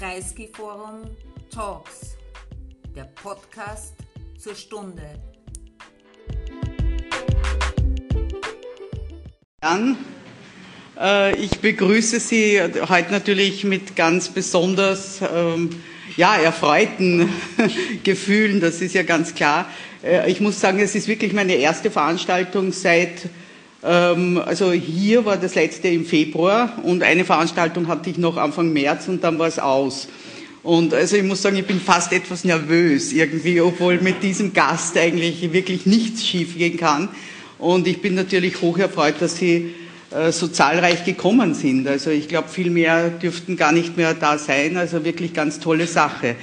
[0.00, 1.02] Kreisky Forum
[1.54, 2.16] Talks,
[2.96, 3.92] der Podcast
[4.38, 5.02] zur Stunde.
[9.60, 9.98] Dann,
[10.98, 15.68] äh, ich begrüße Sie heute natürlich mit ganz besonders ähm,
[16.16, 17.28] ja, erfreuten
[18.02, 19.68] Gefühlen, das ist ja ganz klar.
[20.02, 23.28] Äh, ich muss sagen, es ist wirklich meine erste Veranstaltung seit
[23.82, 29.08] also hier war das letzte im Februar und eine Veranstaltung hatte ich noch Anfang März
[29.08, 30.08] und dann war es aus.
[30.62, 34.98] Und also ich muss sagen, ich bin fast etwas nervös irgendwie, obwohl mit diesem Gast
[34.98, 37.08] eigentlich wirklich nichts schiefgehen kann.
[37.58, 39.74] Und ich bin natürlich hoch erfreut, dass Sie
[40.10, 41.88] äh, so zahlreich gekommen sind.
[41.88, 44.76] Also ich glaube, viel mehr dürften gar nicht mehr da sein.
[44.76, 46.36] Also wirklich ganz tolle Sache.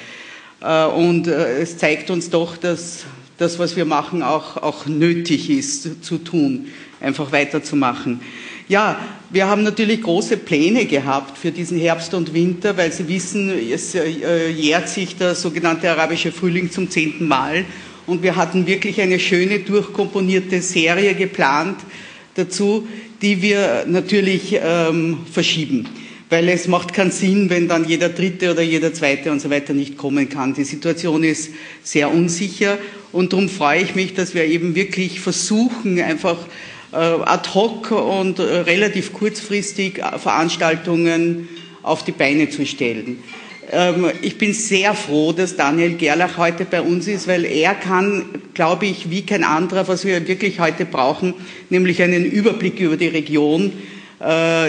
[0.62, 3.06] Äh, und äh, es zeigt uns doch, dass
[3.38, 6.70] das, was wir machen, auch, auch nötig ist zu tun
[7.02, 8.20] einfach weiterzumachen.
[8.70, 13.50] Ja, wir haben natürlich große Pläne gehabt für diesen Herbst und Winter, weil Sie wissen,
[13.72, 17.64] es äh, jährt sich der sogenannte arabische Frühling zum zehnten Mal.
[18.06, 21.78] Und wir hatten wirklich eine schöne, durchkomponierte Serie geplant
[22.36, 22.88] dazu,
[23.22, 25.88] die wir natürlich ähm, verschieben.
[26.30, 29.74] Weil es macht keinen Sinn, wenn dann jeder Dritte oder jeder Zweite und so weiter
[29.74, 30.54] nicht kommen kann.
[30.54, 31.52] Die Situation ist
[31.84, 32.78] sehr unsicher
[33.14, 36.38] und darum freue ich mich, dass wir eben wirklich versuchen, einfach
[36.92, 41.50] ad hoc und äh, relativ kurzfristig äh, Veranstaltungen
[41.84, 43.20] auf die Beine zu stellen.
[43.70, 48.26] Ähm, ich bin sehr froh, dass Daniel Gerlach heute bei uns ist, weil er kann,
[48.54, 51.34] glaube ich, wie kein anderer, was wir wirklich heute brauchen,
[51.70, 53.74] nämlich einen Überblick über die Region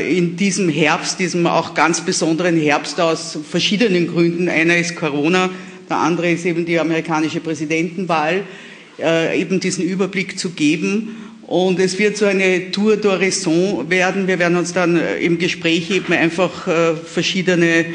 [0.06, 4.46] in diesem Herbst, diesem auch ganz besonderen Herbst aus verschiedenen Gründen.
[4.50, 5.48] Einer ist Corona,
[5.88, 8.42] der andere ist eben die amerikanische Präsidentenwahl,
[9.34, 14.26] eben diesen Überblick zu geben und es wird so eine Tour d'Horizon werden.
[14.26, 17.86] Wir werden uns dann äh, im Gespräch eben einfach äh, verschiedene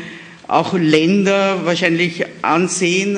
[0.47, 3.15] auch Länder wahrscheinlich ansehen.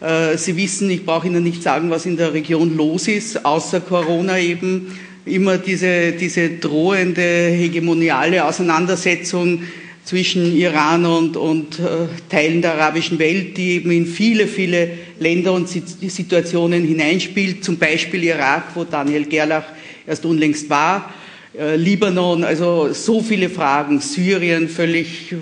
[0.00, 3.80] Äh, Sie wissen, ich brauche Ihnen nicht sagen, was in der Region los ist, außer
[3.80, 9.64] Corona eben immer diese, diese drohende hegemoniale Auseinandersetzung
[10.12, 15.54] zwischen Iran und, und äh, Teilen der arabischen Welt, die eben in viele, viele Länder
[15.54, 19.64] und Situationen hineinspielt, zum Beispiel Irak, wo Daniel Gerlach
[20.06, 21.14] erst unlängst war,
[21.58, 25.34] äh, Libanon, also so viele Fragen, Syrien völlig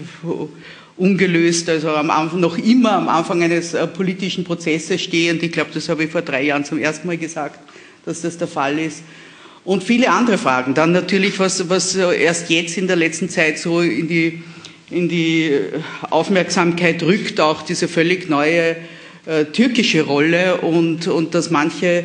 [0.97, 5.43] ungelöst, also am Anfang, noch immer am Anfang eines äh, politischen Prozesses stehend.
[5.43, 7.59] Ich glaube, das habe ich vor drei Jahren zum ersten Mal gesagt,
[8.05, 9.03] dass das der Fall ist.
[9.65, 10.75] Und viele andere Fragen.
[10.75, 14.43] Dann natürlich, was, was erst jetzt in der letzten Zeit so in die,
[14.91, 15.53] in die
[16.11, 18.77] Aufmerksamkeit rückt, auch diese völlig neue
[19.27, 22.05] äh, türkische Rolle und, und dass manche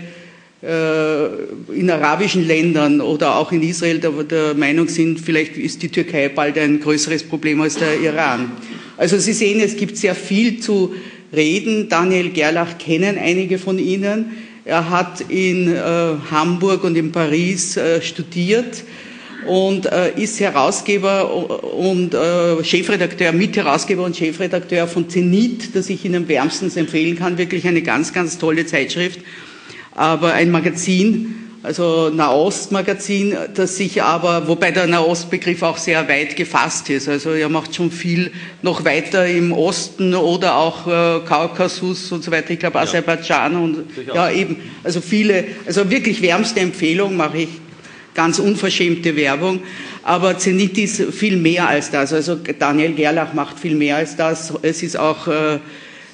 [0.61, 1.25] äh,
[1.73, 6.29] in arabischen Ländern oder auch in Israel der, der Meinung sind, vielleicht ist die Türkei
[6.29, 8.51] bald ein größeres Problem als der Iran.
[8.97, 10.93] Also Sie sehen, es gibt sehr viel zu
[11.33, 11.89] reden.
[11.89, 14.37] Daniel Gerlach kennen einige von Ihnen.
[14.63, 15.79] Er hat in äh,
[16.31, 18.83] Hamburg und in Paris äh, studiert
[19.47, 26.27] und äh, ist Herausgeber und äh, Chefredakteur, Mitherausgeber und Chefredakteur von Zenit, das ich Ihnen
[26.27, 27.37] wärmstens empfehlen kann.
[27.37, 29.19] Wirklich eine ganz, ganz tolle Zeitschrift,
[29.93, 31.35] aber ein Magazin,
[31.65, 37.09] also Nahost-Magazin, das sich aber, wobei der Nahostbegriff auch sehr weit gefasst ist.
[37.09, 38.31] Also er macht schon viel
[38.61, 42.51] noch weiter im Osten oder auch äh, Kaukasus und so weiter.
[42.51, 43.59] Ich glaube Aserbaidschan ja.
[43.59, 44.57] und ja eben.
[44.83, 47.49] Also viele, also wirklich wärmste Empfehlung mache ich
[48.15, 49.59] ganz unverschämte Werbung.
[50.01, 52.11] Aber Zenit ist viel mehr als das.
[52.13, 54.53] Also Daniel Gerlach macht viel mehr als das.
[54.63, 55.59] Es ist auch äh,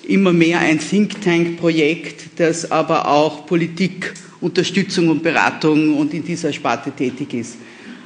[0.08, 6.26] immer mehr ein Think Tank Projekt, das aber auch Politik Unterstützung und Beratung und in
[6.26, 7.58] dieser Sparte tätig ist.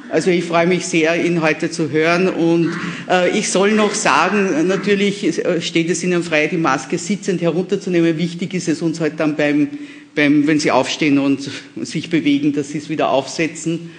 [0.10, 2.72] Also ich freue mich sehr, ihn heute zu hören und
[3.10, 8.18] äh, ich soll noch sagen, natürlich äh, steht es Ihnen frei, die Maske sitzend herunterzunehmen.
[8.18, 9.68] Wichtig ist es uns heute dann beim,
[10.16, 13.92] beim, wenn Sie aufstehen und sich bewegen, dass Sie es wieder aufsetzen.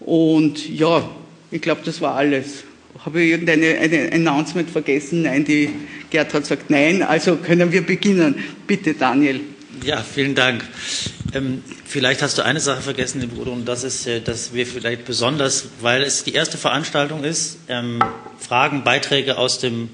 [0.00, 1.08] Und ja,
[1.50, 2.64] ich glaube, das war alles.
[3.04, 5.22] Habe ich irgendeine eine Announcement vergessen?
[5.22, 5.70] Nein, die
[6.10, 7.02] Gertrud sagt nein.
[7.02, 8.34] Also können wir beginnen.
[8.66, 9.40] Bitte, Daniel.
[9.84, 10.64] Ja, vielen Dank.
[11.34, 14.66] Ähm, vielleicht hast du eine Sache vergessen, liebe Udo, und das ist, äh, dass wir
[14.66, 18.00] vielleicht besonders, weil es die erste Veranstaltung ist, ähm,
[18.38, 19.90] Fragen, Beiträge aus dem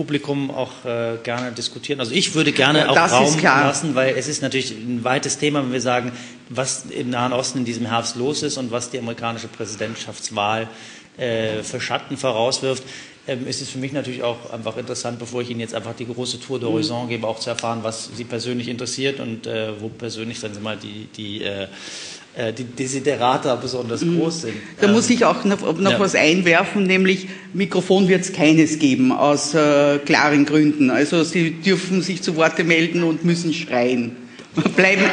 [0.00, 2.00] Publikum auch äh, gerne diskutieren.
[2.00, 5.62] Also ich würde gerne auch das Raum lassen, weil es ist natürlich ein weites Thema,
[5.62, 6.12] wenn wir sagen,
[6.48, 10.68] was im Nahen Osten in diesem Herbst los ist und was die amerikanische Präsidentschaftswahl
[11.18, 12.82] äh, für Schatten vorauswirft.
[13.28, 16.06] Ähm, ist es für mich natürlich auch einfach interessant, bevor ich Ihnen jetzt einfach die
[16.06, 20.40] große Tour d'Horizon gebe, auch zu erfahren, was Sie persönlich interessiert und äh, wo persönlich,
[20.40, 21.66] sagen Sie mal, die, die äh,
[22.52, 24.18] die Desiderata besonders mhm.
[24.18, 24.54] groß sind.
[24.80, 26.00] Da ähm, muss ich auch noch, noch ja.
[26.00, 30.90] was einwerfen, nämlich Mikrofon wird es keines geben, aus äh, klaren Gründen.
[30.90, 34.16] Also Sie dürfen sich zu Worte melden und müssen schreien.
[34.76, 35.04] Bleiben.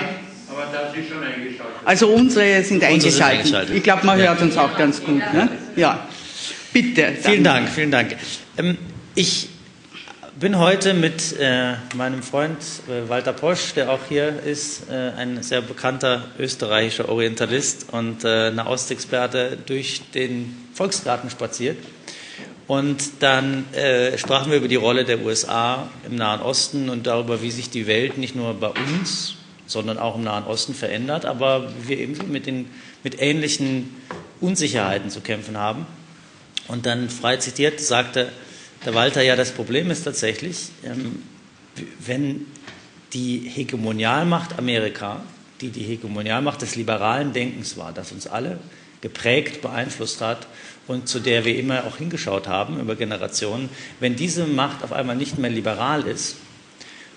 [0.49, 1.75] Aber da sind schon eingeschaltet.
[1.85, 3.11] Also unsere sind, unsere eingeschaltet.
[3.11, 3.75] sind eingeschaltet.
[3.75, 4.27] Ich glaube, man ja.
[4.27, 5.21] hört uns auch ganz gut.
[5.33, 5.49] Ne?
[5.75, 6.07] Ja.
[6.71, 7.01] Bitte.
[7.01, 7.15] Dann.
[7.15, 8.15] Vielen Dank, vielen Dank.
[8.57, 8.77] Ähm,
[9.15, 9.49] ich
[10.39, 12.57] bin heute mit äh, meinem Freund
[12.87, 18.51] äh, Walter Posch, der auch hier ist, äh, ein sehr bekannter österreichischer Orientalist und äh,
[18.51, 21.77] Nahostexperte, durch den Volksgarten spaziert.
[22.67, 27.41] Und dann äh, sprachen wir über die Rolle der USA im Nahen Osten und darüber,
[27.41, 29.35] wie sich die Welt nicht nur bei uns,
[29.65, 32.69] sondern auch im Nahen Osten verändert, aber wir eben mit, den,
[33.03, 33.95] mit ähnlichen
[34.39, 35.87] Unsicherheiten zu kämpfen haben.
[36.67, 38.29] Und dann frei zitiert sagte
[38.85, 41.23] der Walter, ja, das Problem ist tatsächlich, ähm,
[41.99, 42.45] wenn
[43.13, 45.21] die Hegemonialmacht Amerika,
[45.61, 48.59] die die Hegemonialmacht des liberalen Denkens war, das uns alle
[49.01, 50.47] geprägt, beeinflusst hat
[50.87, 53.69] und zu der wir immer auch hingeschaut haben über Generationen,
[53.99, 56.37] wenn diese Macht auf einmal nicht mehr liberal ist,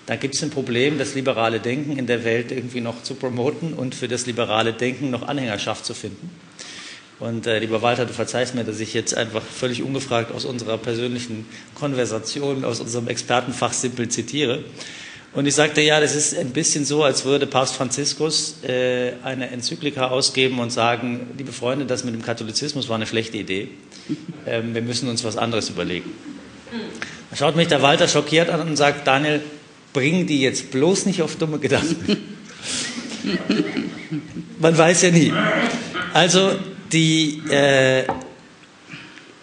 [0.05, 3.73] dann gibt es ein Problem, das liberale Denken in der Welt irgendwie noch zu promoten
[3.73, 6.29] und für das liberale Denken noch Anhängerschaft zu finden.
[7.21, 10.79] Und äh, lieber Walter, du verzeihst mir, dass ich jetzt einfach völlig ungefragt aus unserer
[10.79, 11.45] persönlichen
[11.75, 14.63] Konversation, aus unserem Expertenfach simpel zitiere.
[15.31, 19.51] Und ich sagte, ja, das ist ein bisschen so, als würde Papst Franziskus äh, eine
[19.51, 23.67] Enzyklika ausgeben und sagen, liebe Freunde, das mit dem Katholizismus war eine schlechte Idee.
[24.47, 26.09] Ähm, wir müssen uns was anderes überlegen.
[27.29, 29.41] Da schaut mich der Walter schockiert an und sagt, Daniel,
[29.93, 32.17] bring die jetzt bloß nicht auf dumme Gedanken.
[34.59, 35.31] Man weiß ja nie.
[36.13, 36.51] Also
[36.91, 38.05] die äh,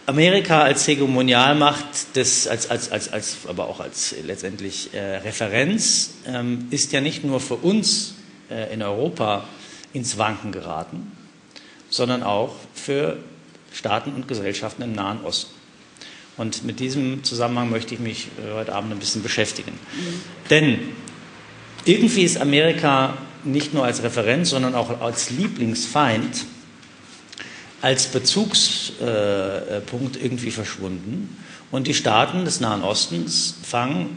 [0.07, 6.67] Amerika als Hegemonialmacht, des, als, als, als, als, aber auch als letztendlich äh, Referenz, ähm,
[6.71, 8.15] ist ja nicht nur für uns
[8.51, 9.45] äh, in Europa
[9.93, 11.13] ins Wanken geraten,
[11.91, 13.19] sondern auch für
[13.73, 15.53] Staaten und Gesellschaften im Nahen Osten.
[16.39, 19.73] Und mit diesem Zusammenhang möchte ich mich äh, heute Abend ein bisschen beschäftigen.
[19.73, 20.21] Mhm.
[20.49, 20.79] Denn
[21.85, 26.47] irgendwie ist Amerika nicht nur als Referenz, sondern auch als Lieblingsfeind
[27.81, 29.03] als Bezugspunkt
[30.23, 31.37] irgendwie verschwunden.
[31.71, 34.17] Und die Staaten des Nahen Ostens fangen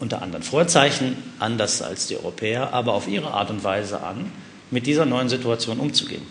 [0.00, 4.32] unter anderen Vorzeichen, anders als die Europäer, aber auf ihre Art und Weise an,
[4.70, 6.22] mit dieser neuen Situation umzugehen.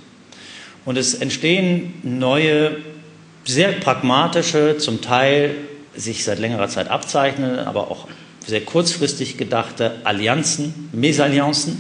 [0.86, 2.78] Und es entstehen neue,
[3.46, 5.56] sehr pragmatische, zum Teil
[5.96, 8.08] sich seit längerer Zeit abzeichnende, aber auch
[8.46, 11.78] sehr kurzfristig gedachte Allianzen, Mesallianzen.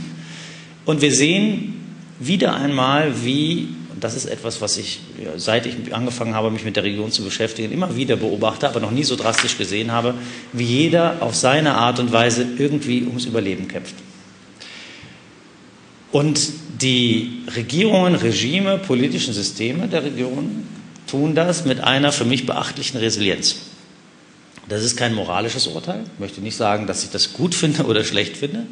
[0.85, 1.75] Und wir sehen
[2.19, 3.69] wieder einmal, wie
[3.99, 4.99] das ist etwas, was ich,
[5.37, 8.91] seit ich angefangen habe, mich mit der Region zu beschäftigen, immer wieder beobachte, aber noch
[8.91, 10.13] nie so drastisch gesehen habe,
[10.53, 13.95] wie jeder auf seine Art und Weise irgendwie ums Überleben kämpft.
[16.11, 16.39] Und
[16.81, 20.67] die Regierungen, Regime, politischen Systeme der Region
[21.07, 23.57] tun das mit einer für mich beachtlichen Resilienz.
[24.67, 26.03] Das ist kein moralisches Urteil.
[26.13, 28.65] Ich möchte nicht sagen, dass ich das gut finde oder schlecht finde.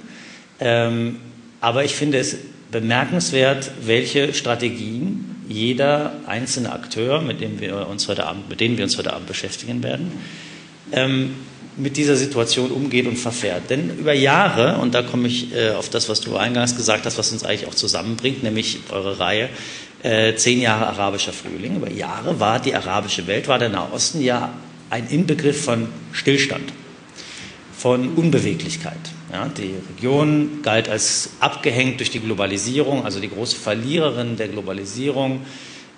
[0.60, 1.18] Ähm,
[1.60, 2.38] aber ich finde es
[2.72, 8.84] bemerkenswert, welche Strategien jeder einzelne Akteur, mit dem wir uns heute Abend, mit denen wir
[8.84, 10.12] uns heute Abend beschäftigen werden,
[10.92, 11.36] ähm,
[11.78, 13.70] mit dieser Situation umgeht und verfährt.
[13.70, 17.18] Denn über Jahre, und da komme ich äh, auf das, was du eingangs gesagt hast,
[17.18, 19.50] was uns eigentlich auch zusammenbringt, nämlich eure Reihe,
[20.04, 24.54] äh, zehn Jahre arabischer Frühling, über Jahre war die arabische Welt, war der Nahosten ja
[24.90, 26.74] ein Inbegriff von Stillstand,
[27.76, 28.98] von Unbeweglichkeit.
[29.32, 35.42] Ja, die Region galt als abgehängt durch die Globalisierung, also die große Verliererin der Globalisierung.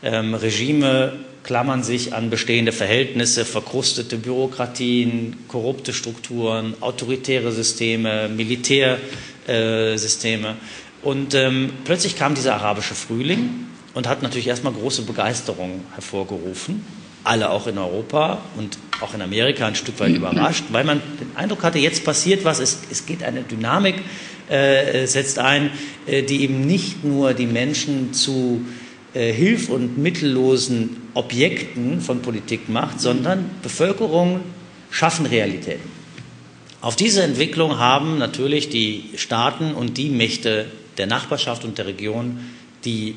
[0.01, 10.47] Ähm, Regime klammern sich an bestehende Verhältnisse, verkrustete Bürokratien, korrupte Strukturen, autoritäre Systeme, Militärsysteme.
[10.47, 10.53] Äh,
[11.01, 16.83] und ähm, plötzlich kam dieser arabische Frühling und hat natürlich erstmal große Begeisterung hervorgerufen
[17.29, 21.35] alle auch in Europa und auch in Amerika ein Stück weit überrascht, weil man den
[21.35, 23.95] Eindruck hatte, jetzt passiert was, es, es geht eine Dynamik,
[24.49, 25.69] äh, setzt ein,
[26.07, 28.65] äh, die eben nicht nur die Menschen zu
[29.13, 34.41] äh, hilf- und mittellosen Objekten von Politik macht, sondern Bevölkerung
[34.89, 35.89] schaffen Realitäten.
[36.81, 40.65] Auf diese Entwicklung haben natürlich die Staaten und die Mächte
[40.97, 42.39] der Nachbarschaft und der Region,
[42.85, 43.15] die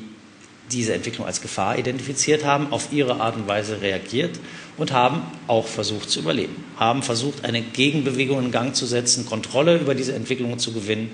[0.71, 4.39] diese Entwicklung als Gefahr identifiziert haben, auf ihre Art und Weise reagiert
[4.77, 9.77] und haben auch versucht zu überleben, haben versucht, eine Gegenbewegung in Gang zu setzen, Kontrolle
[9.77, 11.11] über diese Entwicklung zu gewinnen.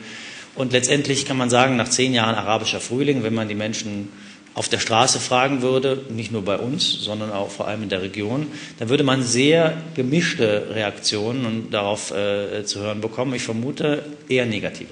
[0.56, 4.10] Und letztendlich kann man sagen, nach zehn Jahren arabischer Frühling, wenn man die Menschen
[4.56, 8.02] auf der Straße fragen würde, nicht nur bei uns, sondern auch vor allem in der
[8.02, 13.34] Region, dann würde man sehr gemischte Reaktionen darauf äh, zu hören bekommen.
[13.36, 14.90] Ich vermute eher negative.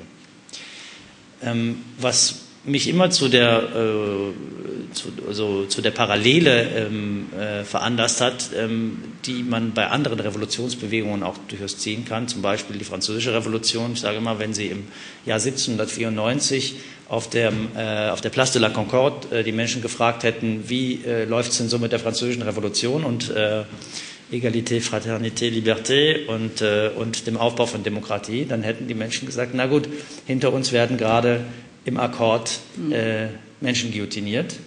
[1.44, 8.22] Ähm, was mich immer zu der, äh, zu, also, zu der Parallele ähm, äh, veranlasst
[8.22, 12.28] hat, ähm, die man bei anderen Revolutionsbewegungen auch durchaus ziehen kann.
[12.28, 13.94] Zum Beispiel die Französische Revolution.
[13.94, 14.88] Ich sage immer, wenn Sie im
[15.26, 16.76] Jahr 1794
[17.10, 21.04] auf, der, äh, auf der Place de la Concorde äh, die Menschen gefragt hätten, wie
[21.06, 23.64] äh, läuft es denn so mit der Französischen Revolution und äh,
[24.30, 29.52] Egalité, Fraternité, Liberté und, äh, und dem Aufbau von Demokratie, dann hätten die Menschen gesagt,
[29.54, 29.88] na gut,
[30.26, 31.46] hinter uns werden gerade
[31.88, 32.60] im Akkord
[32.92, 33.28] äh,
[33.62, 34.58] Menschen guillotiniert.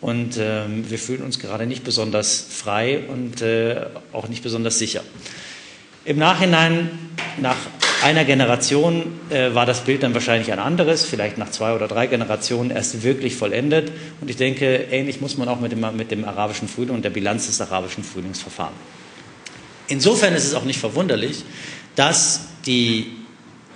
[0.00, 5.02] Und ähm, wir fühlen uns gerade nicht besonders frei und äh, auch nicht besonders sicher.
[6.04, 6.90] Im Nachhinein,
[7.40, 7.56] nach
[8.02, 12.06] einer Generation, äh, war das Bild dann wahrscheinlich ein anderes, vielleicht nach zwei oder drei
[12.06, 13.92] Generationen erst wirklich vollendet.
[14.20, 17.10] Und ich denke, ähnlich muss man auch mit dem, mit dem arabischen Frühling und der
[17.10, 18.74] Bilanz des arabischen Frühlings verfahren.
[19.88, 21.44] Insofern ist es auch nicht verwunderlich,
[21.94, 23.12] dass die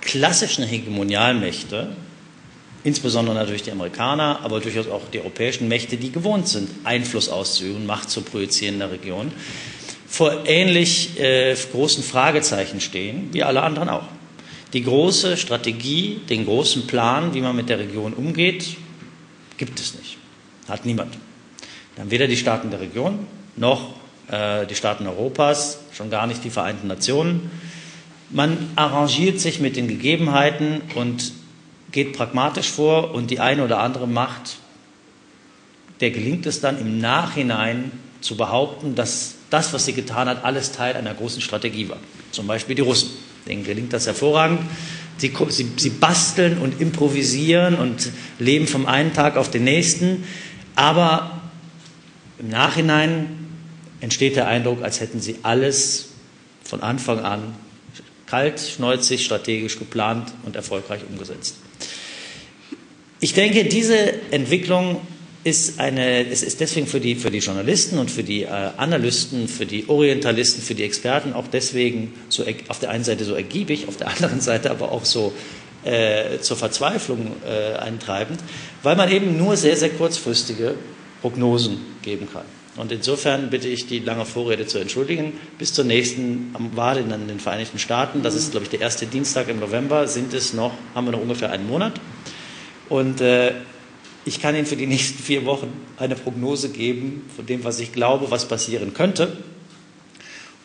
[0.01, 1.95] klassischen Hegemonialmächte,
[2.83, 7.85] insbesondere natürlich die Amerikaner, aber durchaus auch die europäischen Mächte, die gewohnt sind, Einfluss auszuüben,
[7.85, 9.31] Macht zu projizieren in der Region,
[10.07, 14.05] vor ähnlich äh, großen Fragezeichen stehen, wie alle anderen auch.
[14.73, 18.77] Die große Strategie, den großen Plan, wie man mit der Region umgeht,
[19.57, 20.17] gibt es nicht.
[20.67, 21.17] Hat niemand.
[21.95, 23.93] Dann weder die Staaten der Region noch
[24.31, 27.51] äh, die Staaten Europas, schon gar nicht die Vereinten Nationen.
[28.29, 31.33] Man arrangiert sich mit den Gegebenheiten und
[31.91, 34.57] geht pragmatisch vor und die eine oder andere Macht,
[36.01, 37.91] der gelingt es dann im Nachhinein
[38.21, 41.97] zu behaupten, dass das, was sie getan hat, alles Teil einer großen Strategie war.
[42.31, 43.09] Zum Beispiel die Russen.
[43.47, 44.61] Denen gelingt das hervorragend.
[45.17, 50.23] Sie, sie, sie basteln und improvisieren und leben vom einen Tag auf den nächsten.
[50.75, 51.41] Aber
[52.37, 53.47] im Nachhinein
[54.01, 56.09] entsteht der Eindruck, als hätten sie alles
[56.63, 57.55] von Anfang an
[58.27, 61.55] kalt, schneuzig, strategisch geplant und erfolgreich umgesetzt.
[63.19, 65.01] Ich denke, diese Entwicklung
[65.43, 68.47] ist, eine, es ist deswegen für die, für die Journalisten und für die äh,
[68.77, 73.33] Analysten, für die Orientalisten, für die Experten auch deswegen so, auf der einen Seite so
[73.33, 75.33] ergiebig, auf der anderen Seite aber auch so
[75.83, 78.39] äh, zur Verzweiflung äh, eintreibend,
[78.83, 80.75] weil man eben nur sehr, sehr kurzfristige
[81.21, 82.45] Prognosen geben kann.
[82.75, 85.33] Und insofern bitte ich, die lange Vorrede zu entschuldigen.
[85.57, 89.49] Bis zur nächsten Wahl in den Vereinigten Staaten, das ist, glaube ich, der erste Dienstag
[89.49, 91.99] im November, sind es noch, haben wir noch ungefähr einen Monat.
[92.89, 93.53] Und äh,
[94.25, 97.93] ich kann Ihnen für die nächsten vier Wochen eine Prognose geben von dem, was ich
[97.93, 99.37] glaube, was passieren könnte.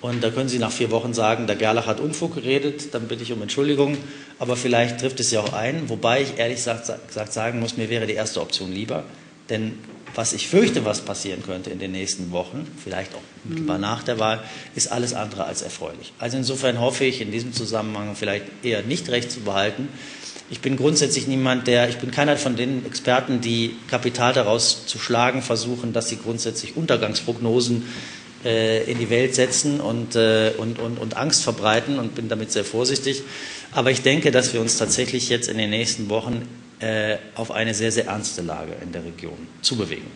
[0.00, 3.23] Und da können Sie nach vier Wochen sagen, der Gerlach hat Unfug geredet, dann bitte
[3.23, 3.97] ich um Entschuldigung.
[4.38, 8.07] Aber vielleicht trifft es ja auch ein, wobei ich ehrlich gesagt sagen muss, mir wäre
[8.07, 9.04] die erste Option lieber.
[9.49, 9.78] Denn
[10.14, 14.19] was ich fürchte, was passieren könnte in den nächsten Wochen, vielleicht auch mittelbar nach der
[14.19, 16.12] Wahl, ist alles andere als erfreulich.
[16.19, 19.88] Also insofern hoffe ich in diesem Zusammenhang vielleicht eher nicht recht zu behalten.
[20.54, 25.00] Ich bin grundsätzlich niemand, der, ich bin keiner von den Experten, die Kapital daraus zu
[25.00, 27.82] schlagen versuchen, dass sie grundsätzlich Untergangsprognosen
[28.44, 32.52] äh, in die Welt setzen und, äh, und, und, und Angst verbreiten und bin damit
[32.52, 33.25] sehr vorsichtig.
[33.73, 37.75] Aber ich denke, dass wir uns tatsächlich jetzt in den nächsten Wochen äh, auf eine
[37.75, 40.06] sehr, sehr ernste Lage in der Region zu bewegen.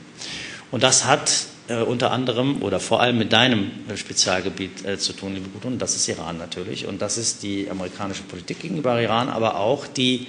[0.70, 1.32] Und das hat
[1.68, 5.78] äh, unter anderem oder vor allem mit deinem äh, Spezialgebiet äh, zu tun, liebe Gudrun,
[5.78, 6.86] das ist Iran natürlich.
[6.86, 10.26] Und das ist die amerikanische Politik gegenüber Iran, aber auch die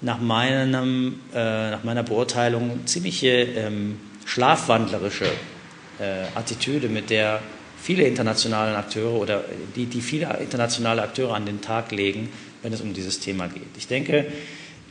[0.00, 5.26] nach, meinem, äh, nach meiner Beurteilung ziemliche ähm, schlafwandlerische
[5.98, 7.40] äh, Attitüde, mit der
[7.80, 9.44] viele internationale Akteure oder
[9.74, 12.28] die, die viele internationale Akteure an den Tag legen,
[12.62, 13.76] wenn es um dieses Thema geht.
[13.76, 14.26] Ich denke,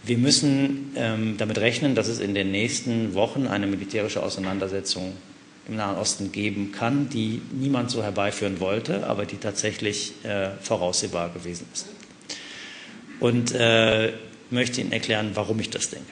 [0.04, 5.14] wir müssen ähm, damit rechnen, dass es in den nächsten Wochen eine militärische Auseinandersetzung
[5.68, 11.30] im Nahen Osten geben kann, die niemand so herbeiführen wollte, aber die tatsächlich äh, voraussehbar
[11.30, 11.88] gewesen ist.
[13.20, 14.14] Und äh,
[14.50, 16.12] möchte Ihnen erklären, warum ich das denke.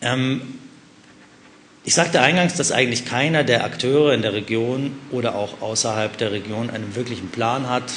[0.00, 0.58] Ähm,
[1.84, 6.32] ich sagte eingangs, dass eigentlich keiner der Akteure in der Region oder auch außerhalb der
[6.32, 7.92] Region einen wirklichen Plan hat,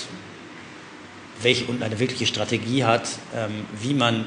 [1.41, 4.25] welche, und eine wirkliche Strategie hat, ähm, wie man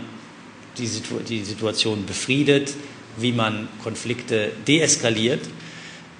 [0.78, 2.75] die, Situ die Situation befriedet,
[3.16, 5.40] wie man Konflikte deeskaliert.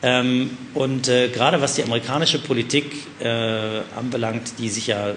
[0.03, 2.85] Ähm, und äh, gerade was die amerikanische Politik
[3.21, 5.15] äh, anbelangt, die sich ja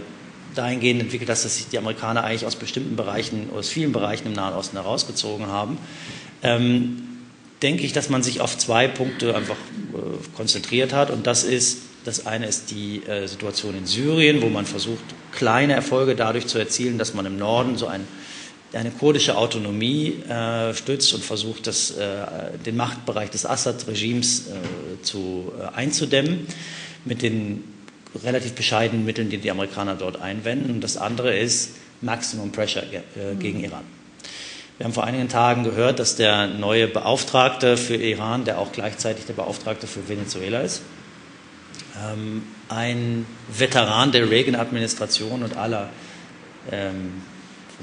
[0.56, 4.54] dahingehend entwickelt, dass sich die Amerikaner eigentlich aus bestimmten Bereichen, aus vielen Bereichen im Nahen
[4.54, 5.78] Osten herausgezogen haben,
[6.42, 7.04] ähm,
[7.62, 11.12] denke ich, dass man sich auf zwei Punkte einfach äh, konzentriert hat.
[11.12, 15.04] Und das ist das eine ist die äh, Situation in Syrien, wo man versucht,
[15.34, 18.08] kleine Erfolge dadurch zu erzielen, dass man im Norden so ein,
[18.74, 25.54] eine kurdische Autonomie äh, stützt und versucht, das, äh, den Machtbereich des Assad-Regimes äh, zu,
[25.60, 26.48] äh, einzudämmen
[27.06, 27.64] mit den
[28.24, 30.72] relativ bescheidenen Mitteln, die die Amerikaner dort einwenden.
[30.72, 33.84] Und das andere ist Maximum Pressure äh, gegen Iran.
[34.78, 39.26] Wir haben vor einigen Tagen gehört, dass der neue Beauftragte für Iran, der auch gleichzeitig
[39.26, 40.82] der Beauftragte für Venezuela ist,
[42.06, 45.90] ähm, ein Veteran der Reagan-Administration und aller
[46.72, 47.24] ähm,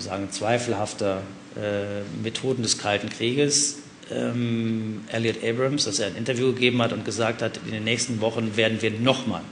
[0.03, 1.23] sagen, zweifelhafter
[1.57, 3.79] äh, Methoden des Kalten Krieges,
[4.11, 8.21] ähm, Elliot Abrams, dass er ein Interview gegeben hat und gesagt hat, in den nächsten
[8.21, 9.43] Wochen werden wir nochmal,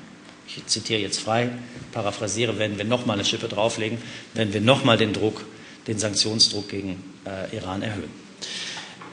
[0.47, 1.51] ich zitiere jetzt frei,
[1.93, 3.99] paraphrasiere, werden wir nochmal eine Schippe drauflegen,
[4.35, 5.45] werden wir nochmal den Druck,
[5.87, 8.11] den Sanktionsdruck gegen äh, Iran erhöhen.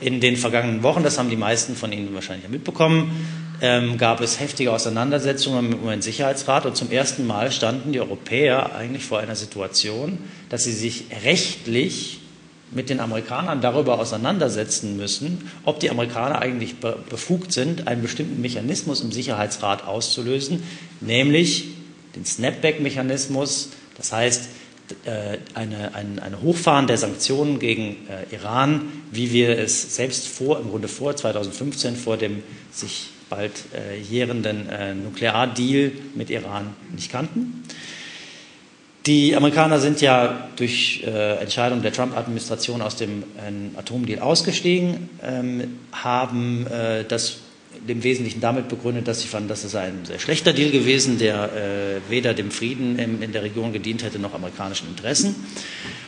[0.02, 4.40] In den vergangenen Wochen, das haben die meisten von Ihnen wahrscheinlich mitbekommen, ähm, gab es
[4.40, 10.18] heftige Auseinandersetzungen im UN-Sicherheitsrat und zum ersten Mal standen die Europäer eigentlich vor einer Situation,
[10.50, 12.20] dass sie sich rechtlich
[12.72, 16.76] mit den Amerikanern darüber auseinandersetzen müssen, ob die Amerikaner eigentlich
[17.10, 20.64] befugt sind, einen bestimmten Mechanismus im Sicherheitsrat auszulösen,
[21.02, 21.70] nämlich
[22.16, 24.50] den Snapback-Mechanismus, das heißt
[25.06, 30.60] äh, eine, ein, eine Hochfahren der Sanktionen gegen äh, Iran, wie wir es selbst vor,
[30.60, 37.12] im Grunde vor 2015 vor dem sich bald äh, jährenden äh, Nukleardeal mit Iran nicht
[37.12, 37.64] kannten.
[39.06, 45.80] Die Amerikaner sind ja durch äh, Entscheidung der Trump-Administration aus dem äh, Atomdeal ausgestiegen, ähm,
[45.92, 47.40] haben äh, das
[47.88, 51.52] im Wesentlichen damit begründet, dass sie fanden, dass es ein sehr schlechter Deal gewesen, der
[51.54, 55.36] äh, weder dem Frieden in, in, der Region gedient hätte noch amerikanischen Interessen.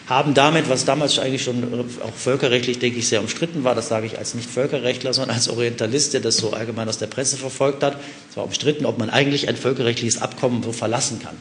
[0.07, 1.63] Haben damit, was damals eigentlich schon
[2.03, 5.47] auch völkerrechtlich, denke ich, sehr umstritten war, das sage ich als nicht Völkerrechtler, sondern als
[5.49, 7.97] Orientalist, der das so allgemein aus der Presse verfolgt hat,
[8.29, 11.37] es war umstritten, ob man eigentlich ein völkerrechtliches Abkommen so verlassen kann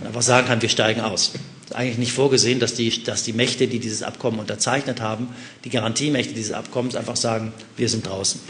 [0.00, 1.32] und einfach sagen kann, wir steigen aus.
[1.64, 5.28] Es ist eigentlich nicht vorgesehen, dass die, dass die Mächte, die dieses Abkommen unterzeichnet haben,
[5.64, 8.40] die Garantiemächte dieses Abkommens einfach sagen, wir sind draußen.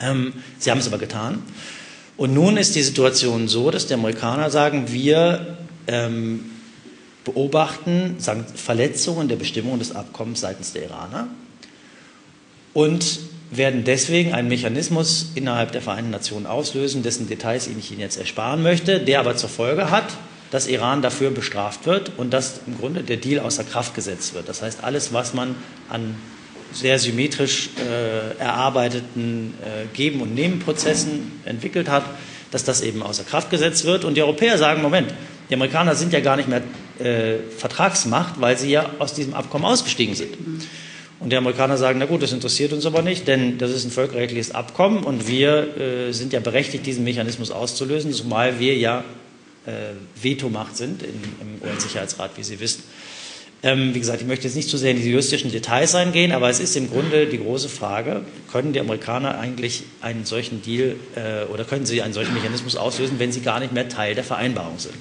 [0.00, 1.42] Ähm, sie haben es aber getan.
[2.16, 6.50] Und nun ist die Situation so, dass die Amerikaner sagen, wir ähm,
[7.24, 8.16] beobachten
[8.54, 11.28] Verletzungen der Bestimmungen des Abkommens seitens der Iraner
[12.72, 13.20] und
[13.50, 18.62] werden deswegen einen Mechanismus innerhalb der Vereinten Nationen auslösen, dessen Details ich Ihnen jetzt ersparen
[18.62, 20.06] möchte, der aber zur Folge hat,
[20.50, 24.48] dass Iran dafür bestraft wird und dass im Grunde der Deal außer Kraft gesetzt wird.
[24.48, 25.54] Das heißt, alles, was man
[25.88, 26.14] an
[26.74, 32.04] sehr symmetrisch äh, erarbeiteten äh, Geben- und Nehmen-Prozessen entwickelt hat,
[32.50, 34.04] dass das eben außer Kraft gesetzt wird.
[34.04, 35.14] Und die Europäer sagen, Moment,
[35.50, 36.62] die Amerikaner sind ja gar nicht mehr
[36.98, 40.34] äh, Vertragsmacht, weil sie ja aus diesem Abkommen ausgestiegen sind.
[41.20, 43.90] Und die Amerikaner sagen, na gut, das interessiert uns aber nicht, denn das ist ein
[43.90, 49.04] völkerrechtliches Abkommen und wir äh, sind ja berechtigt, diesen Mechanismus auszulösen, zumal wir ja
[49.66, 49.70] äh,
[50.20, 52.82] Vetomacht sind in, im UN-Sicherheitsrat, wie Sie wissen.
[53.64, 56.50] Ähm, wie gesagt, ich möchte jetzt nicht zu sehr in die juristischen Details eingehen, aber
[56.50, 58.20] es ist im Grunde die große Frage,
[58.52, 63.18] können die Amerikaner eigentlich einen solchen Deal äh, oder können sie einen solchen Mechanismus auslösen,
[63.18, 64.94] wenn sie gar nicht mehr Teil der Vereinbarung sind?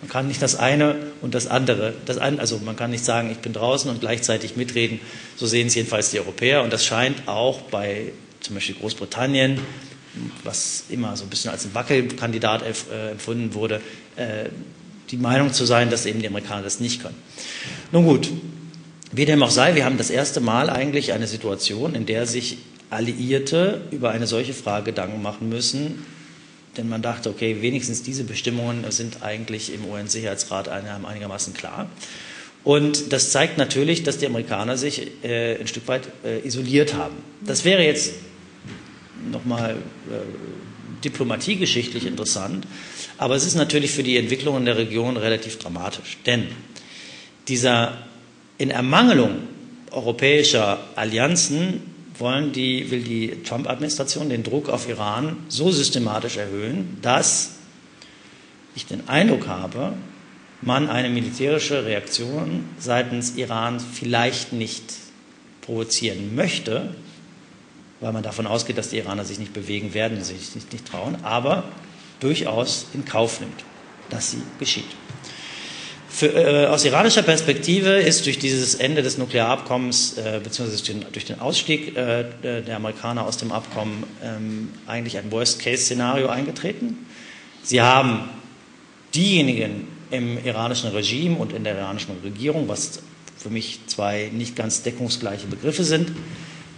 [0.00, 3.28] Man kann nicht das eine und das andere, das ein, also man kann nicht sagen,
[3.32, 5.00] ich bin draußen und gleichzeitig mitreden.
[5.34, 9.58] So sehen es jedenfalls die Europäer und das scheint auch bei zum Beispiel Großbritannien
[10.44, 13.80] was immer so ein bisschen als ein Wackelkandidat äh, empfunden wurde,
[14.16, 14.48] äh,
[15.10, 17.16] die Meinung zu sein, dass eben die Amerikaner das nicht können.
[17.92, 18.30] Nun gut,
[19.12, 22.58] wie dem auch sei, wir haben das erste Mal eigentlich eine Situation, in der sich
[22.90, 26.04] Alliierte über eine solche Frage Gedanken machen müssen,
[26.76, 31.88] denn man dachte, okay, wenigstens diese Bestimmungen sind eigentlich im UN-Sicherheitsrat einigermaßen klar.
[32.64, 37.14] Und das zeigt natürlich, dass die Amerikaner sich äh, ein Stück weit äh, isoliert haben.
[37.44, 38.14] Das wäre jetzt
[39.30, 39.76] nochmal
[40.10, 42.66] äh, diplomatiegeschichtlich interessant.
[43.18, 46.18] Aber es ist natürlich für die Entwicklung in der Region relativ dramatisch.
[46.26, 46.48] Denn
[47.48, 47.98] dieser
[48.58, 49.42] in Ermangelung
[49.90, 51.82] europäischer Allianzen
[52.18, 57.56] wollen die, will die Trump-Administration den Druck auf Iran so systematisch erhöhen, dass
[58.74, 59.94] ich den Eindruck habe,
[60.62, 64.82] man eine militärische Reaktion seitens Iran vielleicht nicht
[65.60, 66.94] provozieren möchte,
[68.00, 71.16] weil man davon ausgeht, dass die Iraner sich nicht bewegen werden, sich nicht, nicht trauen,
[71.22, 71.64] aber
[72.20, 73.64] durchaus in Kauf nimmt,
[74.10, 74.86] dass sie geschieht.
[76.08, 80.70] Für, äh, aus iranischer Perspektive ist durch dieses Ende des Nuklearabkommens äh, bzw.
[80.70, 87.06] Durch, durch den, Ausstieg äh, der Amerikaner aus dem Abkommen ähm, eigentlich ein Worst-Case-Szenario eingetreten.
[87.62, 88.30] Sie haben
[89.14, 93.00] diejenigen im iranischen Regime und in der iranischen Regierung, was
[93.36, 96.12] für mich zwei nicht ganz deckungsgleiche Begriffe sind,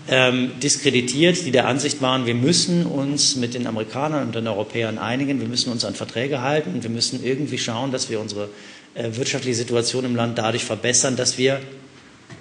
[0.09, 4.99] ähm, diskreditiert, die der Ansicht waren, wir müssen uns mit den Amerikanern und den Europäern
[4.99, 8.49] einigen, wir müssen uns an Verträge halten und wir müssen irgendwie schauen, dass wir unsere
[8.95, 11.61] äh, wirtschaftliche Situation im Land dadurch verbessern, dass wir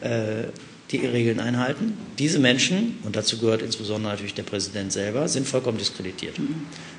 [0.02, 0.46] äh,
[0.92, 1.98] die Regeln einhalten.
[2.18, 6.36] Diese Menschen, und dazu gehört insbesondere natürlich der Präsident selber, sind vollkommen diskreditiert.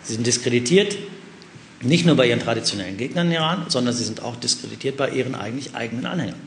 [0.05, 0.99] Sie sind diskreditiert
[1.81, 5.35] nicht nur bei ihren traditionellen Gegnern im Iran, sondern sie sind auch diskreditiert bei ihren
[5.35, 6.41] eigentlich eigenen Anhängern.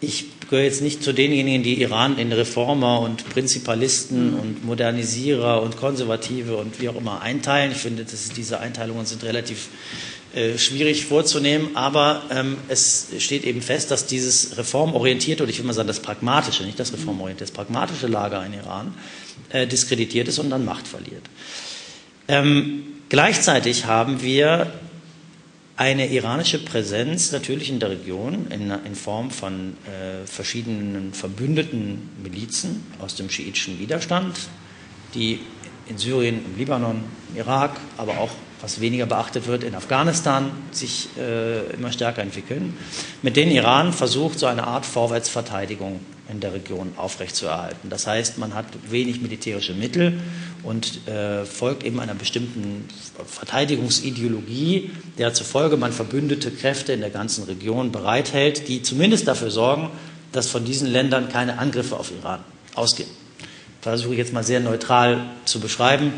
[0.00, 5.76] Ich gehöre jetzt nicht zu denjenigen, die Iran in Reformer und Prinzipalisten und Modernisierer und
[5.76, 7.72] Konservative und wie auch immer einteilen.
[7.72, 9.66] Ich finde, dass diese Einteilungen sind relativ
[10.32, 15.66] äh, schwierig vorzunehmen, aber ähm, es steht eben fest, dass dieses reformorientierte, oder ich will
[15.66, 18.94] mal sagen das pragmatische, nicht das reformorientierte, das pragmatische Lager in Iran
[19.48, 21.24] äh, diskreditiert ist und dann Macht verliert.
[22.28, 24.72] Ähm, gleichzeitig haben wir
[25.76, 32.86] eine iranische Präsenz natürlich in der Region in, in Form von äh, verschiedenen verbündeten Milizen
[33.00, 34.36] aus dem schiitischen Widerstand,
[35.14, 35.40] die
[35.88, 38.30] in Syrien, im Libanon, im Irak, aber auch
[38.64, 42.74] was weniger beachtet wird, in Afghanistan sich äh, immer stärker entwickeln,
[43.20, 46.00] mit denen Iran versucht, so eine Art Vorwärtsverteidigung
[46.30, 47.90] in der Region aufrechtzuerhalten.
[47.90, 50.18] Das heißt, man hat wenig militärische Mittel
[50.62, 52.88] und äh, folgt eben einer bestimmten
[53.26, 59.90] Verteidigungsideologie, der zufolge man verbündete Kräfte in der ganzen Region bereithält, die zumindest dafür sorgen,
[60.32, 62.40] dass von diesen Ländern keine Angriffe auf Iran
[62.74, 63.10] ausgehen.
[63.82, 66.14] Versuche ich jetzt mal sehr neutral zu beschreiben.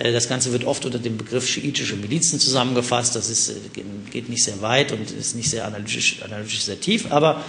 [0.00, 3.14] Äh, das Ganze wird oft unter dem Begriff schiitische Milizen zusammengefasst.
[3.14, 3.54] Das ist, äh,
[4.10, 7.44] geht nicht sehr weit und ist nicht sehr analytisch, analytisch sehr tief, aber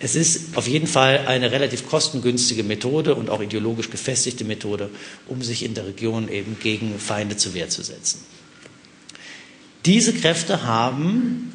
[0.00, 4.90] es ist auf jeden Fall eine relativ kostengünstige Methode und auch ideologisch gefestigte Methode,
[5.28, 8.20] um sich in der Region eben gegen Feinde zur Wehr zu setzen.
[9.86, 11.52] Diese Kräfte haben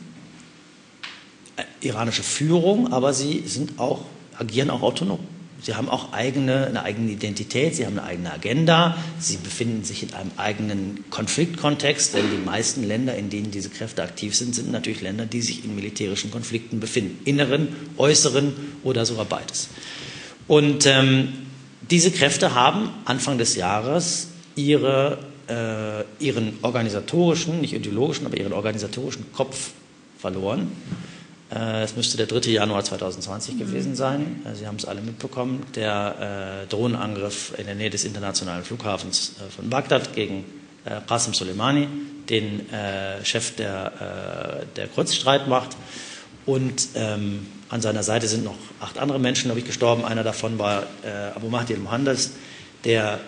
[1.58, 4.06] äh, iranische Führung, aber sie sind auch,
[4.38, 5.20] agieren auch autonom.
[5.62, 10.04] Sie haben auch eigene, eine eigene Identität, sie haben eine eigene Agenda, sie befinden sich
[10.04, 14.72] in einem eigenen Konfliktkontext, denn die meisten Länder, in denen diese Kräfte aktiv sind, sind
[14.72, 17.20] natürlich Länder, die sich in militärischen Konflikten befinden.
[17.26, 17.68] Inneren,
[17.98, 19.68] äußeren oder sogar beides.
[20.48, 21.34] Und ähm,
[21.90, 25.20] diese Kräfte haben Anfang des Jahres ihre,
[25.50, 29.72] äh, ihren organisatorischen, nicht ideologischen, aber ihren organisatorischen Kopf
[30.18, 30.72] verloren.
[31.52, 32.52] Äh, es müsste der 3.
[32.52, 34.44] Januar 2020 gewesen sein.
[34.46, 35.66] Äh, Sie haben es alle mitbekommen.
[35.76, 40.46] Der äh, Drohnenangriff in der Nähe des internationalen Flughafens von Bagdad gegen
[41.08, 41.88] Qasem Soleimani,
[42.30, 42.66] den
[43.24, 45.76] Chef der, der Kurzstreitmacht.
[46.46, 50.06] Und ähm, an seiner Seite sind noch acht andere Menschen, glaube ich, gestorben.
[50.06, 52.32] Einer davon war äh, Abu Mahdi al-Muhandas,
[52.86, 53.20] der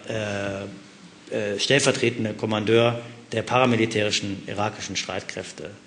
[1.30, 3.00] äh, äh, stellvertretende Kommandeur
[3.32, 5.81] der paramilitärischen irakischen Streitkräfte äh,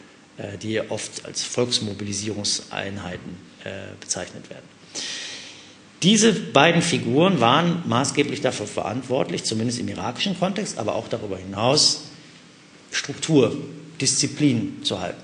[0.62, 3.70] die oft als Volksmobilisierungseinheiten äh,
[4.00, 4.64] bezeichnet werden.
[6.02, 12.02] Diese beiden Figuren waren maßgeblich dafür verantwortlich, zumindest im irakischen Kontext, aber auch darüber hinaus,
[12.90, 13.56] Struktur,
[14.00, 15.22] Disziplin zu halten.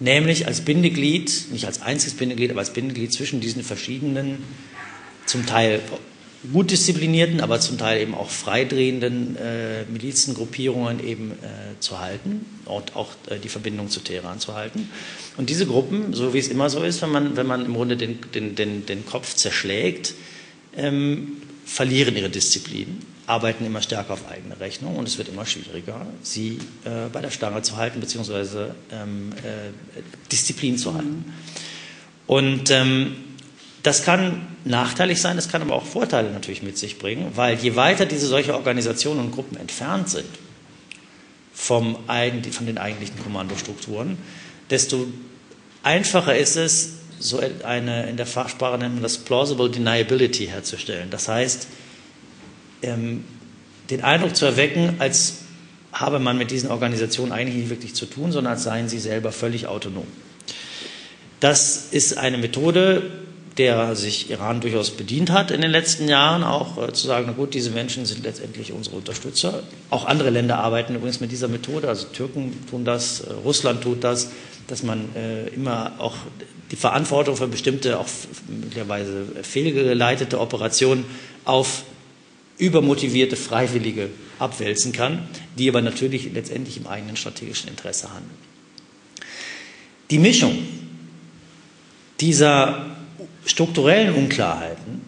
[0.00, 4.44] Nämlich als Bindeglied, nicht als einziges Bindeglied, aber als Bindeglied zwischen diesen verschiedenen,
[5.24, 5.80] zum Teil
[6.52, 12.44] gut disziplinierten, aber zum Teil eben auch freidrehenden äh, Milizengruppierungen eben äh, zu halten
[12.76, 14.90] und auch äh, die Verbindung zu Teheran zu halten.
[15.36, 17.96] Und diese Gruppen, so wie es immer so ist, wenn man, wenn man im Grunde
[17.96, 20.14] den, den, den, den Kopf zerschlägt,
[20.76, 26.06] ähm, verlieren ihre Disziplin, arbeiten immer stärker auf eigene Rechnung und es wird immer schwieriger,
[26.22, 31.32] sie äh, bei der Stange zu halten, beziehungsweise ähm, äh, Disziplin zu halten.
[32.26, 33.16] Und ähm,
[33.82, 37.74] das kann nachteilig sein, das kann aber auch Vorteile natürlich mit sich bringen, weil je
[37.74, 40.28] weiter diese solche Organisationen und Gruppen entfernt sind
[41.62, 41.96] vom,
[42.50, 44.18] von den eigentlichen Kommandostrukturen,
[44.68, 45.06] desto
[45.84, 51.08] einfacher ist es, so eine, in der Fachsprache nennt man das Plausible Deniability herzustellen.
[51.10, 51.68] Das heißt,
[52.82, 53.22] ähm,
[53.90, 55.34] den Eindruck zu erwecken, als
[55.92, 59.30] habe man mit diesen Organisationen eigentlich nicht wirklich zu tun, sondern als seien sie selber
[59.30, 60.08] völlig autonom.
[61.38, 63.08] Das ist eine Methode,
[63.58, 67.32] der sich Iran durchaus bedient hat in den letzten Jahren, auch äh, zu sagen, na
[67.32, 69.62] gut, diese Menschen sind letztendlich unsere Unterstützer.
[69.90, 74.04] Auch andere Länder arbeiten übrigens mit dieser Methode, also Türken tun das, äh, Russland tut
[74.04, 74.30] das,
[74.68, 76.14] dass man äh, immer auch
[76.70, 78.06] die Verantwortung für bestimmte, auch
[78.48, 81.04] möglicherweise fehlgeleitete Operationen
[81.44, 81.82] auf
[82.56, 88.30] übermotivierte Freiwillige abwälzen kann, die aber natürlich letztendlich im eigenen strategischen Interesse handeln.
[90.10, 90.56] Die Mischung
[92.20, 92.91] dieser
[93.44, 95.02] strukturellen Unklarheiten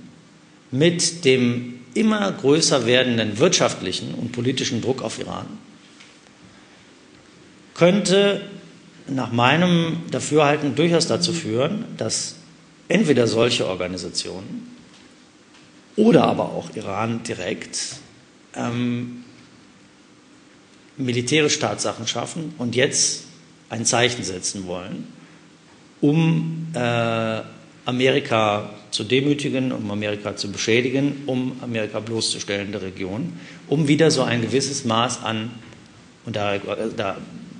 [0.70, 5.46] mit dem immer größer werdenden wirtschaftlichen und politischen Druck auf Iran
[7.74, 8.42] könnte
[9.08, 12.36] nach meinem Dafürhalten durchaus dazu führen, dass
[12.88, 14.74] entweder solche Organisationen
[15.96, 17.96] oder aber auch Iran direkt
[18.54, 19.24] ähm,
[20.96, 23.24] militärische Tatsachen schaffen und jetzt
[23.68, 25.08] ein Zeichen setzen wollen,
[26.00, 27.40] um äh,
[27.84, 33.34] Amerika zu demütigen, um Amerika zu beschädigen, um Amerika bloßzustellen der Region,
[33.68, 35.50] um wieder so ein gewisses Maß an,
[36.24, 36.56] und da,
[36.96, 37.18] da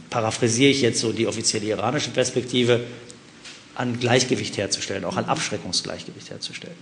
[0.08, 2.80] paraphrasiere ich jetzt so die offizielle iranische Perspektive,
[3.74, 6.76] an Gleichgewicht herzustellen, auch an Abschreckungsgleichgewicht herzustellen.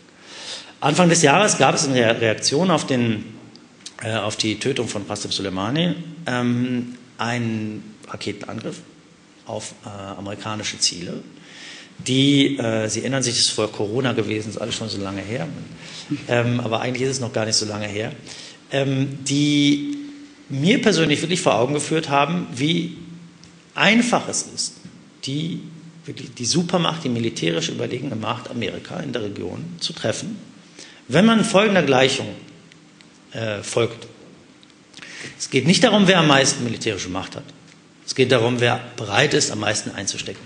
[0.81, 3.25] Anfang des Jahres gab es eine Reaktion auf, den,
[4.03, 5.95] äh, auf die Tötung von Qasem Soleimani
[6.27, 8.81] ähm, einen Raketenangriff
[9.47, 11.23] auf äh, amerikanische Ziele,
[12.07, 15.01] die, äh, Sie erinnern sich, das ist vor Corona gewesen, das ist alles schon so
[15.01, 15.49] lange her,
[16.29, 18.13] ähm, aber eigentlich ist es noch gar nicht so lange her,
[18.71, 19.97] ähm, die
[20.49, 22.97] mir persönlich wirklich vor Augen geführt haben, wie
[23.75, 24.75] einfach es ist,
[25.25, 25.61] die,
[26.39, 30.37] die Supermacht, die militärisch überlegene Macht Amerika in der Region zu treffen,
[31.09, 32.29] wenn man folgender Gleichung
[33.33, 34.07] äh, folgt.
[35.39, 37.45] Es geht nicht darum, wer am meisten militärische Macht hat.
[38.05, 40.43] Es geht darum, wer bereit ist, am meisten einzustecken.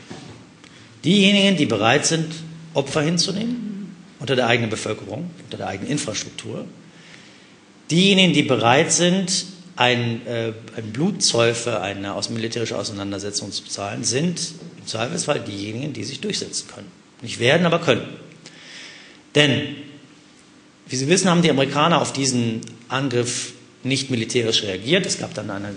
[1.07, 2.35] Diejenigen, die bereit sind,
[2.75, 6.67] Opfer hinzunehmen unter der eigenen Bevölkerung, unter der eigenen Infrastruktur.
[7.91, 14.03] Diejenigen, die bereit sind, ein, äh, ein Blutzoll für eine aus militärische Auseinandersetzung zu bezahlen,
[14.03, 14.41] sind
[14.79, 16.91] im Zweifelsfall diejenigen, die sich durchsetzen können.
[17.23, 18.03] Nicht werden, aber können.
[19.37, 19.77] Denn,
[20.89, 23.53] wie Sie wissen, haben die Amerikaner auf diesen Angriff
[23.85, 25.07] nicht militärisch reagiert.
[25.07, 25.75] Es gab dann eine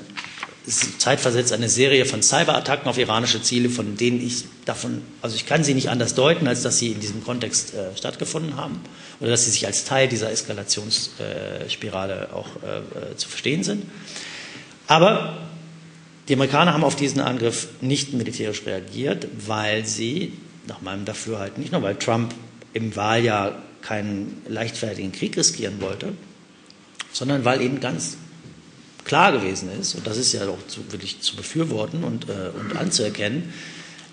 [0.70, 5.64] zeitversetzt eine Serie von Cyberattacken auf iranische Ziele, von denen ich davon, also ich kann
[5.64, 8.80] sie nicht anders deuten, als dass sie in diesem Kontext äh, stattgefunden haben
[9.20, 13.86] oder dass sie sich als Teil dieser Eskalationsspirale äh, auch äh, zu verstehen sind.
[14.88, 15.38] Aber
[16.28, 20.34] die Amerikaner haben auf diesen Angriff nicht militärisch reagiert, weil sie,
[20.68, 22.34] nach meinem Dafürhalten, nicht nur weil Trump
[22.74, 26.14] im Wahljahr keinen leichtfertigen Krieg riskieren wollte,
[27.12, 28.18] sondern weil eben ganz
[29.10, 32.78] klar gewesen ist, und das ist ja auch zu, wirklich zu befürworten und, äh, und
[32.78, 33.52] anzuerkennen,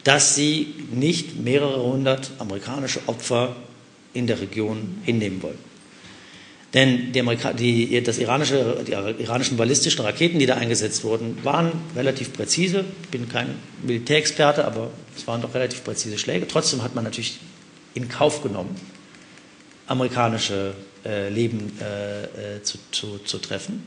[0.04, 3.54] dass sie nicht mehrere hundert amerikanische Opfer
[4.14, 5.58] in der Region hinnehmen wollen.
[6.72, 11.72] Denn die, Amerika die, das iranische, die iranischen ballistischen Raketen, die da eingesetzt wurden, waren
[11.94, 12.86] relativ präzise.
[13.02, 16.48] Ich bin kein Militärexperte, aber es waren doch relativ präzise Schläge.
[16.48, 17.38] Trotzdem hat man natürlich
[17.92, 18.74] in Kauf genommen,
[19.86, 20.72] amerikanische
[21.04, 23.86] äh, Leben äh, äh zu, zu, zu treffen.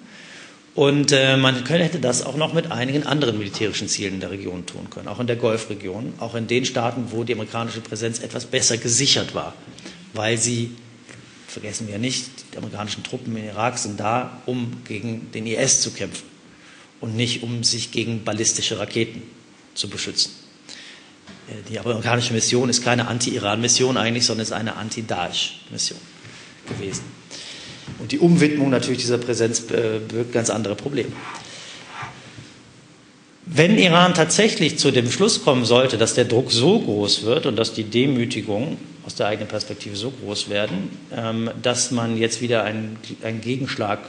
[0.79, 4.31] Und äh, man könnte, hätte das auch noch mit einigen anderen militärischen Zielen in der
[4.31, 8.19] Region tun können, auch in der Golfregion, auch in den Staaten, wo die amerikanische Präsenz
[8.19, 9.53] etwas besser gesichert war,
[10.13, 10.71] weil sie,
[11.49, 15.91] vergessen wir nicht, die amerikanischen Truppen in Irak sind da, um gegen den IS zu
[15.91, 16.23] kämpfen
[17.01, 19.23] und nicht um sich gegen ballistische Raketen
[19.75, 20.31] zu beschützen.
[21.49, 25.99] Äh, die amerikanische Mission ist keine Anti-Iran-Mission eigentlich, sondern ist eine Anti-Daesh-Mission
[26.69, 27.18] gewesen.
[27.97, 31.11] Und die Umwidmung natürlich dieser Präsenz äh, birgt ganz andere Probleme.
[33.51, 37.55] Wenn Iran tatsächlich zu dem Schluss kommen sollte, dass der Druck so groß wird und
[37.55, 42.63] dass die Demütigungen aus der eigenen Perspektive so groß werden, ähm, dass man jetzt wieder
[42.63, 44.01] einen, einen, Gegenschlag,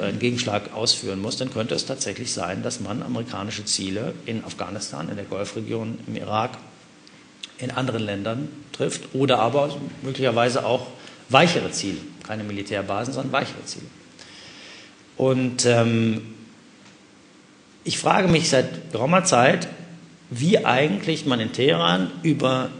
[0.00, 5.08] einen Gegenschlag ausführen muss, dann könnte es tatsächlich sein, dass man amerikanische Ziele in Afghanistan,
[5.08, 6.56] in der Golfregion, im Irak,
[7.58, 10.86] in anderen Ländern trifft oder aber möglicherweise auch
[11.28, 13.86] weichere Ziele keine Militärbasen, sondern weichere Ziele.
[15.16, 16.22] Und ähm,
[17.84, 19.68] ich frage mich seit geraumer Zeit,
[20.30, 22.70] wie eigentlich man in Teheran über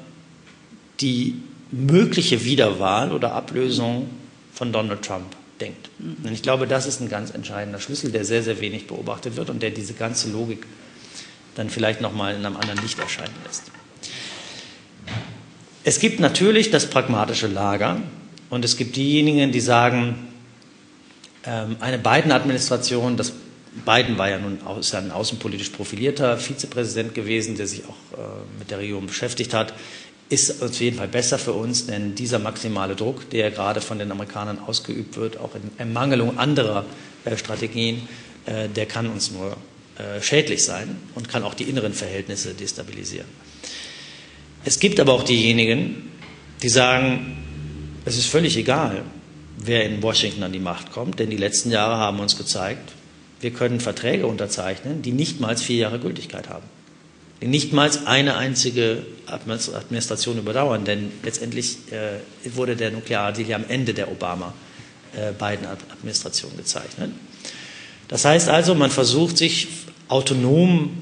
[1.00, 1.34] die
[1.70, 4.08] mögliche Wiederwahl oder Ablösung
[4.52, 5.90] von Donald Trump denkt.
[5.98, 9.50] Und ich glaube, das ist ein ganz entscheidender Schlüssel, der sehr, sehr wenig beobachtet wird
[9.50, 10.66] und der diese ganze Logik
[11.54, 13.64] dann vielleicht nochmal in einem anderen Licht erscheinen lässt.
[15.82, 18.00] Es gibt natürlich das pragmatische Lager,
[18.50, 20.28] und es gibt diejenigen, die sagen,
[21.44, 23.32] ähm, eine Biden-Administration, das
[23.86, 28.22] Biden war ja nun ist ein außenpolitisch profilierter Vizepräsident gewesen, der sich auch äh,
[28.58, 29.72] mit der Region beschäftigt hat,
[30.28, 34.10] ist auf jeden Fall besser für uns, denn dieser maximale Druck, der gerade von den
[34.10, 36.84] Amerikanern ausgeübt wird, auch in Ermangelung anderer
[37.24, 38.08] äh, Strategien,
[38.46, 39.56] äh, der kann uns nur
[40.22, 43.26] schädlich sein und kann auch die inneren Verhältnisse destabilisieren.
[44.64, 46.10] Es gibt aber auch diejenigen,
[46.62, 47.36] die sagen,
[48.04, 49.02] es ist völlig egal,
[49.58, 52.92] wer in Washington an die Macht kommt, denn die letzten Jahre haben uns gezeigt,
[53.40, 56.64] wir können Verträge unterzeichnen, die nicht mal vier Jahre Gültigkeit haben.
[57.40, 62.20] Die nicht mal eine einzige Administration überdauern, denn letztendlich äh,
[62.54, 67.12] wurde der Nukleardeal ja am Ende der Obama-Biden-Administration äh, gezeichnet.
[68.08, 69.68] Das heißt also, man versucht sich
[70.08, 70.98] autonom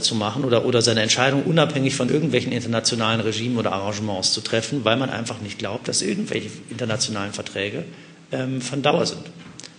[0.00, 4.84] zu machen oder, oder seine Entscheidung unabhängig von irgendwelchen internationalen Regimen oder Arrangements zu treffen,
[4.84, 7.84] weil man einfach nicht glaubt, dass irgendwelche internationalen Verträge
[8.32, 9.22] ähm, von Dauer sind.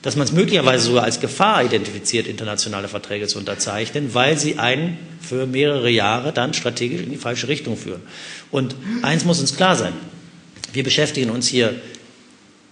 [0.02, 4.98] Dass man es möglicherweise sogar als Gefahr identifiziert, internationale Verträge zu unterzeichnen, weil sie einen
[5.22, 8.02] für mehrere Jahre dann strategisch in die falsche Richtung führen.
[8.50, 9.94] Und eins muss uns klar sein.
[10.74, 11.76] Wir beschäftigen uns hier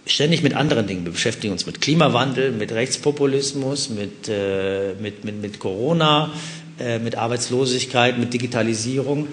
[0.05, 1.05] ständig mit anderen Dingen.
[1.05, 6.58] Wir beschäftigen uns mit Klimawandel, mit Rechtspopulismus, mit, äh, mit, mit, mit Corona, äh,
[7.01, 9.27] mit Arbeitslosigkeit, mit Digitalisierung.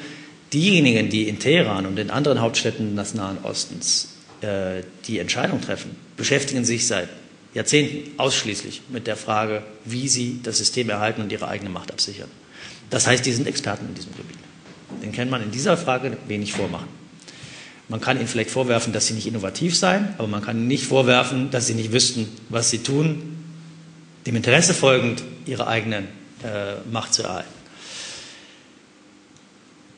[0.53, 4.09] diejenigen, die in Teheran und in anderen Hauptstädten des Nahen Ostens
[4.41, 7.09] äh, die Entscheidung treffen, beschäftigen sich seit
[7.55, 12.29] Jahrzehnten ausschließlich mit der Frage, wie sie das System erhalten und ihre eigene Macht absichern.
[12.91, 14.39] Das heißt, die sind Experten in diesem Gebiet.
[15.03, 16.89] Den kann man in dieser Frage wenig vormachen.
[17.89, 20.85] Man kann ihnen vielleicht vorwerfen, dass sie nicht innovativ seien, aber man kann ihnen nicht
[20.85, 23.37] vorwerfen, dass sie nicht wüssten, was sie tun,
[24.27, 26.05] dem Interesse folgend ihre eigene
[26.43, 27.49] äh, Macht zu erhalten.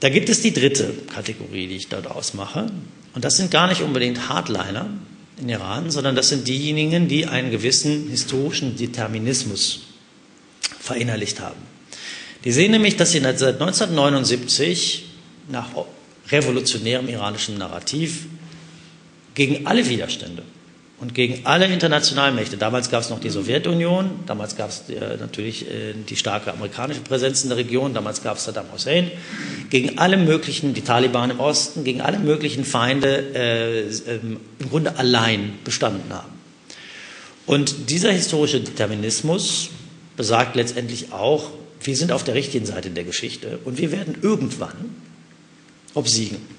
[0.01, 2.70] Da gibt es die dritte Kategorie, die ich dort ausmache.
[3.14, 4.88] Und das sind gar nicht unbedingt Hardliner
[5.40, 9.81] in Iran, sondern das sind diejenigen, die einen gewissen historischen Determinismus
[10.79, 11.61] verinnerlicht haben.
[12.44, 15.07] Die sehen nämlich, dass sie seit 1979
[15.48, 15.70] nach
[16.31, 18.27] revolutionärem iranischen Narrativ
[19.35, 20.42] gegen alle Widerstände
[21.01, 22.57] und gegen alle internationalen Mächte.
[22.57, 27.01] Damals gab es noch die Sowjetunion, damals gab es äh, natürlich äh, die starke amerikanische
[27.01, 29.11] Präsenz in der Region, damals gab es Saddam Hussein,
[29.71, 34.97] gegen alle möglichen, die Taliban im Osten, gegen alle möglichen Feinde äh, ähm, im Grunde
[34.97, 36.33] allein bestanden haben.
[37.47, 39.71] Und dieser historische Determinismus
[40.17, 44.97] besagt letztendlich auch, wir sind auf der richtigen Seite der Geschichte und wir werden irgendwann
[45.95, 46.58] obsiegen.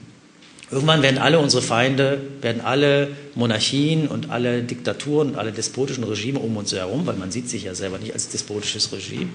[0.71, 6.39] Irgendwann werden alle unsere Feinde, werden alle Monarchien und alle Diktaturen und alle despotischen Regime
[6.39, 9.29] um uns herum, weil man sieht sich ja selber nicht als despotisches Regime,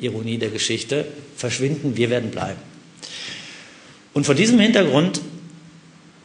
[0.00, 1.04] Ironie der Geschichte,
[1.36, 2.58] verschwinden, wir werden bleiben.
[4.12, 5.20] Und vor diesem Hintergrund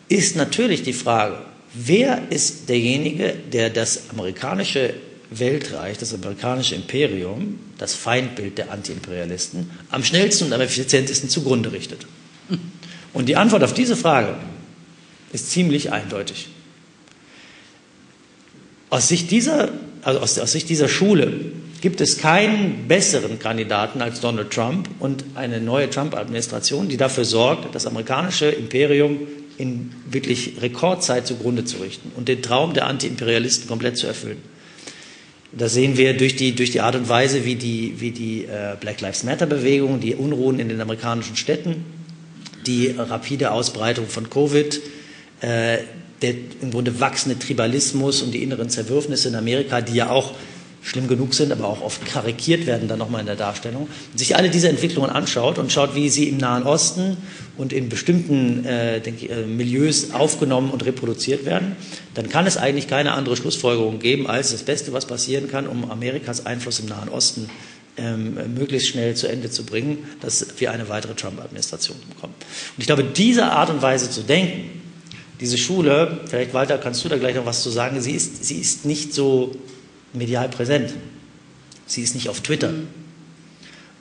[0.10, 1.38] ist natürlich die Frage,
[1.74, 4.96] wer ist derjenige, der das amerikanische
[5.30, 12.08] Weltreich, das amerikanische Imperium, das Feindbild der Antiimperialisten, am schnellsten und am effizientesten zugrunde richtet?
[13.17, 14.36] Und die Antwort auf diese Frage
[15.34, 16.49] ist ziemlich eindeutig.
[18.91, 19.69] Aus Sicht dieser,
[20.03, 21.34] also aus, aus Sicht dieser Schule
[21.82, 27.73] gibt es keinen besseren Kandidaten als Donald Trump und eine neue Trump-Administration, die dafür sorgt,
[27.73, 29.21] das amerikanische Imperium
[29.58, 34.43] in wirklich Rekordzeit zugrunde zu richten und den Traum der Antiimperialisten komplett zu erfüllen.
[35.53, 38.75] Das sehen wir durch die, durch die Art und Weise, wie die, wie die äh,
[38.80, 41.96] Black Lives Matter-Bewegung, die Unruhen in den amerikanischen Städten
[42.67, 44.82] die rapide Ausbreitung von Covid,
[45.41, 45.77] äh,
[46.21, 50.34] der im Grunde wachsende Tribalismus und die inneren Zerwürfnisse in Amerika, die ja auch
[50.88, 54.49] schlimm genug sind, aber auch oft karikiert werden dann nochmal in der Darstellung, sich alle
[54.49, 57.17] diese Entwicklungen anschaut und schaut, wie sie im Nahen Osten
[57.58, 61.75] und in bestimmten äh, ich, äh, Milieus aufgenommen und reproduziert werden,
[62.13, 65.91] dann kann es eigentlich keine andere Schlussfolgerung geben, als das Beste, was passieren kann, um
[65.91, 67.49] Amerikas Einfluss im Nahen Osten
[67.97, 72.33] ähm, möglichst schnell zu Ende zu bringen, dass wir eine weitere Trump-Administration bekommen.
[72.75, 74.69] Und ich glaube, diese Art und Weise zu denken,
[75.39, 78.60] diese Schule, vielleicht Walter, kannst du da gleich noch was zu sagen, sie ist, sie
[78.60, 79.55] ist nicht so
[80.13, 80.93] medial präsent.
[81.86, 82.73] Sie ist nicht auf Twitter.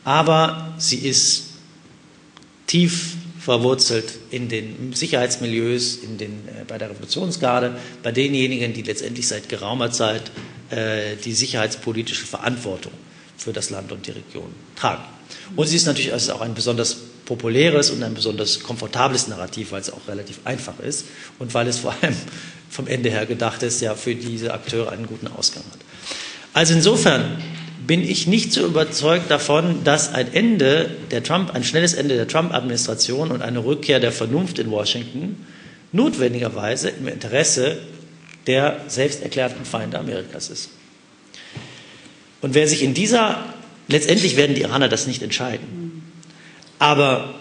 [0.04, 1.44] Aber sie ist
[2.66, 9.28] tief verwurzelt in den Sicherheitsmilieus, in den, äh, bei der Revolutionsgarde, bei denjenigen, die letztendlich
[9.28, 10.32] seit geraumer Zeit
[10.70, 12.92] äh, die sicherheitspolitische Verantwortung
[13.36, 15.02] für das Land und die Region tragen.
[15.54, 19.80] Und sie ist natürlich also auch ein besonders populäres und ein besonders komfortables Narrativ, weil
[19.80, 21.06] es auch relativ einfach ist
[21.38, 22.16] und weil es vor allem
[22.70, 25.80] vom Ende her gedacht ist, ja für diese Akteure einen guten Ausgang hat.
[26.52, 27.42] Also insofern
[27.86, 32.26] bin ich nicht so überzeugt davon, dass ein Ende der Trump, ein schnelles Ende der
[32.26, 35.46] Trump-Administration und eine Rückkehr der Vernunft in Washington
[35.92, 37.78] notwendigerweise im Interesse
[38.46, 40.70] der selbst erklärten Feinde Amerikas ist.
[42.40, 43.44] Und wer sich in dieser,
[43.88, 46.02] letztendlich werden die Iraner das nicht entscheiden.
[46.78, 47.34] Aber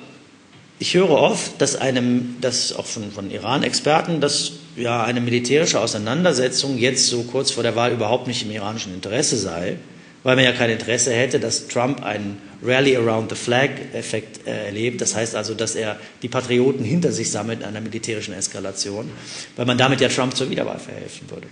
[0.80, 6.78] ich höre oft, dass einem, dass auch von, von Iran-Experten, dass ja eine militärische Auseinandersetzung
[6.78, 9.78] jetzt so kurz vor der Wahl überhaupt nicht im iranischen Interesse sei,
[10.24, 15.00] weil man ja kein Interesse hätte, dass Trump einen Rally around the Flag-Effekt äh, erlebt.
[15.00, 19.10] Das heißt also, dass er die Patrioten hinter sich sammelt in einer militärischen Eskalation,
[19.56, 21.48] weil man damit ja Trump zur Wiederwahl verhelfen würde.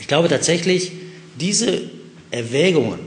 [0.00, 0.92] Ich glaube tatsächlich,
[1.38, 1.82] diese
[2.34, 2.98] Erwägungen,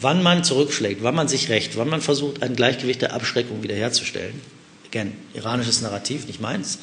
[0.00, 4.40] wann man zurückschlägt, wann man sich rächt, wann man versucht, ein Gleichgewicht der Abschreckung wiederherzustellen,
[4.86, 6.78] again, iranisches Narrativ, nicht meins,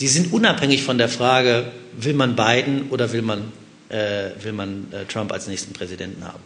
[0.00, 3.52] die sind unabhängig von der Frage, will man Biden oder will man,
[3.88, 6.42] äh, will man äh, Trump als nächsten Präsidenten haben.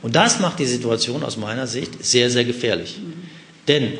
[0.00, 2.98] Und das macht die Situation aus meiner Sicht sehr, sehr gefährlich.
[2.98, 3.14] Mhm.
[3.68, 3.98] Denn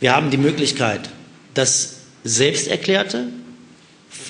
[0.00, 1.00] wir haben die Möglichkeit,
[1.54, 3.26] dass selbsterklärte,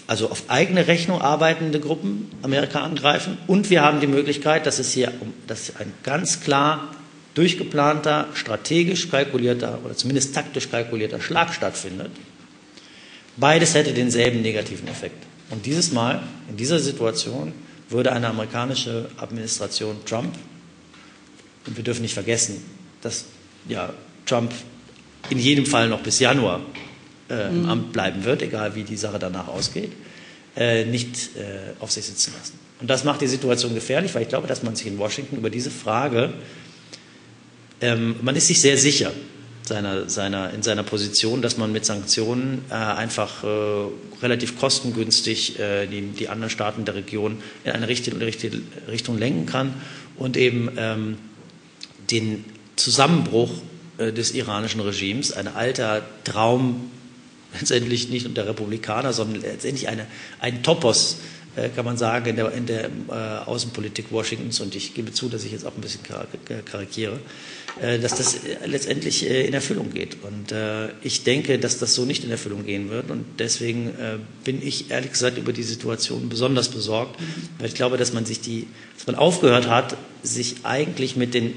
[0.08, 3.36] also auf eigene Rechnung arbeitende Gruppen Amerika angreifen.
[3.46, 5.12] Und wir haben die Möglichkeit, dass es hier
[5.46, 6.88] dass ein ganz klar
[7.34, 12.10] durchgeplanter, strategisch kalkulierter oder zumindest taktisch kalkulierter Schlag stattfindet.
[13.36, 15.22] Beides hätte denselben negativen Effekt.
[15.50, 17.52] Und dieses Mal, in dieser Situation,
[17.90, 20.34] würde eine amerikanische Administration Trump,
[21.66, 22.64] und wir dürfen nicht vergessen,
[23.02, 23.26] dass
[23.68, 23.92] ja,
[24.24, 24.52] Trump
[25.28, 26.62] in jedem Fall noch bis Januar
[27.30, 27.68] äh, mhm.
[27.68, 29.92] Amt bleiben wird, egal wie die Sache danach ausgeht,
[30.56, 32.58] äh, nicht äh, auf sich sitzen lassen.
[32.80, 35.50] Und das macht die Situation gefährlich, weil ich glaube, dass man sich in Washington über
[35.50, 36.32] diese Frage,
[37.80, 39.12] ähm, man ist sich sehr sicher
[39.68, 43.46] seiner, seiner, in seiner Position, dass man mit Sanktionen äh, einfach äh,
[44.22, 49.46] relativ kostengünstig äh, die, die, anderen Staaten der Region in eine richtige, richtige Richtung lenken
[49.46, 49.74] kann
[50.16, 51.18] und eben ähm,
[52.10, 52.44] den
[52.76, 53.50] Zusammenbruch
[53.98, 56.90] äh, des iranischen Regimes, ein alter Traum
[57.54, 60.06] letztendlich nicht unter Republikaner, sondern letztendlich eine,
[60.40, 61.18] ein Topos,
[61.56, 63.12] äh, kann man sagen, in der, in der äh,
[63.46, 64.60] Außenpolitik Washingtons.
[64.60, 66.02] Und ich gebe zu, dass ich jetzt auch ein bisschen
[66.64, 67.18] karikiere,
[67.80, 70.18] äh, dass das äh, letztendlich äh, in Erfüllung geht.
[70.22, 73.10] Und äh, ich denke, dass das so nicht in Erfüllung gehen wird.
[73.10, 73.92] Und deswegen
[74.44, 77.18] bin ich ehrlich gesagt über die Situation besonders besorgt,
[77.58, 81.54] weil ich glaube, dass man sich die, dass man aufgehört hat, sich eigentlich mit den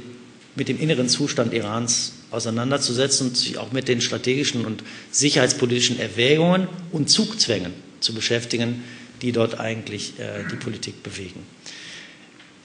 [0.56, 6.68] mit dem inneren Zustand Irans auseinanderzusetzen und sich auch mit den strategischen und sicherheitspolitischen Erwägungen
[6.92, 8.84] und Zugzwängen zu beschäftigen,
[9.22, 11.46] die dort eigentlich äh, die Politik bewegen.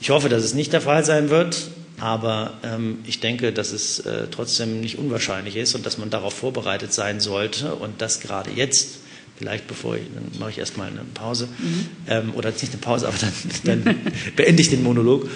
[0.00, 4.00] Ich hoffe, dass es nicht der Fall sein wird, aber ähm, ich denke, dass es
[4.00, 8.50] äh, trotzdem nicht unwahrscheinlich ist und dass man darauf vorbereitet sein sollte und dass gerade
[8.50, 8.98] jetzt,
[9.36, 11.88] vielleicht bevor ich, dann mache ich erstmal eine Pause, mhm.
[12.08, 13.16] ähm, oder nicht eine Pause, aber
[13.64, 14.00] dann, dann
[14.36, 15.28] beende ich den Monolog,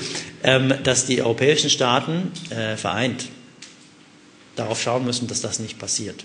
[0.42, 3.26] ähm, dass die europäischen Staaten äh, vereint
[4.60, 6.24] darauf schauen müssen, dass das nicht passiert.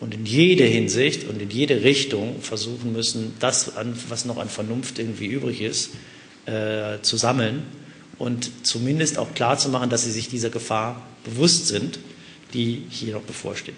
[0.00, 3.72] Und in jede Hinsicht und in jede Richtung versuchen müssen, das,
[4.08, 5.90] was noch an Vernunft irgendwie übrig ist,
[6.46, 7.62] äh, zu sammeln
[8.18, 11.98] und zumindest auch klarzumachen, dass sie sich dieser Gefahr bewusst sind,
[12.52, 13.76] die hier noch bevorsteht.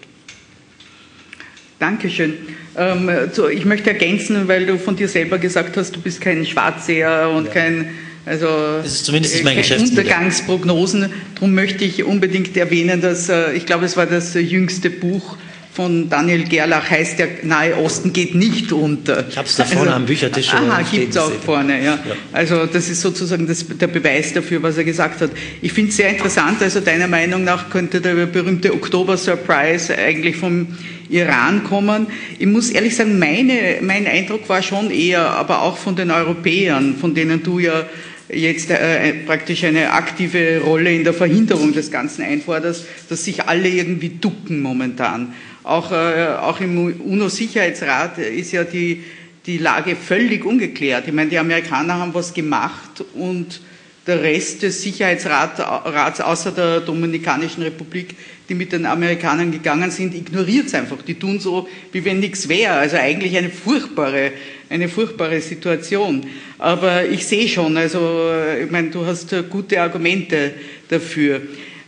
[1.79, 2.33] Dankeschön.
[2.75, 6.45] Ähm, so, ich möchte ergänzen, weil du von dir selber gesagt hast, du bist kein
[6.45, 7.53] Schwarzseher und ja.
[7.53, 7.93] kein
[8.27, 8.47] also
[8.83, 11.09] das ist zumindest mein äh, Untergangsprognosen.
[11.35, 15.37] Darum möchte ich unbedingt erwähnen, dass äh, ich glaube, es war das jüngste Buch
[15.77, 19.27] von Daniel Gerlach heißt der Nahe Osten geht nicht unter.
[19.29, 20.51] Ich habe es da vorne also, am Büchertisch.
[20.51, 21.93] Aha, gibt es auch vorne, ja.
[21.93, 21.99] ja.
[22.33, 25.29] Also das ist sozusagen das, der Beweis dafür, was er gesagt hat.
[25.61, 30.65] Ich finde es sehr interessant, also deiner Meinung nach könnte der berühmte Oktober-Surprise eigentlich vom
[31.09, 32.07] Iran kommen.
[32.39, 36.95] Ich muss ehrlich sagen, meine, mein Eindruck war schon eher, aber auch von den Europäern,
[36.99, 37.85] von denen du ja
[38.29, 43.69] jetzt äh, praktisch eine aktive Rolle in der Verhinderung des Ganzen einforderst, dass sich alle
[43.69, 45.33] irgendwie ducken momentan.
[45.63, 49.03] Auch, äh, auch im UNO-Sicherheitsrat ist ja die,
[49.45, 51.07] die Lage völlig ungeklärt.
[51.07, 53.61] Ich meine, die Amerikaner haben was gemacht und
[54.05, 58.15] der Rest des Sicherheitsrats außer der Dominikanischen Republik,
[58.49, 61.01] die mit den Amerikanern gegangen sind, ignoriert es einfach.
[61.01, 62.73] Die tun so, wie wenn nichts wäre.
[62.73, 64.31] Also eigentlich eine furchtbare,
[64.69, 66.25] eine furchtbare Situation.
[66.57, 68.31] Aber ich sehe schon, also
[68.63, 70.53] ich meine, du hast gute Argumente
[70.89, 71.41] dafür.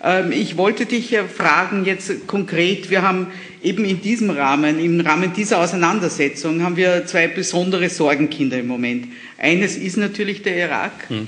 [0.03, 3.27] Ähm, ich wollte dich fragen jetzt konkret, wir haben
[3.61, 9.07] eben in diesem Rahmen, im Rahmen dieser Auseinandersetzung, haben wir zwei besondere Sorgenkinder im Moment.
[9.37, 10.93] Eines ist natürlich der Irak.
[11.09, 11.27] Hm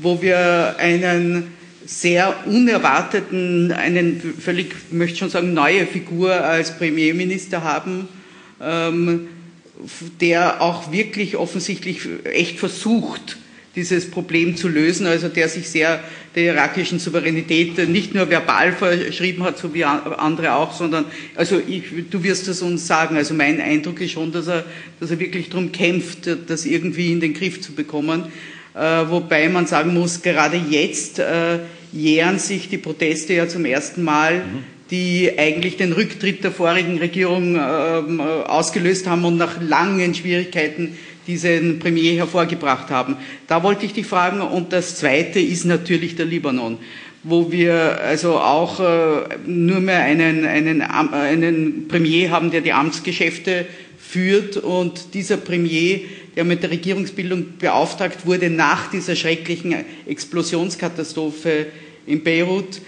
[0.00, 1.54] wo wir einen
[1.88, 8.08] sehr unerwarteten, einen völlig, möchte schon sagen, neue Figur als Premierminister haben,
[8.60, 9.28] ähm,
[10.20, 13.38] der auch wirklich offensichtlich echt versucht,
[13.74, 16.00] dieses Problem zu lösen, also der sich sehr
[16.34, 21.84] der irakischen Souveränität nicht nur verbal verschrieben hat, so wie andere auch, sondern, also ich,
[22.10, 24.64] du wirst es uns sagen, also mein Eindruck ist schon, dass er,
[25.00, 28.24] dass er wirklich darum kämpft, das irgendwie in den Griff zu bekommen.
[28.74, 31.60] Äh, wobei man sagen muss, gerade jetzt äh,
[31.98, 34.64] jähren sich die Proteste ja zum ersten Mal, mhm.
[34.90, 40.96] die eigentlich den Rücktritt der vorigen Regierung ähm, ausgelöst haben und nach langen Schwierigkeiten
[41.26, 43.16] diesen Premier hervorgebracht haben.
[43.48, 44.40] Da wollte ich dich fragen.
[44.40, 46.78] Und das Zweite ist natürlich der Libanon
[47.24, 53.66] wo wir also auch äh, nur mehr einen, einen, einen Premier haben, der die Amtsgeschäfte
[53.98, 54.56] führt.
[54.56, 56.00] Und dieser Premier
[56.38, 59.74] der mit der Regierungsbildung beauftragt wurde nach dieser schrecklichen
[60.06, 61.66] Explosionskatastrophe
[62.08, 62.80] in Beirut,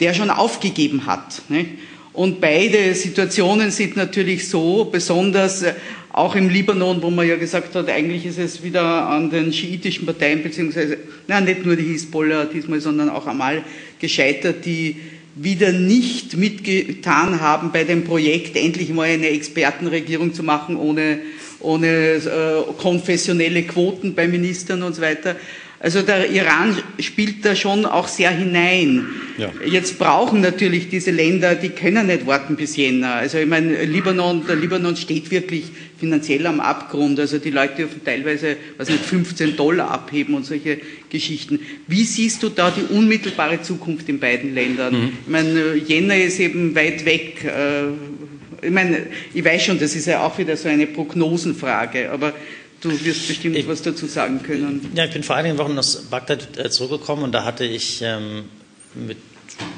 [0.00, 1.42] der schon aufgegeben hat.
[2.12, 5.74] Und beide Situationen sind natürlich so, besonders äh,
[6.12, 10.04] auch im Libanon, wo man ja gesagt hat, eigentlich ist es wieder an den schiitischen
[10.04, 13.62] Parteien, beziehungsweise, na, nicht nur die Hisbollah diesmal, sondern auch einmal
[13.98, 14.96] gescheitert, die
[15.34, 21.20] wieder nicht mitgetan haben bei dem Projekt, endlich mal eine Expertenregierung zu machen, ohne
[21.62, 25.36] ohne äh, konfessionelle Quoten bei Ministern und so weiter.
[25.82, 29.04] Also der Iran spielt da schon auch sehr hinein.
[29.36, 29.50] Ja.
[29.66, 33.14] Jetzt brauchen natürlich diese Länder, die können nicht warten bis Jänner.
[33.14, 35.64] Also ich meine, Libanon, der Libanon steht wirklich
[35.98, 37.18] finanziell am Abgrund.
[37.18, 40.78] Also die Leute dürfen teilweise, was nicht, 15 Dollar abheben und solche
[41.10, 41.58] Geschichten.
[41.88, 44.94] Wie siehst du da die unmittelbare Zukunft in beiden Ländern?
[44.94, 45.12] Mhm.
[45.26, 47.44] Ich meine, Jänner ist eben weit weg.
[47.44, 48.98] Äh, ich meine,
[49.34, 52.32] ich weiß schon, das ist ja auch wieder so eine Prognosenfrage, aber
[52.82, 54.90] du wirst bestimmt ich, was dazu sagen können.
[54.94, 58.44] Ja, ich bin vor einigen Wochen aus Bagdad äh, zurückgekommen und da hatte ich ähm,
[58.94, 59.16] mit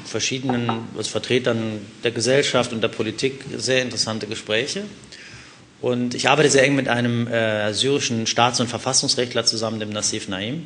[0.05, 0.69] verschiedenen
[1.01, 4.83] Vertretern der Gesellschaft und der Politik sehr interessante Gespräche.
[5.81, 10.27] Und ich arbeite sehr eng mit einem äh, syrischen Staats- und Verfassungsrechtler zusammen, dem Nassif
[10.29, 10.63] Naim,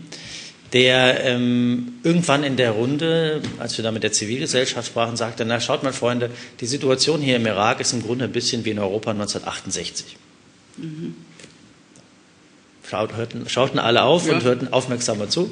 [0.72, 5.60] der ähm, irgendwann in der Runde, als wir da mit der Zivilgesellschaft sprachen, sagte, na
[5.60, 6.30] schaut mal Freunde,
[6.60, 10.16] die Situation hier im Irak ist im Grunde ein bisschen wie in Europa 1968.
[10.78, 11.16] Mhm.
[12.92, 14.34] Hörten, schauten alle auf ja.
[14.34, 15.52] und hörten aufmerksamer zu.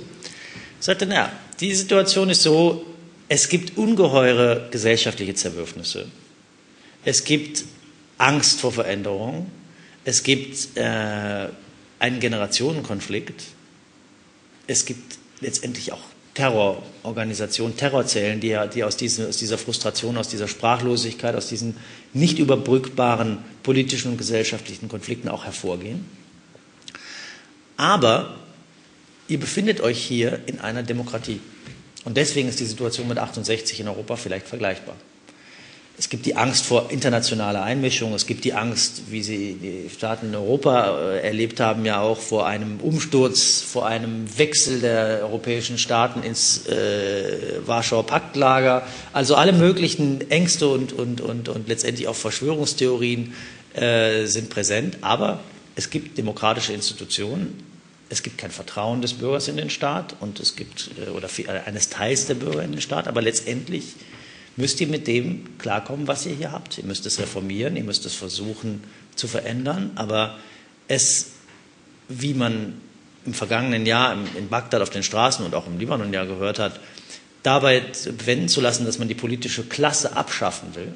[0.79, 2.85] Sagte, na, die Situation ist so,
[3.29, 6.05] es gibt ungeheure gesellschaftliche Zerwürfnisse.
[7.03, 7.65] Es gibt
[8.17, 9.51] Angst vor Veränderung.
[10.05, 11.47] Es gibt äh,
[11.99, 13.43] einen Generationenkonflikt.
[14.67, 15.99] Es gibt letztendlich auch
[16.33, 21.75] Terrororganisationen, Terrorzellen, die, die aus, diesem, aus, dieser Frustration, aus dieser Sprachlosigkeit, aus diesen
[22.13, 26.05] nicht überbrückbaren politischen und gesellschaftlichen Konflikten auch hervorgehen.
[27.77, 28.35] Aber
[29.27, 31.39] ihr befindet euch hier in einer Demokratie.
[32.03, 34.95] Und deswegen ist die Situation mit 68 in Europa vielleicht vergleichbar.
[35.99, 40.27] Es gibt die Angst vor internationaler Einmischung, es gibt die Angst, wie sie die Staaten
[40.27, 45.79] in Europa äh, erlebt haben, ja auch vor einem Umsturz, vor einem Wechsel der europäischen
[45.79, 48.85] Staaten ins äh, Warschauer Paktlager.
[49.11, 53.33] Also alle möglichen Ängste und, und, und, und letztendlich auch Verschwörungstheorien
[53.73, 54.99] äh, sind präsent.
[55.01, 55.39] Aber
[55.75, 57.63] es gibt demokratische Institutionen,
[58.09, 61.59] es gibt kein Vertrauen des Bürgers in den Staat und es gibt äh, oder äh,
[61.65, 63.95] eines Teils der Bürger in den Staat, aber letztendlich
[64.55, 66.77] müsst ihr mit dem klarkommen, was ihr hier habt.
[66.77, 68.83] Ihr müsst es reformieren, ihr müsst es versuchen
[69.15, 70.37] zu verändern, aber
[70.87, 71.31] es,
[72.07, 72.81] wie man
[73.25, 76.79] im vergangenen Jahr in Bagdad auf den Straßen und auch im Libanon ja gehört hat,
[77.43, 77.83] dabei
[78.25, 80.93] wenden zu lassen, dass man die politische Klasse abschaffen will,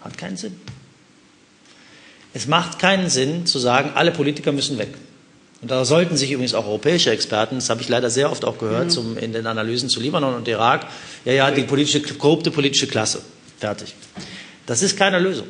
[0.00, 0.58] hat keinen Sinn.
[2.32, 4.94] Es macht keinen Sinn zu sagen, alle Politiker müssen weg.
[5.62, 8.58] Und da sollten sich übrigens auch europäische Experten, das habe ich leider sehr oft auch
[8.58, 8.90] gehört mhm.
[8.90, 10.86] zum, in den Analysen zu Libanon und Irak,
[11.24, 13.22] ja, ja, die politische, korrupte politische Klasse.
[13.58, 13.94] Fertig.
[14.66, 15.46] Das ist keine Lösung.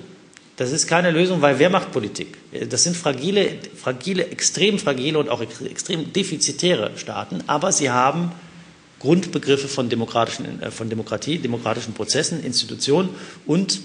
[0.57, 2.39] Das ist keine Lösung, weil wer macht Politik?
[2.71, 8.33] Das sind fragile, fragile, extrem fragile und auch extrem defizitäre Staaten, aber sie haben
[9.01, 13.11] Grundbegriffe von, demokratischen, äh, von Demokratie, demokratischen Prozessen, Institutionen
[13.45, 13.81] und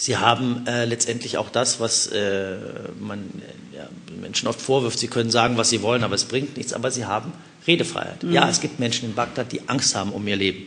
[0.00, 2.56] Sie haben äh, letztendlich auch das, was äh,
[2.98, 3.88] man äh, ja,
[4.18, 4.98] Menschen oft vorwirft.
[4.98, 6.72] Sie können sagen, was sie wollen, aber es bringt nichts.
[6.72, 7.34] Aber sie haben
[7.66, 8.22] Redefreiheit.
[8.22, 8.32] Mhm.
[8.32, 10.62] Ja, es gibt Menschen in Bagdad, die Angst haben um ihr Leben.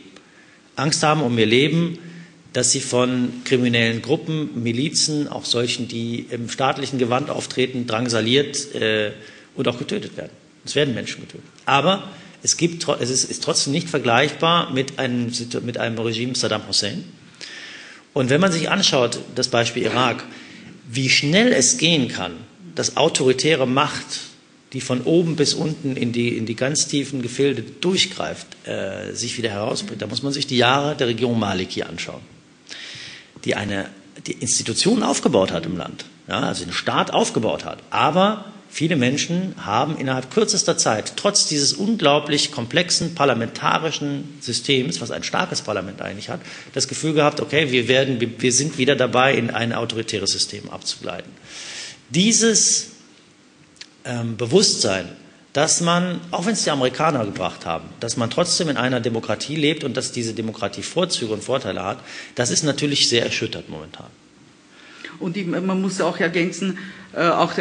[0.76, 1.98] Angst haben um ihr Leben,
[2.52, 9.10] dass sie von kriminellen Gruppen, Milizen, auch solchen, die im staatlichen Gewand auftreten, drangsaliert äh,
[9.56, 10.30] und auch getötet werden.
[10.64, 11.50] Es werden Menschen getötet.
[11.66, 12.04] Aber
[12.44, 15.32] es, gibt, es ist, ist trotzdem nicht vergleichbar mit einem,
[15.64, 17.02] mit einem Regime Saddam Hussein
[18.14, 20.24] und wenn man sich anschaut, das Beispiel Irak,
[20.88, 22.32] wie schnell es gehen kann,
[22.74, 24.20] dass autoritäre Macht,
[24.72, 29.36] die von oben bis unten in die, in die ganz tiefen Gefilde durchgreift, äh, sich
[29.36, 32.22] wieder herausbringt, da muss man sich die Jahre der Regierung Maliki anschauen,
[33.44, 33.90] die eine
[34.26, 39.54] die Institutionen aufgebaut hat im Land, ja, also den Staat aufgebaut hat, aber Viele Menschen
[39.64, 46.28] haben innerhalb kürzester Zeit, trotz dieses unglaublich komplexen parlamentarischen Systems, was ein starkes Parlament eigentlich
[46.28, 46.40] hat,
[46.72, 51.30] das Gefühl gehabt, okay, wir, werden, wir sind wieder dabei, in ein autoritäres System abzugleiten.
[52.10, 52.88] Dieses
[54.04, 55.08] ähm, Bewusstsein,
[55.52, 59.54] dass man, auch wenn es die Amerikaner gebracht haben, dass man trotzdem in einer Demokratie
[59.54, 61.98] lebt und dass diese Demokratie Vorzüge und Vorteile hat,
[62.34, 64.08] das ist natürlich sehr erschüttert momentan.
[65.20, 66.76] Und man muss auch ergänzen,
[67.20, 67.52] auch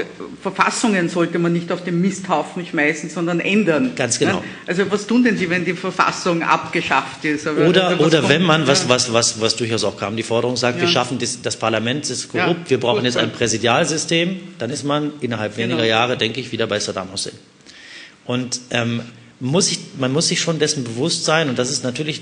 [0.41, 3.91] Verfassungen sollte man nicht auf den Misthaufen schmeißen, sondern ändern.
[3.95, 4.37] Ganz genau.
[4.37, 4.43] Ja?
[4.65, 7.45] Also was tun denn Sie, wenn die Verfassung abgeschafft ist?
[7.45, 10.57] Aber oder also oder wenn man, was, was, was, was durchaus auch kam, die Forderung
[10.57, 10.81] sagt, ja.
[10.81, 14.71] wir schaffen das, das Parlament, ist korrupt, ja, wir brauchen gut, jetzt ein Präsidialsystem, dann
[14.71, 15.87] ist man innerhalb weniger genau.
[15.87, 17.33] Jahre, denke ich, wieder bei Saddam Hussein.
[18.25, 19.01] Und ähm,
[19.39, 22.21] muss ich, man muss sich schon dessen bewusst sein, und das ist natürlich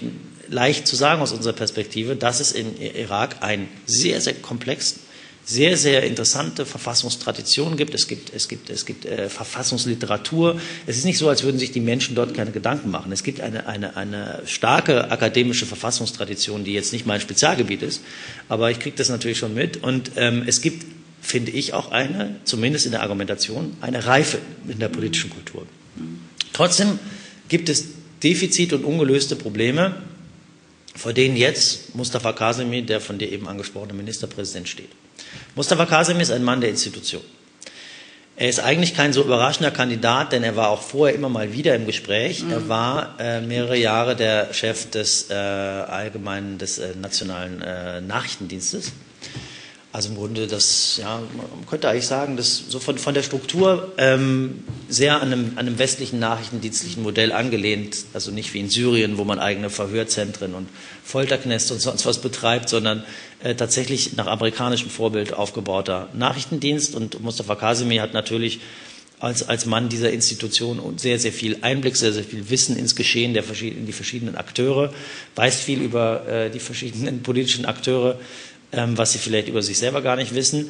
[0.49, 4.99] leicht zu sagen aus unserer Perspektive, dass es in Irak einen sehr, sehr komplexen
[5.43, 7.93] sehr, sehr interessante Verfassungstraditionen gibt.
[7.93, 10.59] Es gibt, es gibt, es gibt äh, Verfassungsliteratur.
[10.85, 13.11] Es ist nicht so, als würden sich die Menschen dort keine Gedanken machen.
[13.11, 18.01] Es gibt eine, eine, eine starke akademische Verfassungstradition, die jetzt nicht mein Spezialgebiet ist,
[18.49, 19.83] aber ich kriege das natürlich schon mit.
[19.83, 20.85] Und ähm, es gibt,
[21.21, 25.65] finde ich, auch eine, zumindest in der Argumentation, eine Reife in der politischen Kultur.
[26.53, 26.99] Trotzdem
[27.49, 27.85] gibt es
[28.23, 29.95] Defizit und ungelöste Probleme,
[30.95, 34.89] vor denen jetzt Mustafa Kasemi, der von dir eben angesprochene Ministerpräsident, steht.
[35.55, 37.21] Mustafa Kasim ist ein Mann der Institution.
[38.37, 41.75] Er ist eigentlich kein so überraschender Kandidat, denn er war auch vorher immer mal wieder
[41.75, 42.41] im Gespräch.
[42.41, 42.51] Mhm.
[42.51, 48.93] Er war äh, mehrere Jahre der Chef des äh, allgemeinen, des äh, nationalen äh, Nachrichtendienstes.
[49.93, 53.91] Also im Grunde das, ja, man könnte eigentlich sagen, dass so von, von der Struktur
[53.97, 59.17] ähm, sehr an einem, an einem westlichen nachrichtendienstlichen Modell angelehnt, also nicht wie in Syrien,
[59.17, 60.69] wo man eigene Verhörzentren und
[61.03, 63.03] Folterknäste und sonst was betreibt, sondern
[63.43, 66.95] äh, tatsächlich nach amerikanischem Vorbild aufgebauter Nachrichtendienst.
[66.95, 68.61] Und Mustafa Kazemi hat natürlich
[69.21, 73.33] als, als Mann dieser Institution sehr, sehr viel Einblick, sehr, sehr viel Wissen ins Geschehen
[73.33, 74.93] der in die verschiedenen Akteure,
[75.35, 78.19] weiß viel über äh, die verschiedenen politischen Akteure
[78.71, 80.69] ähm, was sie vielleicht über sich selber gar nicht wissen.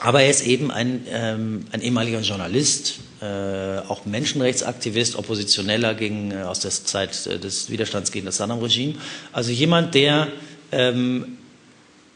[0.00, 6.42] Aber er ist eben ein, ähm, ein ehemaliger Journalist, äh, auch Menschenrechtsaktivist, Oppositioneller gegen, äh,
[6.42, 8.94] aus der Zeit äh, des Widerstands gegen das Saddam-Regime.
[9.32, 10.28] Also jemand, der
[10.72, 11.38] ähm,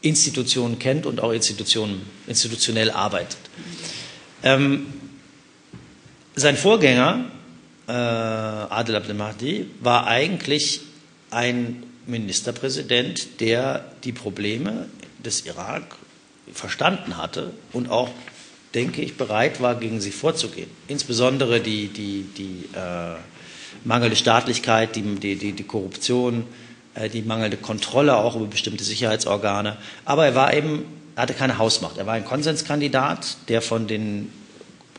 [0.01, 3.37] Institutionen kennt und auch Institutionen, institutionell arbeitet.
[4.43, 4.87] Ähm,
[6.35, 7.25] sein Vorgänger,
[7.87, 10.81] äh, Adel Abdelmahdi, war eigentlich
[11.31, 14.87] ein Ministerpräsident, der die Probleme
[15.23, 15.95] des Irak
[16.53, 18.09] verstanden hatte und auch,
[18.73, 20.69] denke ich, bereit war, gegen sie vorzugehen.
[20.87, 23.15] Insbesondere die, die, die äh,
[23.83, 26.45] mangelnde Staatlichkeit, die, die, die Korruption,
[26.95, 29.77] äh, die mangelnde Kontrolle auch über bestimmte Sicherheitsorgane.
[30.05, 30.85] Aber er war eben,
[31.15, 31.97] er hatte keine Hausmacht.
[31.97, 34.31] Er war ein Konsenskandidat, der von den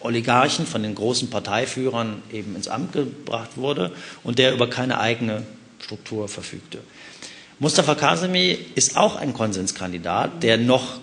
[0.00, 3.92] Oligarchen, von den großen Parteiführern eben ins Amt gebracht wurde
[4.24, 5.42] und der über keine eigene
[5.78, 6.78] Struktur verfügte.
[7.60, 10.98] Mustafa Kazemi ist auch ein Konsenskandidat, der noch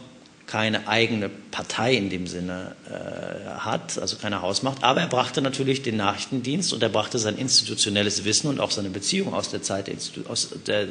[0.48, 5.84] keine eigene Partei in dem Sinne äh, hat, also keine Hausmacht, aber er brachte natürlich
[5.84, 9.92] den Nachrichtendienst und er brachte sein institutionelles Wissen und auch seine Beziehung aus der Zeit,
[10.28, 10.88] aus der, äh,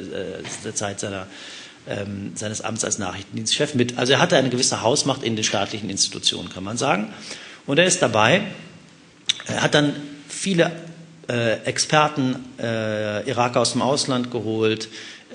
[0.63, 1.27] der Zeit seiner,
[1.85, 3.97] ähm, seines Amts als Nachrichtendienstchef mit.
[3.97, 7.13] Also er hatte eine gewisse Hausmacht in den staatlichen Institutionen, kann man sagen.
[7.65, 8.43] Und er ist dabei,
[9.47, 9.95] er hat dann
[10.29, 10.71] viele
[11.27, 14.87] äh, Experten, äh, Iraker aus dem Ausland geholt,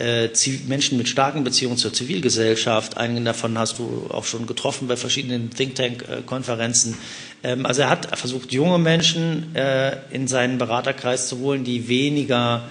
[0.02, 0.30] äh,
[0.66, 2.96] Menschen mit starken Beziehungen zur Zivilgesellschaft.
[2.96, 6.96] Einigen davon hast du auch schon getroffen bei verschiedenen Think Tank-Konferenzen.
[7.44, 12.64] Ähm, also er hat versucht, junge Menschen äh, in seinen Beraterkreis zu holen, die weniger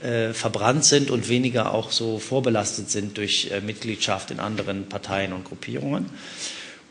[0.00, 5.44] äh, verbrannt sind und weniger auch so vorbelastet sind durch Mitgliedschaft in anderen Parteien und
[5.44, 6.06] Gruppierungen.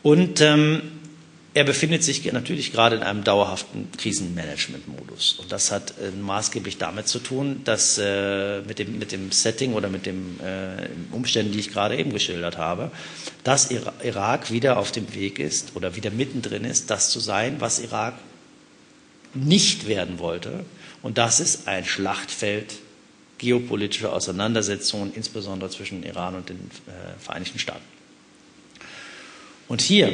[0.02, 0.82] Und ähm,
[1.56, 5.38] er befindet sich natürlich gerade in einem dauerhaften Krisenmanagement-Modus.
[5.40, 9.72] Und das hat äh, maßgeblich damit zu tun, dass äh, mit, dem, mit dem Setting
[9.72, 12.90] oder mit den äh, Umständen, die ich gerade eben geschildert habe,
[13.42, 17.78] dass Irak wieder auf dem Weg ist oder wieder mittendrin ist, das zu sein, was
[17.78, 18.18] Irak
[19.32, 20.66] nicht werden wollte.
[21.00, 22.74] Und das ist ein Schlachtfeld
[23.38, 27.80] geopolitischer Auseinandersetzungen, insbesondere zwischen Iran und den äh, Vereinigten Staaten.
[29.68, 30.12] Und hier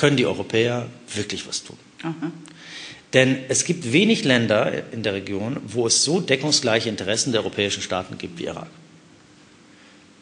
[0.00, 1.76] können die Europäer wirklich was tun.
[2.02, 2.32] Aha.
[3.12, 7.82] Denn es gibt wenig Länder in der Region, wo es so deckungsgleiche Interessen der europäischen
[7.82, 8.68] Staaten gibt wie Irak.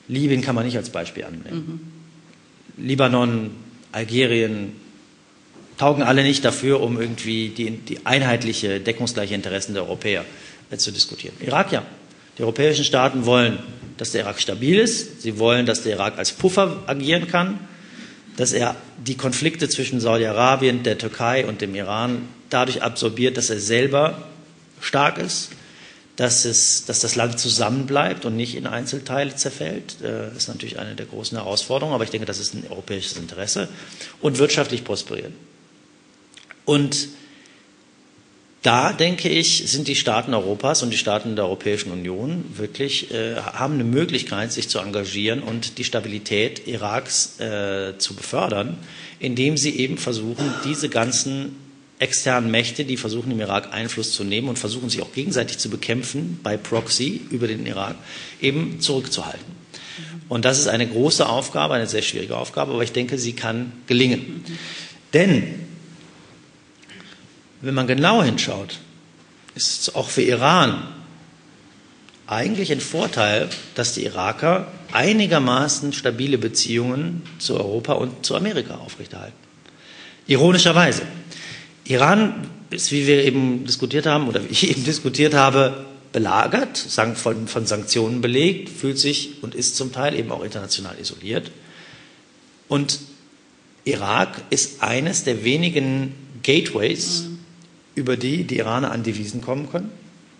[0.08, 1.92] Libyen kann man nicht als Beispiel annehmen.
[2.76, 2.86] Mhm.
[2.86, 3.50] Libanon,
[3.92, 4.72] Algerien
[5.76, 10.24] taugen alle nicht dafür, um irgendwie die, die einheitliche, deckungsgleiche Interessen der Europäer
[10.70, 11.36] äh, zu diskutieren.
[11.40, 11.84] Irak ja.
[12.36, 13.60] Die europäischen Staaten wollen,
[13.96, 15.22] dass der Irak stabil ist.
[15.22, 17.60] Sie wollen, dass der Irak als Puffer agieren kann
[18.38, 23.58] dass er die Konflikte zwischen Saudi-Arabien, der Türkei und dem Iran dadurch absorbiert, dass er
[23.58, 24.28] selber
[24.80, 25.50] stark ist,
[26.14, 29.96] dass, es, dass das Land zusammenbleibt und nicht in Einzelteile zerfällt.
[30.00, 33.68] Das ist natürlich eine der großen Herausforderungen, aber ich denke, das ist ein europäisches Interesse.
[34.20, 35.34] Und wirtschaftlich prosperieren.
[36.64, 37.08] Und
[38.62, 43.36] da denke ich, sind die Staaten Europas und die Staaten der Europäischen Union wirklich, äh,
[43.36, 48.76] haben eine Möglichkeit, sich zu engagieren und die Stabilität Iraks äh, zu befördern,
[49.20, 51.56] indem sie eben versuchen, diese ganzen
[52.00, 55.70] externen Mächte, die versuchen im Irak Einfluss zu nehmen und versuchen sich auch gegenseitig zu
[55.70, 57.96] bekämpfen bei Proxy über den Irak,
[58.40, 59.58] eben zurückzuhalten.
[60.28, 63.72] Und das ist eine große Aufgabe, eine sehr schwierige Aufgabe, aber ich denke, sie kann
[63.86, 64.44] gelingen.
[65.14, 65.67] Denn
[67.60, 68.78] wenn man genau hinschaut,
[69.54, 70.82] ist es auch für Iran
[72.26, 79.36] eigentlich ein Vorteil, dass die Iraker einigermaßen stabile Beziehungen zu Europa und zu Amerika aufrechterhalten.
[80.26, 81.02] Ironischerweise.
[81.84, 86.76] Iran ist, wie wir eben diskutiert haben oder wie ich eben diskutiert habe, belagert,
[87.14, 91.50] von, Sanktionen belegt, fühlt sich und ist zum Teil eben auch international isoliert.
[92.68, 93.00] Und
[93.84, 97.37] Irak ist eines der wenigen Gateways, mhm
[97.98, 99.90] über die die Iraner an Devisen kommen können,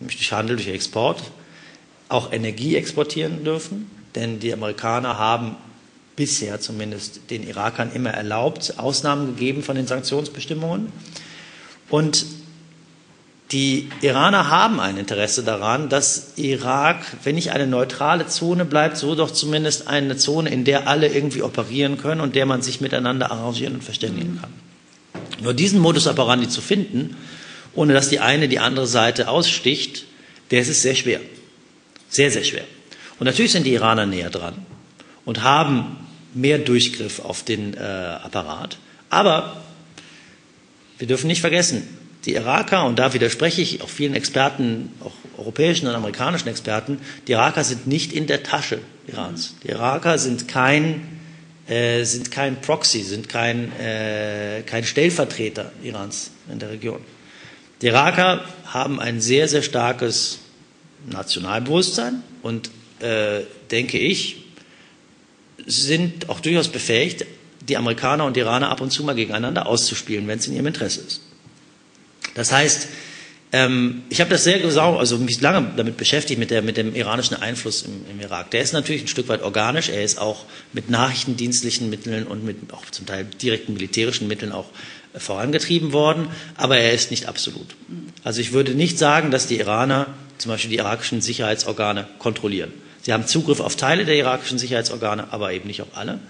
[0.01, 1.23] nämlich durch Handel, durch Export,
[2.09, 5.57] auch Energie exportieren dürfen, denn die Amerikaner haben
[6.17, 10.91] bisher zumindest den Irakern immer erlaubt, Ausnahmen gegeben von den Sanktionsbestimmungen.
[11.91, 12.27] Und
[13.53, 19.15] die Iraner haben ein Interesse daran, dass Irak, wenn nicht eine neutrale Zone bleibt, so
[19.15, 23.31] doch zumindest eine Zone, in der alle irgendwie operieren können und der man sich miteinander
[23.31, 24.53] arrangieren und verständigen kann.
[25.41, 27.17] Nur diesen Modus operandi zu finden,
[27.79, 30.05] ohne dass die eine die andere Seite aussticht,
[30.51, 31.20] der ist sehr schwer.
[32.09, 32.64] Sehr, sehr schwer.
[33.20, 34.66] Und natürlich sind die Iraner näher dran
[35.24, 35.97] und haben
[36.35, 38.79] mehr Durchgriff auf den äh, Apparat.
[39.11, 39.62] Aber
[40.99, 41.87] wir dürfen nicht vergessen,
[42.24, 46.99] die Iraker, und da widerspreche ich auch vielen Experten, auch europäischen und amerikanischen Experten,
[47.29, 49.55] die Iraker sind nicht in der Tasche Irans.
[49.62, 51.20] Die Iraker sind kein,
[51.68, 57.01] äh, sind kein Proxy, sind kein, äh, kein Stellvertreter Irans in der Region.
[57.83, 60.39] Die Iraker haben ein sehr, sehr starkes
[61.07, 62.70] Nationalbewusstsein und,
[63.01, 64.45] äh, denke ich,
[65.66, 67.26] sind auch durchaus befähigt,
[67.61, 70.66] die Amerikaner und die Iraner ab und zu mal gegeneinander auszuspielen, wenn es in ihrem
[70.66, 71.20] Interesse ist.
[72.35, 72.89] Das heißt,
[73.51, 76.95] ähm, ich habe das sehr gesau also mich lange damit beschäftigt mit, der, mit dem
[76.95, 78.51] iranischen Einfluss im, im, Irak.
[78.51, 79.89] Der ist natürlich ein Stück weit organisch.
[79.89, 84.66] Er ist auch mit nachrichtendienstlichen Mitteln und mit auch zum Teil direkten militärischen Mitteln auch
[85.15, 87.77] vorangetrieben worden, aber er ist nicht absolut.
[88.25, 90.07] Also ich würde nicht sagen, dass die Iraner
[90.39, 92.73] zum Beispiel die irakischen Sicherheitsorgane kontrollieren.
[93.03, 96.21] Sie haben Zugriff auf Teile der irakischen Sicherheitsorgane, aber eben nicht auf alle.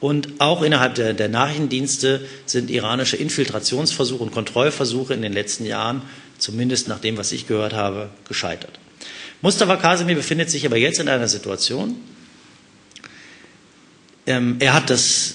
[0.00, 6.02] Und auch innerhalb der, der, Nachrichtendienste sind iranische Infiltrationsversuche und Kontrollversuche in den letzten Jahren,
[6.38, 8.78] zumindest nach dem, was ich gehört habe, gescheitert.
[9.40, 11.96] Mustafa Kazemi befindet sich aber jetzt in einer Situation,
[14.26, 15.34] ähm, er hat das,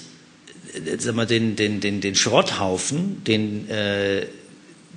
[0.97, 4.27] sag mal, den, den, den, den Schrotthaufen, den äh,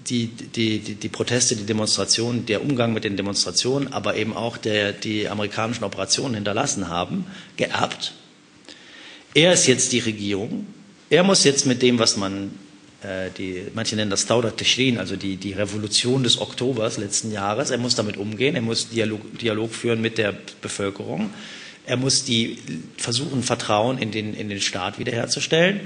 [0.08, 4.58] die, die, die, die, Proteste, die Demonstrationen, der Umgang mit den Demonstrationen, aber eben auch
[4.58, 7.24] der, die amerikanischen Operationen hinterlassen haben,
[7.56, 8.12] geerbt
[9.34, 10.66] er ist jetzt die Regierung.
[11.10, 12.52] Er muss jetzt mit dem, was man,
[13.02, 17.70] äh, die, manche nennen das Tauda Tishrin, also die, die Revolution des Oktobers letzten Jahres,
[17.70, 21.30] er muss damit umgehen, er muss Dialog, Dialog führen mit der Bevölkerung.
[21.86, 22.58] Er muss die
[22.96, 25.80] versuchen, Vertrauen in den, in den Staat wiederherzustellen.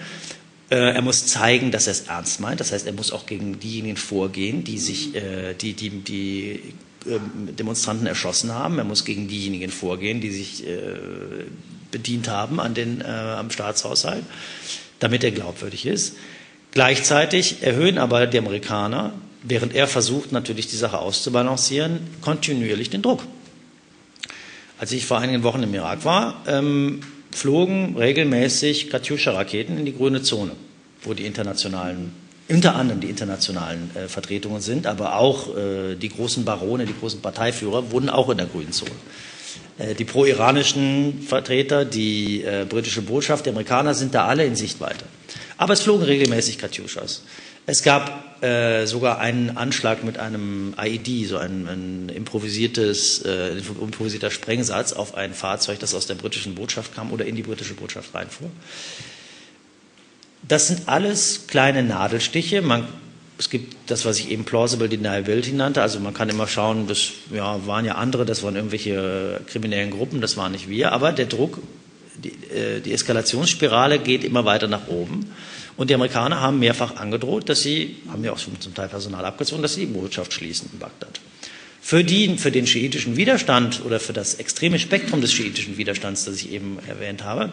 [0.70, 2.60] Äh, er muss zeigen, dass er es ernst meint.
[2.60, 6.60] Das heißt, er muss auch gegen diejenigen vorgehen, die sich, äh, die, die, die
[7.06, 8.78] ähm, Demonstranten erschossen haben.
[8.78, 10.94] Er muss gegen diejenigen vorgehen, die sich äh,
[11.90, 14.22] bedient haben an den, am Staatshaushalt,
[14.98, 16.16] damit er glaubwürdig ist.
[16.72, 23.22] Gleichzeitig erhöhen aber die Amerikaner, während er versucht, natürlich die Sache auszubalancieren, kontinuierlich den Druck.
[24.78, 27.00] Als ich vor einigen Wochen im Irak war, ähm,
[27.32, 30.52] flogen regelmäßig Katyusha-Raketen in die grüne Zone,
[31.02, 32.12] wo die internationalen,
[32.48, 37.20] unter anderem die internationalen äh, Vertretungen sind, aber auch äh, die großen Barone, die großen
[37.20, 38.92] Parteiführer wurden auch in der grünen Zone.
[39.78, 45.04] Äh, die pro-iranischen Vertreter, die äh, britische Botschaft, die Amerikaner sind da alle in Sichtweite.
[45.58, 47.22] Aber es flogen regelmäßig Katyuschas.
[47.66, 54.30] Es gab äh, sogar einen Anschlag mit einem IED, so ein, ein improvisiertes, äh, improvisierter
[54.30, 58.14] Sprengsatz auf ein Fahrzeug, das aus der britischen Botschaft kam oder in die britische Botschaft
[58.14, 58.50] reinfuhr.
[60.46, 62.62] Das sind alles kleine Nadelstiche.
[62.62, 62.88] Man
[63.38, 65.80] es gibt das, was ich eben plausible deniability nannte.
[65.80, 70.20] Also man kann immer schauen, das ja, waren ja andere, das waren irgendwelche kriminellen Gruppen,
[70.20, 70.92] das waren nicht wir.
[70.92, 71.60] Aber der Druck,
[72.22, 75.32] die, äh, die Eskalationsspirale geht immer weiter nach oben.
[75.76, 79.24] Und die Amerikaner haben mehrfach angedroht, dass sie, haben ja auch schon zum Teil Personal
[79.24, 81.20] abgezogen, dass sie die Botschaft schließen in Bagdad.
[81.80, 86.34] Für, die, für den schiitischen Widerstand oder für das extreme Spektrum des schiitischen Widerstands, das
[86.36, 87.52] ich eben erwähnt habe,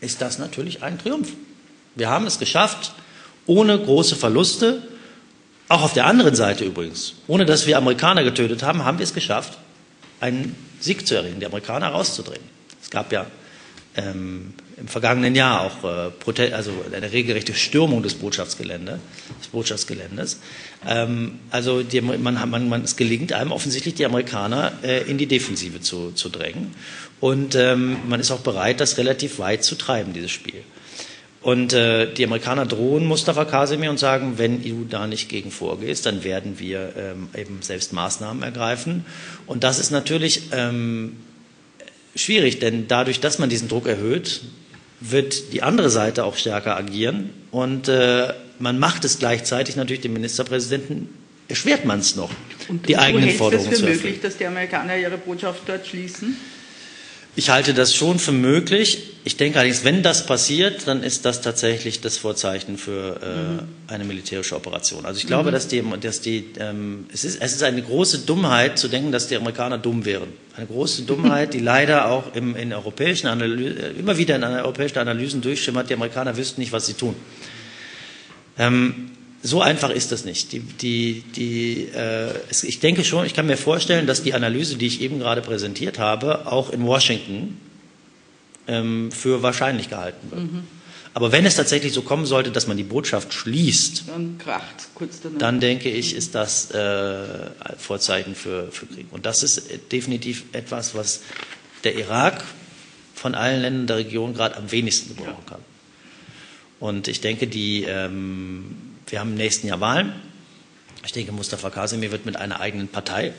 [0.00, 1.28] ist das natürlich ein Triumph.
[1.94, 2.92] Wir haben es geschafft,
[3.46, 4.82] ohne große Verluste.
[5.68, 9.12] Auch auf der anderen Seite übrigens, ohne dass wir Amerikaner getötet haben, haben wir es
[9.12, 9.58] geschafft,
[10.20, 12.42] einen Sieg zu erringen, die Amerikaner rauszudrehen.
[12.82, 13.26] Es gab ja
[13.98, 19.00] ähm, im vergangenen Jahr auch äh, also eine regelrechte Stürmung des Botschaftsgelände,
[19.40, 20.40] des Botschaftsgeländes.
[20.86, 25.26] Ähm, also die, man, man, man, es gelingt einem offensichtlich, die Amerikaner äh, in die
[25.26, 26.74] Defensive zu, zu drängen.
[27.20, 30.62] Und ähm, man ist auch bereit, das relativ weit zu treiben, dieses Spiel.
[31.40, 36.04] Und äh, die Amerikaner drohen Mustafa Kasemi und sagen, wenn du da nicht gegen vorgehst,
[36.06, 39.04] dann werden wir ähm, eben selbst Maßnahmen ergreifen.
[39.46, 41.16] Und das ist natürlich ähm,
[42.20, 44.42] schwierig, denn dadurch, dass man diesen Druck erhöht,
[45.00, 47.30] wird die andere Seite auch stärker agieren.
[47.50, 51.08] Und äh, man macht es gleichzeitig natürlich dem Ministerpräsidenten
[51.48, 52.30] erschwert man es noch,
[52.68, 53.92] und die eigenen Forderungen zu erfüllen.
[53.92, 56.36] Ist es möglich, dass die Amerikaner ihre Botschaft dort schließen?
[57.38, 58.98] Ich halte das schon für möglich.
[59.22, 63.68] Ich denke allerdings, wenn das passiert, dann ist das tatsächlich das Vorzeichen für äh, mhm.
[63.86, 65.06] eine militärische Operation.
[65.06, 65.52] Also ich glaube, mhm.
[65.52, 69.28] dass die, dass die ähm, es, ist, es ist eine große Dummheit zu denken, dass
[69.28, 70.32] die Amerikaner dumm wären.
[70.56, 74.98] Eine große Dummheit, die leider auch im, in europäischen Analyse, äh, immer wieder in europäischen
[74.98, 75.90] Analysen durchschimmert.
[75.90, 77.14] Die Amerikaner wüssten nicht, was sie tun.
[78.58, 79.12] Ähm,
[79.42, 80.52] so einfach ist das nicht.
[80.52, 84.76] Die, die, die, äh, es, ich denke schon, ich kann mir vorstellen, dass die Analyse,
[84.76, 87.60] die ich eben gerade präsentiert habe, auch in Washington
[88.66, 90.42] ähm, für wahrscheinlich gehalten wird.
[90.42, 90.64] Mhm.
[91.14, 94.38] Aber wenn es tatsächlich so kommen sollte, dass man die Botschaft schließt, dann,
[95.38, 99.06] dann denke ich, ist das äh, Vorzeichen für, für Krieg.
[99.10, 101.22] Und das ist definitiv etwas, was
[101.82, 102.44] der Irak
[103.14, 105.60] von allen Ländern der Region gerade am wenigsten gebrauchen kann.
[106.78, 108.76] Und ich denke, die, ähm,
[109.08, 110.12] wir haben im nächsten Jahr Wahlen.
[111.04, 113.32] Ich denke, Mustafa Kasimir wird mit einer eigenen Partei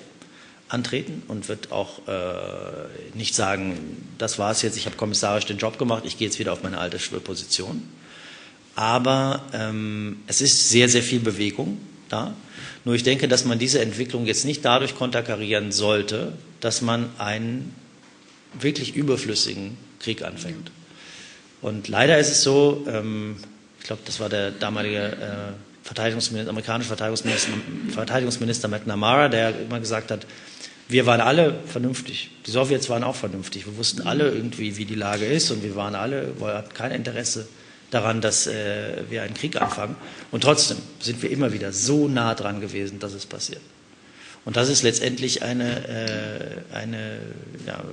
[0.70, 5.58] antreten und wird auch äh, nicht sagen, das war es jetzt, ich habe kommissarisch den
[5.58, 7.88] Job gemacht, ich gehe jetzt wieder auf meine alte Position.
[8.76, 12.34] Aber ähm, es ist sehr, sehr viel Bewegung da.
[12.86, 17.76] Nur ich denke, dass man diese Entwicklung jetzt nicht dadurch konterkarieren sollte, dass man einen
[18.60, 20.72] wirklich überflüssigen Krieg anfängt.
[21.62, 23.38] Und leider ist es so, ähm,
[23.80, 25.54] ich glaube, das war der damalige äh,
[25.84, 27.52] Verteidigungsminister, amerikanische Verteidigungsminister,
[27.92, 30.26] Verteidigungsminister McNamara, der immer gesagt hat,
[30.88, 32.32] wir waren alle vernünftig.
[32.46, 33.66] Die Sowjets waren auch vernünftig.
[33.66, 36.92] Wir wussten alle irgendwie, wie die Lage ist und wir waren alle, wir hatten kein
[36.92, 37.48] Interesse
[37.92, 39.96] daran, dass äh, wir einen Krieg anfangen.
[40.32, 43.62] Und trotzdem sind wir immer wieder so nah dran gewesen, dass es passiert.
[44.46, 47.20] Und das ist letztendlich eine, äh, eine,
[47.68, 47.84] ja,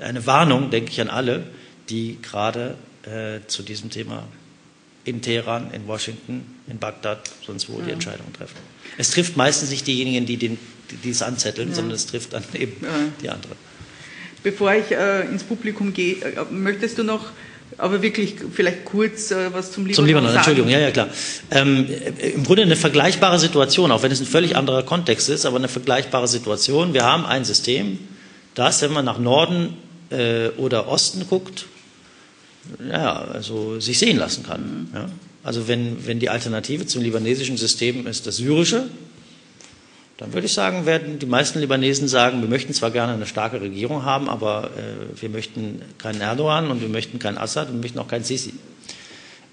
[0.00, 1.44] eine Warnung, denke ich, an alle,
[1.88, 4.26] die gerade äh, zu diesem Thema
[5.04, 7.86] in Teheran, in Washington, in Bagdad, sonst wo ja.
[7.86, 8.56] die Entscheidungen treffen.
[8.96, 10.58] Es trifft meistens nicht diejenigen, die, den,
[11.04, 11.74] die es anzetteln, ja.
[11.74, 12.88] sondern es trifft dann eben ja.
[13.22, 13.56] die anderen.
[14.42, 17.26] Bevor ich äh, ins Publikum gehe, äh, möchtest du noch
[17.76, 20.36] aber wirklich vielleicht kurz äh, was zum Libanon Zum Libanon, sagen.
[20.38, 21.08] Entschuldigung, ja, ja, klar.
[21.50, 21.86] Ähm,
[22.34, 25.68] Im Grunde eine vergleichbare Situation, auch wenn es ein völlig anderer Kontext ist, aber eine
[25.68, 26.94] vergleichbare Situation.
[26.94, 27.98] Wir haben ein System,
[28.54, 29.76] das, wenn man nach Norden
[30.10, 31.66] äh, oder Osten guckt,
[32.90, 34.88] ja, also sich sehen lassen kann.
[34.94, 35.06] Ja.
[35.42, 38.88] Also wenn, wenn die Alternative zum libanesischen System ist das syrische,
[40.18, 43.60] dann würde ich sagen, werden die meisten Libanesen sagen, wir möchten zwar gerne eine starke
[43.60, 47.82] Regierung haben, aber äh, wir möchten keinen Erdogan und wir möchten keinen Assad und wir
[47.82, 48.54] möchten auch keinen Sisi.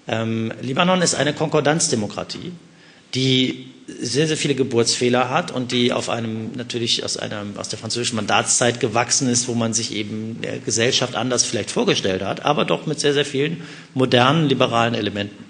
[0.08, 2.52] Ähm, Libanon ist eine Konkordanzdemokratie,
[3.14, 7.78] die sehr, sehr viele Geburtsfehler hat und die auf einem natürlich aus, einer, aus der
[7.78, 12.64] französischen Mandatszeit gewachsen ist, wo man sich eben der Gesellschaft anders vielleicht vorgestellt hat, aber
[12.64, 13.62] doch mit sehr, sehr vielen
[13.94, 15.44] modernen, liberalen Elementen.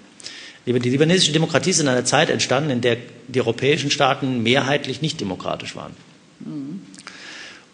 [0.67, 2.97] Die libanesische Demokratie ist in einer Zeit entstanden, in der
[3.29, 5.93] die europäischen Staaten mehrheitlich nicht demokratisch waren.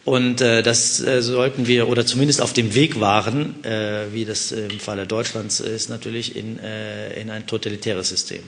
[0.05, 4.51] Und äh, das äh, sollten wir, oder zumindest auf dem Weg waren, äh, wie das
[4.51, 8.43] im Falle Deutschlands ist, natürlich in, äh, in ein totalitäres System.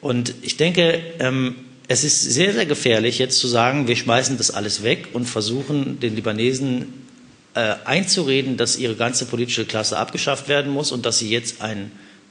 [0.00, 1.56] Und ich denke, ähm,
[1.88, 5.98] es ist sehr, sehr gefährlich, jetzt zu sagen, wir schmeißen das alles weg und versuchen,
[6.00, 7.06] den Libanesen
[7.54, 11.90] äh, einzureden, dass ihre ganze politische Klasse abgeschafft werden muss und dass sie jetzt ein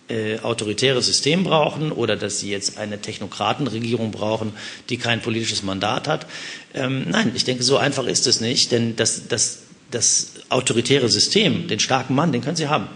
[0.10, 4.54] äh, autoritäres System brauchen oder dass sie jetzt eine Technokratenregierung brauchen,
[4.90, 6.28] die kein politisches Mandat hat.
[6.74, 11.68] Ähm, nein, ich denke, so einfach ist es nicht, denn das, das, das autoritäre System,
[11.68, 12.88] den starken Mann, den können sie haben.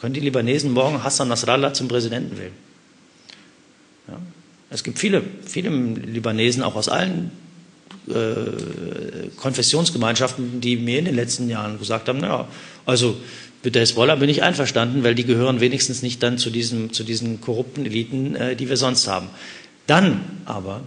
[0.00, 2.65] Können die Libanesen morgen Hassan Nasrallah zum Präsidenten wählen?
[4.08, 4.18] Ja.
[4.70, 7.30] Es gibt viele, viele Libanesen, auch aus allen
[8.08, 12.48] äh, Konfessionsgemeinschaften, die mir in den letzten Jahren gesagt haben, naja,
[12.84, 13.16] also
[13.62, 17.02] mit der Hisbollah bin ich einverstanden, weil die gehören wenigstens nicht dann zu, diesem, zu
[17.04, 19.28] diesen korrupten Eliten, äh, die wir sonst haben.
[19.86, 20.82] Dann aber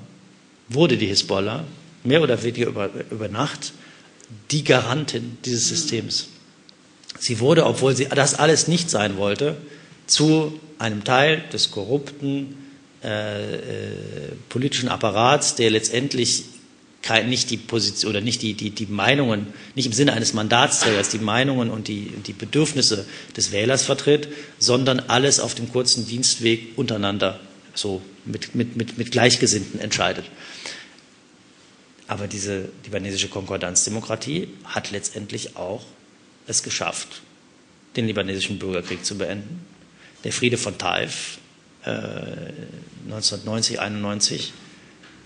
[0.69, 1.63] wurde die Hisbollah
[2.03, 3.73] mehr oder weniger über, über Nacht
[4.51, 6.29] die Garantin dieses Systems.
[7.19, 9.57] Sie wurde, obwohl sie das alles nicht sein wollte,
[10.05, 12.55] zu einem Teil des korrupten,
[13.03, 13.91] äh, äh,
[14.49, 16.45] politischen Apparats, der letztendlich
[17.01, 21.09] kein, nicht die Position oder nicht die, die, die Meinungen, nicht im Sinne eines Mandatsträgers,
[21.09, 23.05] die Meinungen und die, die Bedürfnisse
[23.37, 24.27] des Wählers vertritt,
[24.57, 27.39] sondern alles auf dem kurzen Dienstweg untereinander
[27.73, 30.25] so mit, mit, mit, mit Gleichgesinnten entscheidet.
[32.07, 35.85] Aber diese libanesische Konkordanzdemokratie hat letztendlich auch
[36.47, 37.21] es geschafft,
[37.95, 39.65] den libanesischen Bürgerkrieg zu beenden.
[40.23, 41.37] Der Friede von Taif
[41.85, 44.53] 1990, 91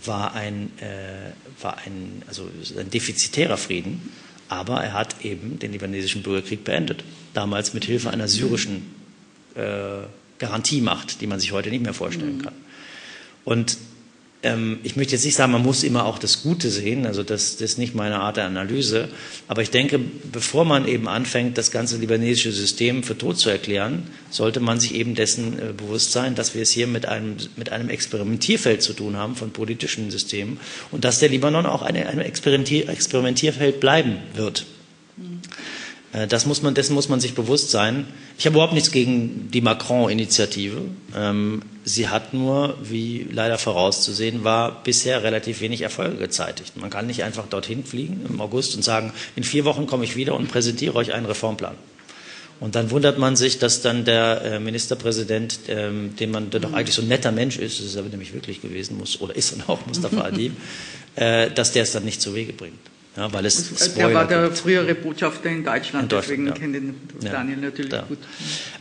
[0.06, 1.32] war ein, äh,
[1.62, 4.12] war ein, also ein defizitärer Frieden,
[4.50, 7.04] aber er hat eben den libanesischen Bürgerkrieg beendet.
[7.34, 8.94] Damals mit Hilfe einer syrischen
[9.56, 10.04] äh,
[10.40, 12.54] Garantiemacht, die man sich heute nicht mehr vorstellen kann.
[13.46, 13.78] Und
[14.44, 17.58] ähm, ich möchte jetzt nicht sagen, man muss immer auch das Gute sehen, also das,
[17.58, 19.10] das ist nicht meine Art der Analyse,
[19.48, 20.00] aber ich denke,
[20.32, 24.96] bevor man eben anfängt, das ganze libanesische System für tot zu erklären, sollte man sich
[24.96, 28.94] eben dessen äh, bewusst sein, dass wir es hier mit einem, mit einem Experimentierfeld zu
[28.94, 30.60] tun haben von politischen Systemen
[30.92, 34.66] und dass der Libanon auch ein Experimentier, Experimentierfeld bleiben wird.
[36.14, 38.06] Äh, das muss man, dessen muss man sich bewusst sein.
[38.38, 40.82] Ich habe überhaupt nichts gegen die Macron-Initiative.
[41.16, 46.78] Ähm, sie hat nur, wie leider vorauszusehen war, bisher relativ wenig Erfolge gezeitigt.
[46.78, 50.16] Man kann nicht einfach dorthin fliegen im August und sagen, in vier Wochen komme ich
[50.16, 51.76] wieder und präsentiere euch einen Reformplan.
[52.60, 56.72] Und dann wundert man sich, dass dann der äh, Ministerpräsident, ähm, den man, der doch
[56.72, 59.52] eigentlich so ein netter Mensch ist, das ist aber nämlich wirklich gewesen, muss, oder ist
[59.58, 60.54] dann auch Mustafa Adib,
[61.16, 62.80] äh, dass der es dann nicht zu Wege bringt.
[63.16, 64.58] Ja, weil es Spoiler der war der gibt.
[64.58, 66.54] frühere Botschafter in Deutschland, in Deutschland deswegen ja.
[66.54, 68.02] kennt den Daniel ja, natürlich da.
[68.02, 68.18] gut.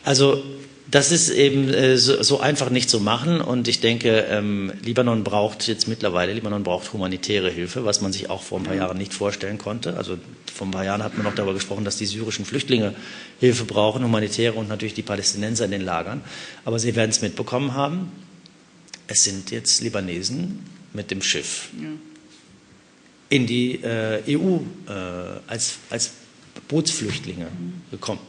[0.05, 0.43] Also
[0.91, 5.25] das ist eben äh, so, so, einfach nicht zu machen und ich denke, ähm, Libanon
[5.25, 8.99] braucht jetzt mittlerweile, Libanon braucht humanitäre Hilfe, was man sich auch vor ein paar Jahren
[8.99, 9.97] nicht vorstellen konnte.
[9.97, 10.19] Also
[10.53, 12.95] vor ein paar Jahren hat man noch darüber gesprochen, dass die syrischen Flüchtlinge
[13.41, 16.21] Hilfe brauchen, humanitäre und natürlich die Palästinenser in den Lagern.
[16.65, 18.13] Aber Sie werden es mitbekommen haben,
[19.07, 20.61] es sind jetzt Libanesen
[20.93, 21.69] mit dem Schiff.
[21.81, 21.89] Ja
[23.33, 24.93] in die äh, EU äh,
[25.47, 26.13] als, als
[26.69, 27.49] Bootsflüchtlinge
[27.91, 28.21] gekommen,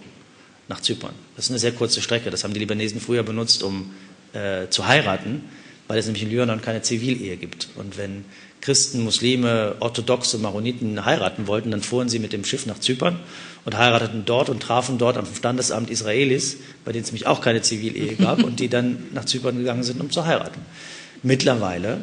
[0.69, 1.11] nach Zypern.
[1.35, 2.31] Das ist eine sehr kurze Strecke.
[2.31, 3.91] Das haben die Libanesen früher benutzt, um
[4.31, 5.41] äh, zu heiraten,
[5.89, 7.67] weil es nämlich in Libanon keine Zivilehe gibt.
[7.75, 8.23] Und wenn
[8.61, 13.19] Christen, Muslime, Orthodoxe, Maroniten heiraten wollten, dann fuhren sie mit dem Schiff nach Zypern
[13.65, 17.61] und heirateten dort und trafen dort am Standesamt Israelis, bei denen es nämlich auch keine
[17.61, 20.61] Zivilehe gab und die dann nach Zypern gegangen sind, um zu heiraten.
[21.23, 21.99] Mittlerweile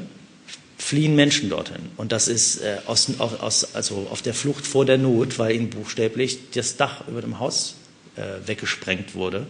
[0.80, 1.90] fliehen Menschen dorthin.
[1.96, 5.68] Und das ist äh, aus, aus, also auf der Flucht vor der Not, weil ihnen
[5.68, 7.74] buchstäblich das Dach über dem Haus
[8.16, 9.46] äh, weggesprengt wurde.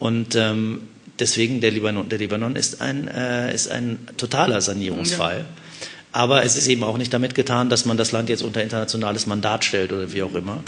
[0.00, 0.88] Und ähm,
[1.20, 5.38] deswegen der Libanon, der Libanon ist ein, äh, ist ein totaler Sanierungsfall.
[5.38, 5.44] Ja.
[6.12, 9.26] Aber es ist eben auch nicht damit getan, dass man das Land jetzt unter internationales
[9.26, 10.64] Mandat stellt oder wie auch immer,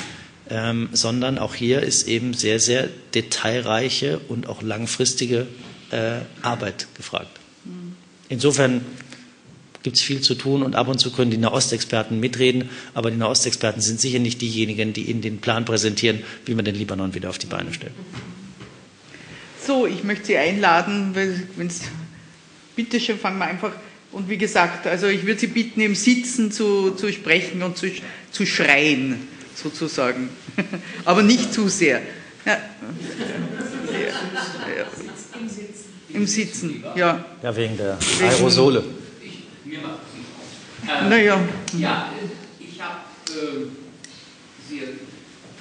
[0.49, 5.49] ähm, sondern auch hier ist eben sehr, sehr detailreiche und auch langfristige
[5.91, 7.41] äh, Arbeit gefragt.
[7.65, 7.97] Mhm.
[8.29, 8.83] Insofern
[9.83, 13.17] gibt es viel zu tun und ab und zu können die Nahostexperten mitreden, aber die
[13.17, 17.31] Nahostexperten sind sicher nicht diejenigen, die Ihnen den Plan präsentieren, wie man den Libanon wieder
[17.31, 17.93] auf die Beine stellt.
[19.65, 21.83] So, ich möchte Sie einladen, wenn es
[22.75, 23.73] bitte schön, fangen wir einfach
[24.13, 27.89] und wie gesagt, also ich würde Sie bitten, im Sitzen zu, zu sprechen und zu,
[28.31, 30.29] zu schreien, sozusagen.
[31.05, 32.03] Aber nicht zu sehr.
[32.45, 32.53] Ja.
[32.53, 32.59] Ja.
[36.13, 37.25] Im Sitzen, ja.
[37.43, 38.85] Ja, wegen der Aerosole.
[39.73, 41.41] Äh, naja.
[41.79, 42.13] Ja,
[42.59, 43.01] ich habe
[43.31, 43.67] äh,
[44.69, 44.89] sehr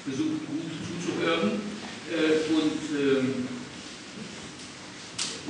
[0.03, 1.61] versucht, gut zuzuhören.
[2.11, 3.47] Äh, und ähm,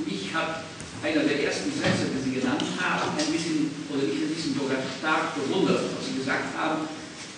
[0.06, 0.54] ich habe
[1.02, 4.78] einer der ersten Sätze, die Sie genannt haben, ein bisschen, oder ich ein bisschen sogar
[4.98, 6.86] stark bewundert, was Sie gesagt haben,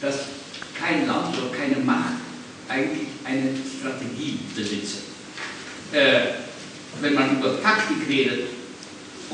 [0.02, 0.14] dass
[0.78, 2.20] kein Land oder keine Macht
[2.68, 4.98] eigentlich eine Strategie besitzt.
[5.92, 6.20] Äh,
[7.00, 8.48] wenn man über Taktik redet,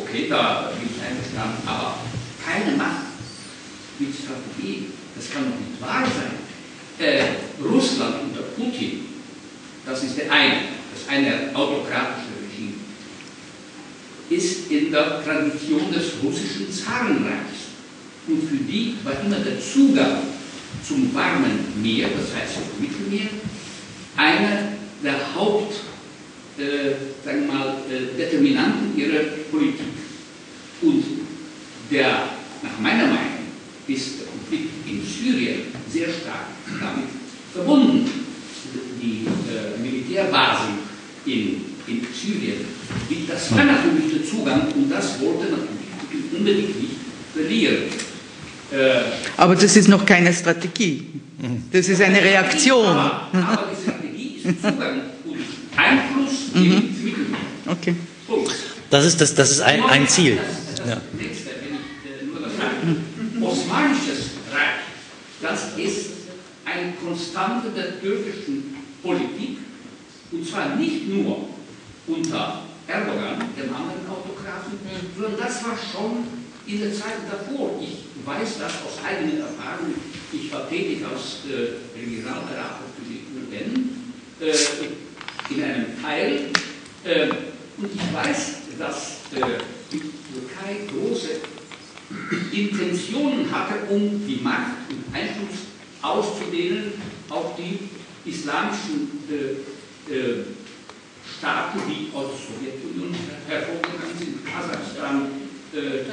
[0.02, 1.98] okay, da bin ich einverstanden, aber
[2.44, 3.06] keine Macht
[3.98, 6.40] mit Strategie, das kann doch nicht wahr sein.
[6.98, 9.06] Äh, Russland unter Putin,
[9.86, 10.60] das ist der eine,
[10.92, 12.74] das eine autokratische Regime,
[14.28, 17.70] ist in der Tradition des russischen Zarenreichs.
[18.26, 20.18] Und für die war immer der Zugang
[20.86, 23.28] zum warmen Meer, das heißt zum Mittelmeer,
[24.16, 24.72] einer
[25.02, 25.74] der Haupt,
[26.60, 29.86] äh, sagen wir mal, äh, Determinanten ihrer Politik.
[30.82, 31.04] Und
[31.90, 32.28] der,
[32.62, 33.40] nach meiner Meinung,
[33.88, 36.46] ist der Konflikt in Syrien sehr stark
[36.80, 37.08] damit
[37.52, 38.08] verbunden.
[39.02, 40.74] Die äh, Militärbasen
[41.26, 42.64] in, in Syrien,
[43.26, 46.96] das war natürlich der Zugang und das wollte natürlich unbedingt nicht
[47.34, 47.84] verlieren.
[48.70, 49.02] Äh,
[49.36, 51.06] aber das ist noch keine Strategie.
[51.72, 52.86] Das ist eine Reaktion.
[52.86, 55.38] Aber, aber die Strategie ist Zugang und
[55.76, 57.36] Einfluss mhm.
[57.66, 57.94] Okay.
[58.90, 60.38] Das ist, das, das ist ein, ein Ziel.
[60.86, 61.00] Ja.
[63.40, 64.82] Osmanisches Reich,
[65.40, 66.10] das ist
[66.64, 69.58] eine Konstante der türkischen Politik,
[70.32, 71.48] und zwar nicht nur
[72.06, 74.78] unter Erdogan, dem anderen Autokraten,
[75.16, 76.26] sondern das war schon
[76.66, 77.80] in der Zeit davor.
[77.80, 79.94] Ich weiß das aus eigener Erfahrung.
[80.32, 83.90] Ich war tätig als äh, Regionalberater für die UN
[84.40, 84.52] äh,
[85.50, 86.50] in einem Teil.
[87.04, 87.28] Äh,
[87.78, 89.58] und ich weiß, dass äh,
[89.90, 91.28] die Türkei große
[92.52, 95.60] Intentionen hatte, um die Macht und Einfluss
[96.02, 96.92] auszudehnen
[97.28, 97.78] auf die
[98.28, 100.44] islamischen äh, äh,
[101.38, 103.14] Staaten, die aus der Sowjetunion
[103.48, 105.28] hervorgegangen sind, Kasachstan,
[105.72, 106.04] äh,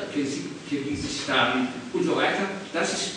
[0.70, 2.50] Kirgisistan und so weiter.
[2.72, 3.12] Das ist,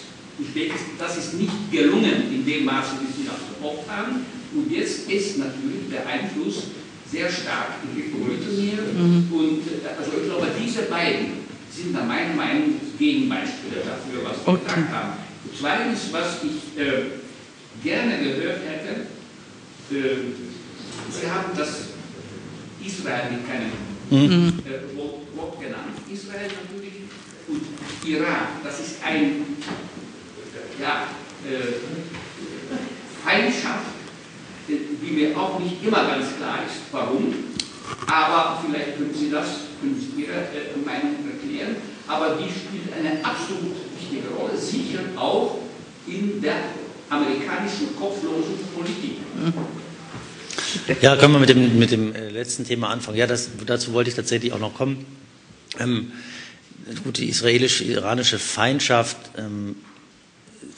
[0.99, 4.25] das ist nicht gelungen in dem Maße, wie sie das gehofft haben.
[4.55, 6.65] Und jetzt ist natürlich der Einfluss
[7.11, 8.83] sehr stark in Richtung Mittelmeer.
[8.95, 9.29] Mhm.
[9.33, 11.41] Und äh, also ich glaube, diese beiden
[11.71, 14.65] sind da meiner Meinung nach Gegenbeispiele dafür, was wir okay.
[14.65, 15.13] gesagt haben.
[15.45, 17.03] Und zweitens, was ich äh,
[17.83, 19.07] gerne gehört hätte,
[19.95, 20.17] äh,
[21.11, 21.91] Sie haben das
[22.85, 23.73] Israel mit keinem
[24.11, 24.59] mhm.
[24.65, 25.99] äh, Wort, Wort, genannt.
[26.11, 27.03] Israel natürlich
[27.49, 27.63] und
[28.09, 29.45] Iran, das ist ein
[30.81, 31.09] ja,
[31.45, 31.81] äh,
[33.25, 34.00] Feindschaft,
[35.03, 37.35] die mir auch nicht immer ganz klar ist, warum.
[38.07, 39.47] Aber vielleicht können Sie das,
[39.81, 41.77] können Sie Ihre äh, Meinung erklären.
[42.07, 45.59] Aber die spielt eine absolut wichtige Rolle, sicher auch
[46.07, 46.57] in der
[47.09, 49.19] amerikanischen kopflosen Politik.
[51.01, 53.17] Ja, können wir mit dem, mit dem äh, letzten Thema anfangen.
[53.17, 55.05] Ja, das, dazu wollte ich tatsächlich auch noch kommen.
[55.79, 56.13] Ähm,
[57.05, 59.77] gut, die israelisch-iranische Feindschaft, ähm,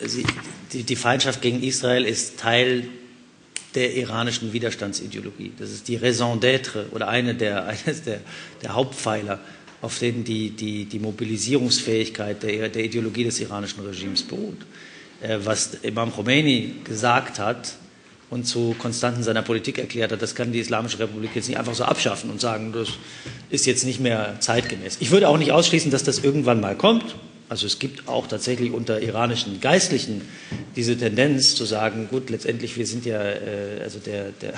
[0.01, 0.25] sie,
[0.73, 2.89] die, die Feindschaft gegen Israel ist Teil
[3.75, 5.53] der iranischen Widerstandsideologie.
[5.59, 8.21] Das ist die Raison d'être oder eine der, eines der,
[8.63, 9.41] der Hauptpfeiler,
[9.81, 14.59] auf denen die, die, die Mobilisierungsfähigkeit der, der Ideologie des iranischen Regimes beruht.
[15.21, 17.75] Äh, was Imam Khomeini gesagt hat
[18.31, 21.75] und zu Konstanten seiner Politik erklärt hat, das kann die Islamische Republik jetzt nicht einfach
[21.75, 22.89] so abschaffen und sagen, das
[23.51, 24.97] ist jetzt nicht mehr zeitgemäß.
[25.01, 27.15] Ich würde auch nicht ausschließen, dass das irgendwann mal kommt.
[27.53, 30.23] Also es gibt auch tatsächlich unter iranischen Geistlichen
[30.75, 34.55] diese Tendenz zu sagen, gut, letztendlich wir sind ja, äh, also der, der,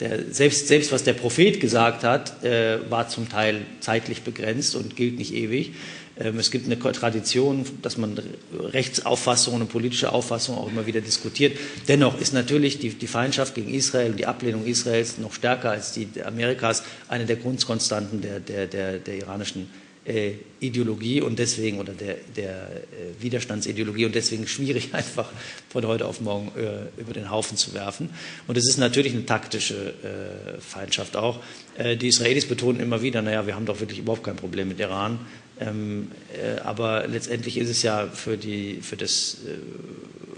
[0.00, 4.96] der, selbst, selbst was der Prophet gesagt hat, äh, war zum Teil zeitlich begrenzt und
[4.96, 5.72] gilt nicht ewig.
[6.18, 8.18] Ähm, es gibt eine Tradition, dass man
[8.58, 11.58] Rechtsauffassungen und politische Auffassungen auch immer wieder diskutiert.
[11.88, 15.92] Dennoch ist natürlich die, die Feindschaft gegen Israel und die Ablehnung Israels noch stärker als
[15.92, 19.68] die Amerikas eine der Grundkonstanten der, der, der, der iranischen
[20.04, 25.30] äh, Ideologie und deswegen oder der, der äh, Widerstandsideologie und deswegen schwierig einfach
[25.68, 28.10] von heute auf morgen äh, über den Haufen zu werfen.
[28.46, 31.40] Und es ist natürlich eine taktische äh, Feindschaft auch.
[31.76, 34.80] Äh, die Israelis betonen immer wieder, naja, wir haben doch wirklich überhaupt kein Problem mit
[34.80, 35.18] Iran.
[35.58, 39.36] Ähm, äh, aber letztendlich ist es ja für, die, für, das,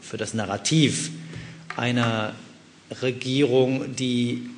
[0.01, 1.11] für das Narrativ
[1.77, 2.35] einer
[3.01, 4.51] Regierung, die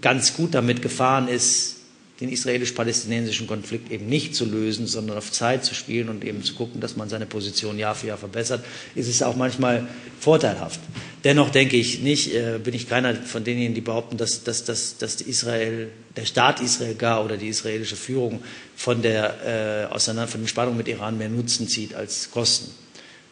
[0.00, 1.75] ganz gut damit gefahren ist,
[2.20, 6.54] den israelisch-palästinensischen Konflikt eben nicht zu lösen, sondern auf Zeit zu spielen und eben zu
[6.54, 8.64] gucken, dass man seine Position Jahr für Jahr verbessert,
[8.94, 9.86] ist es auch manchmal
[10.18, 10.80] vorteilhaft.
[11.24, 14.96] Dennoch denke ich nicht, äh, bin ich keiner von denjenigen, die behaupten, dass, dass, dass,
[14.96, 18.42] dass Israel, der Staat Israel gar oder die israelische Führung
[18.76, 22.70] von der äh, auseinander, von den Spannungen mit Iran mehr Nutzen zieht als Kosten.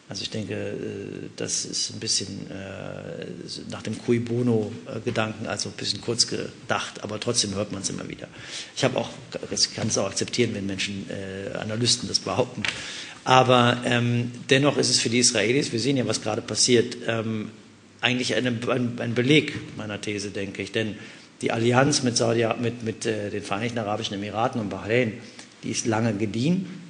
[0.07, 3.25] Also ich denke, äh, das ist ein bisschen äh,
[3.71, 8.07] nach dem Cui Bono-Gedanken, also ein bisschen kurz gedacht, aber trotzdem hört man es immer
[8.07, 8.27] wieder.
[8.75, 9.09] Ich habe auch,
[9.75, 12.61] kann es auch akzeptieren, wenn Menschen, äh, Analysten das behaupten.
[13.23, 17.49] Aber ähm, dennoch ist es für die Israelis, wir sehen ja, was gerade passiert, ähm,
[17.99, 20.71] eigentlich eine, ein, ein, Beleg meiner These, denke ich.
[20.71, 20.95] Denn
[21.41, 25.13] die Allianz mit, Saudi, mit, mit äh, den Vereinigten Arabischen Emiraten und Bahrain,
[25.63, 26.84] die ist lange gediehen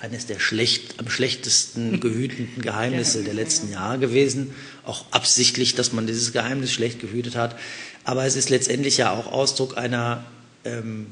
[0.00, 4.54] eines der schlecht, am schlechtesten gehüteten Geheimnisse der letzten Jahre gewesen.
[4.84, 7.56] Auch absichtlich, dass man dieses Geheimnis schlecht gehütet hat.
[8.04, 10.24] Aber es ist letztendlich ja auch Ausdruck einer,
[10.64, 11.06] ähm,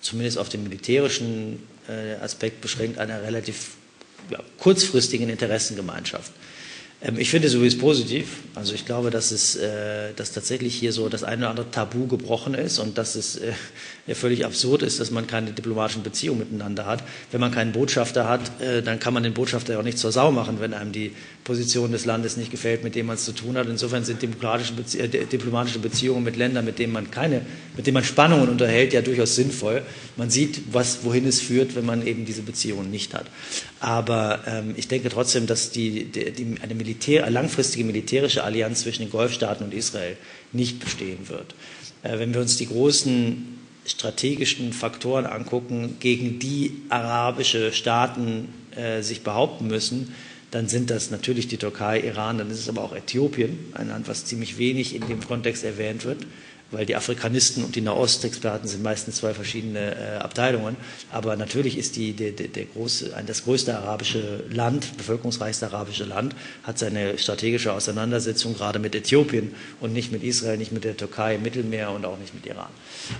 [0.00, 3.72] zumindest auf den militärischen äh, Aspekt beschränkt, einer relativ
[4.30, 6.32] ja, kurzfristigen Interessengemeinschaft.
[7.02, 8.38] Ähm, ich finde sowieso positiv.
[8.54, 12.06] Also ich glaube, dass es äh, dass tatsächlich hier so das eine oder andere Tabu
[12.06, 13.52] gebrochen ist und dass es äh,
[14.06, 17.02] ja völlig absurd ist, dass man keine diplomatischen Beziehungen miteinander hat.
[17.30, 20.12] Wenn man keinen Botschafter hat, äh, dann kann man den Botschafter ja auch nicht zur
[20.12, 21.12] Sau machen, wenn einem die
[21.44, 23.66] Position des Landes nicht gefällt, mit dem man es zu tun hat.
[23.66, 27.42] Insofern sind Bezie äh, diplomatische Beziehungen mit Ländern, mit denen man keine,
[27.76, 29.82] mit denen man Spannungen unterhält, ja durchaus sinnvoll.
[30.16, 33.26] Man sieht, was, wohin es führt, wenn man eben diese Beziehungen nicht hat.
[33.80, 39.02] Aber ähm, ich denke trotzdem, dass die, die, die, eine Militär, langfristige militärische Allianz zwischen
[39.02, 40.16] den Golfstaaten und Israel
[40.52, 41.54] nicht bestehen wird.
[42.02, 49.22] Äh, wenn wir uns die großen strategischen Faktoren angucken, gegen die arabische Staaten äh, sich
[49.22, 50.14] behaupten müssen,
[50.50, 54.08] dann sind das natürlich die Türkei, Iran, dann ist es aber auch Äthiopien, ein Land,
[54.08, 56.26] was ziemlich wenig in dem Kontext erwähnt wird
[56.70, 60.76] weil die Afrikanisten und die Nahostexperten sind meistens zwei verschiedene äh, Abteilungen.
[61.10, 66.78] Aber natürlich ist die, der, der große, das größte arabische Land, bevölkerungsreichste arabische Land, hat
[66.78, 71.90] seine strategische Auseinandersetzung gerade mit Äthiopien und nicht mit Israel, nicht mit der Türkei Mittelmeer
[71.90, 72.70] und auch nicht mit Iran.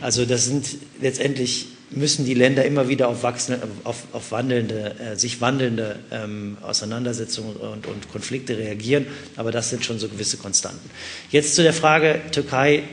[0.00, 0.66] Also das sind
[1.00, 6.56] letztendlich müssen die Länder immer wieder auf, wachsende, auf, auf wandelnde, äh, sich wandelnde ähm,
[6.62, 9.06] Auseinandersetzungen und, und Konflikte reagieren.
[9.36, 10.88] Aber das sind schon so gewisse Konstanten.
[11.30, 12.84] Jetzt zu der Frage Türkei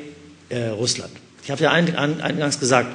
[0.50, 1.12] äh, Russland.
[1.44, 2.90] Ich habe ja eingangs gesagt,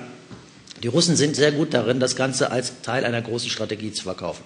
[0.82, 4.42] die Russen sind sehr gut darin, das Ganze als Teil einer großen Strategie zu verkaufen.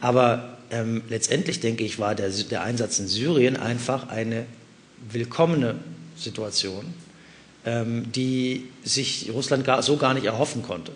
[0.00, 4.46] Aber ähm, letztendlich, denke ich, war der, der Einsatz in Syrien einfach eine
[5.10, 5.76] willkommene
[6.18, 6.86] Situation,
[7.64, 10.92] ähm, die sich Russland gar, so gar nicht erhoffen konnte.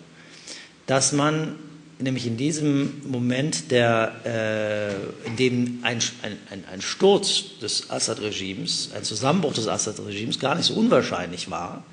[0.87, 1.55] Dass man
[2.01, 9.03] nämlich in diesem Moment, der, äh, in dem ein, ein, ein Sturz des Assad-Regimes, ein
[9.03, 11.83] Zusammenbruch des Assad-Regimes gar nicht so unwahrscheinlich war,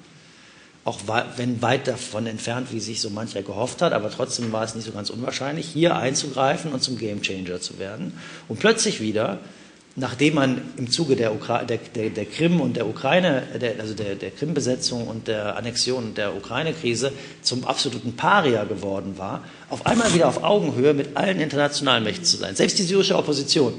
[0.84, 1.00] auch
[1.36, 4.86] wenn weit davon entfernt, wie sich so mancher gehofft hat, aber trotzdem war es nicht
[4.86, 8.14] so ganz unwahrscheinlich, hier einzugreifen und zum Gamechanger zu werden.
[8.48, 9.38] Und plötzlich wieder
[9.98, 13.42] nachdem man im Zuge der, Ukra der, der, der Krim und der Ukraine,
[13.78, 17.12] also der, der Krim-Besetzung und der Annexion der Ukraine-Krise
[17.42, 22.36] zum absoluten Paria geworden war, auf einmal wieder auf Augenhöhe mit allen internationalen Mächten zu
[22.36, 22.54] sein.
[22.54, 23.74] Selbst die syrische Opposition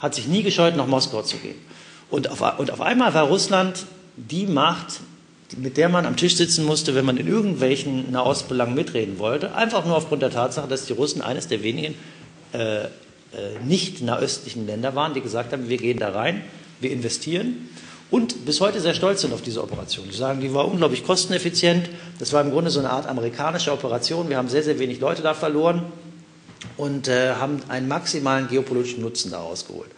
[0.00, 1.56] hat sich nie gescheut, nach Moskau zu gehen.
[2.10, 5.00] Und auf, und auf einmal war Russland die Macht,
[5.56, 9.84] mit der man am Tisch sitzen musste, wenn man in irgendwelchen Nahostbelangen mitreden wollte, einfach
[9.84, 11.94] nur aufgrund der Tatsache, dass die Russen eines der wenigen
[12.52, 12.86] äh,
[13.64, 16.42] nicht nahöstlichen Länder waren, die gesagt haben, wir gehen da rein,
[16.80, 17.68] wir investieren
[18.12, 20.06] und bis heute sehr stolz sind auf diese Operation.
[20.06, 21.88] Die sagen, die war unglaublich kosteneffizient.
[22.18, 24.28] Das war im Grunde so eine Art amerikanische Operation.
[24.28, 25.84] Wir haben sehr, sehr wenig Leute da verloren
[26.76, 29.90] und äh, haben einen maximalen geopolitischen Nutzen daraus geholt.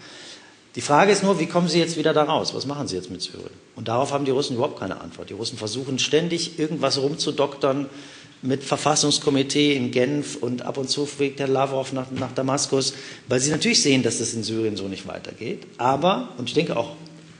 [0.76, 2.54] Die Frage ist nur, wie kommen Sie jetzt wieder da raus?
[2.54, 3.50] Was machen Sie jetzt mit Syrien?
[3.74, 5.28] Und darauf haben die Russen überhaupt keine Antwort.
[5.28, 7.86] Die Russen versuchen ständig irgendwas rumzudoktern,
[8.44, 12.94] mit Verfassungskomitee in Genf und ab und zu fliegt der Lavrov nach, nach Damaskus,
[13.26, 15.66] weil sie natürlich sehen, dass das in Syrien so nicht weitergeht.
[15.78, 16.94] Aber, und ich denke auch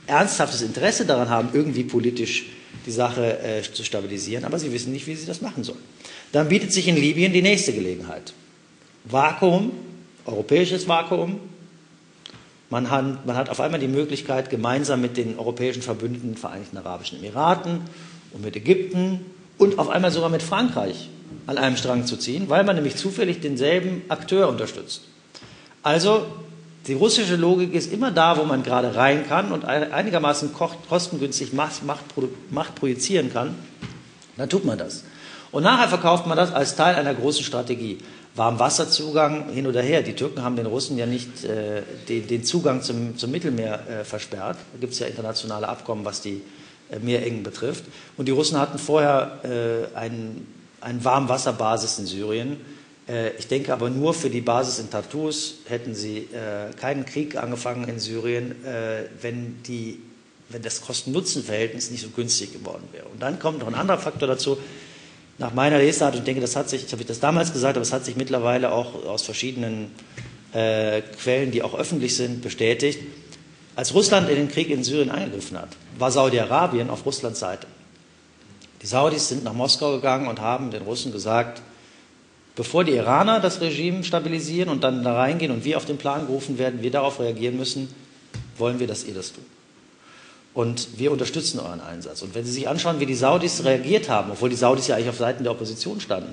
[0.07, 2.47] ernsthaftes Interesse daran haben, irgendwie politisch
[2.87, 5.79] die Sache äh, zu stabilisieren, aber sie wissen nicht, wie sie das machen sollen.
[6.31, 8.33] Dann bietet sich in Libyen die nächste Gelegenheit.
[9.03, 9.71] Vakuum,
[10.25, 11.39] europäisches Vakuum.
[12.71, 17.19] Man hat, man hat auf einmal die Möglichkeit, gemeinsam mit den europäischen Verbündeten, Vereinigten Arabischen
[17.19, 17.81] Emiraten
[18.33, 19.21] und mit Ägypten
[19.57, 21.09] und auf einmal sogar mit Frankreich
[21.47, 25.01] an einem Strang zu ziehen, weil man nämlich zufällig denselben Akteur unterstützt.
[25.83, 26.25] Also
[26.87, 31.83] die russische Logik ist immer da, wo man gerade rein kann und einigermaßen kostengünstig Macht,
[31.83, 32.03] Macht,
[32.51, 33.55] Macht projizieren kann,
[34.37, 35.03] dann tut man das.
[35.51, 37.99] Und nachher verkauft man das als Teil einer großen Strategie.
[38.35, 40.01] Warmwasserzugang hin oder her.
[40.01, 44.03] Die Türken haben den Russen ja nicht äh, den, den, Zugang zum, zum Mittelmeer äh,
[44.03, 44.57] versperrt.
[44.73, 46.41] Da gibt es ja internationale Abkommen, was die
[47.01, 47.83] Meerengen betrifft.
[48.17, 49.39] Und die Russen hatten vorher
[49.93, 50.47] äh, einen,
[50.81, 52.57] eine Warmwasserbasis in Syrien.
[53.07, 57.35] Äh, ich denke aber nur für die Basis in Tartus hätten sie äh, keinen Krieg
[57.35, 59.99] angefangen in Syrien, äh, wenn, die,
[60.49, 63.05] wenn das Kosten-Nutzen-Verhältnis nicht so günstig geworden wäre.
[63.05, 64.57] Und dann kommt noch ein anderer Faktor dazu.
[65.37, 67.81] Nach meiner Lesart, und ich denke, das hat sich, ich habe das damals gesagt, aber
[67.83, 69.91] es hat sich mittlerweile auch aus verschiedenen
[70.53, 72.99] äh, Quellen, die auch öffentlich sind, bestätigt
[73.75, 77.67] als Russland in den Krieg in Syrien eingegriffen hat, war Saudi-Arabien auf Russlands Seite.
[78.81, 81.61] Die Saudis sind nach Moskau gegangen und haben den Russen gesagt,
[82.55, 86.27] bevor die Iraner das Regime stabilisieren und dann da reingehen und wir auf den Plan
[86.27, 87.89] gerufen werden, wir darauf reagieren müssen,
[88.57, 89.43] wollen wir, dass ihr das tut.
[90.53, 92.21] Und wir unterstützen euren Einsatz.
[92.21, 95.09] Und wenn Sie sich anschauen, wie die Saudis reagiert haben, obwohl die Saudis ja eigentlich
[95.09, 96.31] auf Seiten der Opposition standen,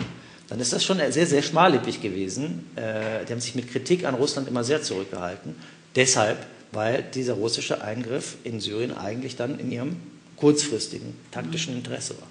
[0.49, 2.71] dann ist das schon sehr, sehr schmallippig gewesen.
[2.77, 5.57] Äh, die haben sich mit Kritik an Russland immer sehr zurückgehalten.
[5.97, 6.37] Deshalb
[6.73, 9.97] weil dieser russische Eingriff in Syrien eigentlich dann in ihrem
[10.37, 12.29] kurzfristigen taktischen Interesse war.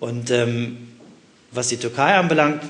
[0.00, 0.88] Und ähm,
[1.52, 2.62] was die Türkei anbelangt,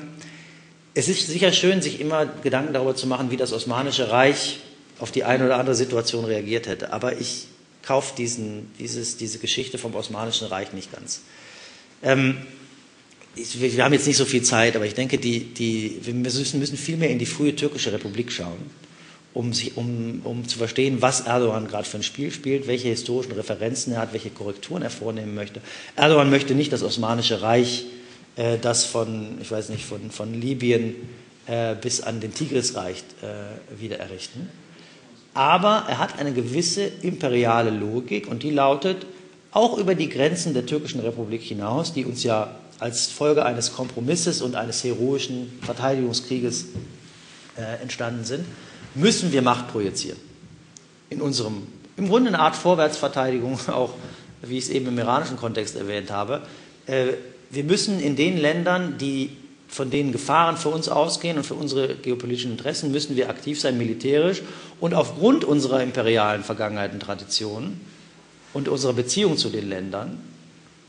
[0.93, 4.59] es ist sicher schön, sich immer Gedanken darüber zu machen, wie das Osmanische Reich
[4.99, 6.91] auf die eine oder andere Situation reagiert hätte.
[6.91, 7.47] Aber ich
[7.83, 11.21] kaufe diesen, dieses, diese Geschichte vom Osmanischen Reich nicht ganz.
[12.03, 12.37] Ähm,
[13.35, 16.59] ich, wir haben jetzt nicht so viel Zeit, aber ich denke, die, die, wir müssen,
[16.59, 18.86] müssen viel mehr in die frühe türkische Republik schauen
[19.37, 23.33] um, sich, um, um zu verstehen, was Erdogan gerade für ein Spiel spielt, welche historischen
[23.33, 25.61] Referenzen er hat, welche Korrekturen er vornehmen möchte.
[25.95, 27.85] Erdogan möchte nicht das Osmanische Reich,
[28.35, 30.95] äh, das von, ich weiß nicht, von, von Libyen
[31.45, 34.49] äh, bis an den Tigris reicht, äh, wieder errichten.
[35.35, 39.05] Aber er hat eine gewisse imperiale Logik und die lautet,
[39.51, 44.41] auch über die Grenzen der türkischen Republik hinaus, die uns ja als Folge eines Kompromisses
[44.41, 46.65] und eines heroischen Verteidigungskrieges
[47.55, 48.45] äh, entstanden sind,
[48.97, 50.19] müssen wir Macht projizieren.
[51.09, 51.63] In unserem,
[51.95, 53.93] im Grunde eine Art Vorwärtsverteidigung, auch
[54.41, 56.41] wie ich es eben im iranischen Kontext erwähnt habe.
[56.85, 57.13] Äh,
[57.49, 59.37] wir müssen in den Ländern, die
[59.67, 63.77] von denen Gefahren für uns ausgehen und für unsere geopolitischen Interessen, müssen wir aktiv sein
[63.77, 64.41] militärisch
[64.79, 67.81] und aufgrund unserer imperialen Vergangenheit und Traditionen
[68.53, 70.19] und unserer Beziehung zu den Ländern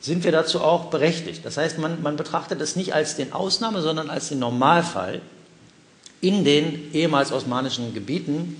[0.00, 1.44] sind wir dazu auch berechtigt.
[1.44, 5.20] Das heißt, man, man betrachtet es nicht als den Ausnahme, sondern als den Normalfall,
[6.20, 8.56] in den ehemals osmanischen Gebieten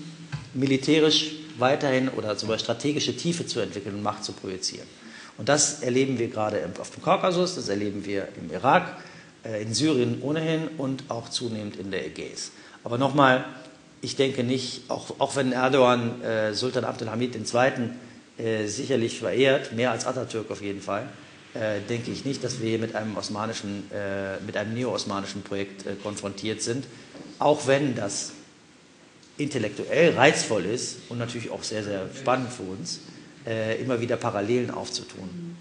[0.53, 4.87] militärisch weiterhin oder Beispiel strategische Tiefe zu entwickeln und Macht zu projizieren.
[5.37, 8.97] Und das erleben wir gerade auf dem Kaukasus, das erleben wir im Irak,
[9.43, 12.51] äh, in Syrien ohnehin und auch zunehmend in der Ägäis.
[12.83, 13.45] Aber nochmal,
[14.01, 17.89] ich denke nicht, auch, auch wenn Erdogan äh, Sultan Abdelhamid II.
[18.37, 21.09] Äh, sicherlich verehrt, mehr als Atatürk auf jeden Fall,
[21.53, 25.85] äh, denke ich nicht, dass wir hier mit einem osmanischen, äh, mit einem neo-osmanischen Projekt
[25.85, 26.85] äh, konfrontiert sind,
[27.39, 28.33] auch wenn das
[29.37, 32.99] intellektuell reizvoll ist und natürlich auch sehr, sehr spannend für uns,
[33.47, 35.55] äh, immer wieder Parallelen aufzutun.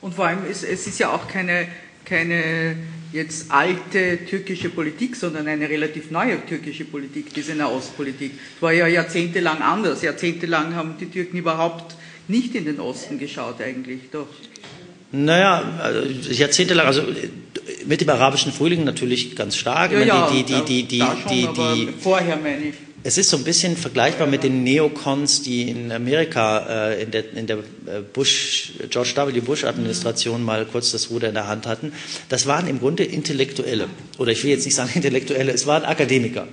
[0.00, 1.66] Und vor allem, ist, es ist ja auch keine,
[2.04, 2.76] keine
[3.12, 8.32] jetzt alte türkische Politik, sondern eine relativ neue türkische Politik, diese Nahostpolitik.
[8.56, 10.02] Es war ja jahrzehntelang anders.
[10.02, 11.96] Jahrzehntelang haben die Türken überhaupt
[12.28, 14.28] nicht in den Osten geschaut eigentlich, doch.
[15.12, 17.02] Naja, also jahrzehntelang, also
[17.86, 19.92] mit dem arabischen Frühling natürlich ganz stark.
[19.92, 22.74] Ja, ja, die, die, die, die, da schon, die, die, vorher meine ich.
[23.02, 27.32] es ist so ein bisschen vergleichbar mit den Neocons, die in Amerika äh, in der,
[27.34, 29.40] in der äh, Bush, George W.
[29.40, 31.92] Bush-Administration mal kurz das Ruder in der Hand hatten.
[32.28, 33.88] Das waren im Grunde Intellektuelle.
[34.18, 36.48] Oder ich will jetzt nicht sagen Intellektuelle, es waren Akademiker.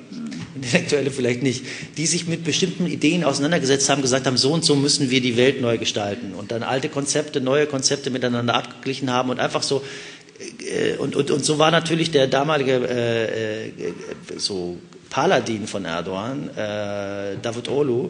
[0.56, 1.65] Intellektuelle vielleicht nicht,
[1.98, 5.35] die sich mit bestimmten Ideen auseinandergesetzt haben, gesagt haben, so und so müssen wir die
[5.35, 9.84] Welt neu gestalten und dann alte Konzepte, neue Konzepte miteinander abgeglichen haben und einfach so
[10.99, 13.94] und, und, und so war natürlich der damalige äh, äh,
[14.38, 14.78] so
[15.10, 18.10] Paladin von Erdogan, äh, David Olu,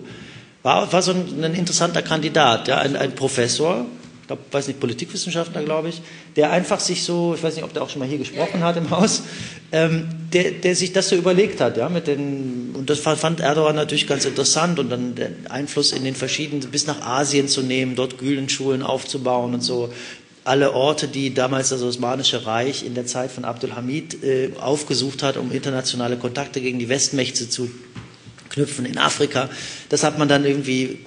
[0.61, 3.85] war, war so ein, ein interessanter Kandidat, ja, ein, ein Professor,
[4.22, 6.01] ich glaub, weiß nicht, Politikwissenschaftler, glaube ich,
[6.38, 8.77] der einfach sich so, ich weiß nicht, ob der auch schon mal hier gesprochen hat
[8.77, 9.23] im Haus,
[9.73, 13.76] ähm, der, der sich das so überlegt hat, ja, mit den, und das fand Erdogan
[13.76, 17.97] natürlich ganz interessant und dann den Einfluss in den verschiedenen, bis nach Asien zu nehmen,
[17.97, 19.91] dort Gülen-Schulen aufzubauen und so,
[20.45, 25.38] alle Orte, die damals das Osmanische Reich in der Zeit von Abdulhamid äh, aufgesucht hat,
[25.38, 27.70] um internationale Kontakte gegen die Westmächte zu
[28.49, 29.49] knüpfen in Afrika.
[29.90, 30.99] Das hat man dann irgendwie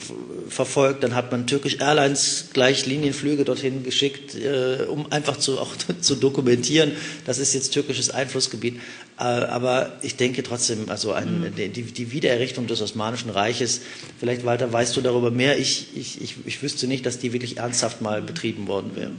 [0.48, 1.02] verfolgt.
[1.02, 6.14] Dann hat man Turkish Airlines gleich Linienflüge dorthin geschickt, äh, um einfach zu, auch zu
[6.16, 6.93] dokumentieren.
[7.24, 8.77] Das ist jetzt türkisches Einflussgebiet.
[9.18, 11.73] Äh, aber ich denke trotzdem, also ein, Mhm.
[11.73, 13.81] die, die Wiedererrichtung des Osmanischen Reiches,
[14.18, 15.59] vielleicht Walter, weißt du darüber mehr?
[15.59, 19.12] Ich, ich, ich, ich wüsste nicht, dass die wirklich ernsthaft mal betrieben worden wäre.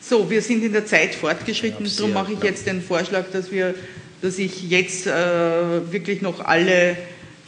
[0.00, 3.50] So, wir sind in der Zeit fortgeschritten, Ja, darum mache ich jetzt den Vorschlag, dass,
[3.50, 3.74] wir,
[4.22, 6.96] dass ich jetzt äh, wirklich noch alle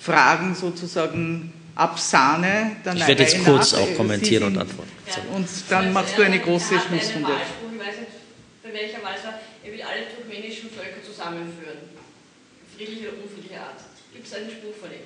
[0.00, 2.76] Fragen sozusagen absahne.
[2.84, 3.80] Dann Ich werde jetzt kurz nach.
[3.80, 4.90] auch Sie kommentieren und sind- antworten.
[5.34, 7.28] Und dann machst du eine große Schlussrunde.
[7.34, 8.12] Wahlspruch, ich weiß nicht,
[8.62, 9.34] bei welcher Wahl es war,
[9.64, 11.78] er will alle turkmenischen Völker zusammenführen.
[12.76, 13.80] Friedliche oder unfriedliche Art.
[14.12, 15.04] Gibt es einen Spruch von ihm?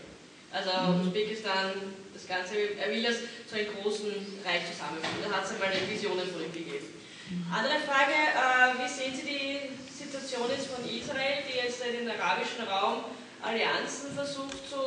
[0.52, 1.08] Also Mhm.
[1.08, 1.72] Usbekistan,
[2.14, 3.16] das Ganze, er will das
[3.48, 4.06] zu einem großen
[4.46, 5.24] Reich zusammenführen.
[5.26, 6.86] Da hat es einmal Visionen von ihm gegeben.
[7.30, 7.48] Mhm.
[7.50, 9.52] Andere Frage, äh, wie sehen Sie die
[9.90, 13.08] Situation jetzt von Israel, die jetzt in den arabischen Raum
[13.42, 14.78] Allianzen versucht zu,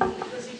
[0.00, 0.58] dass ich,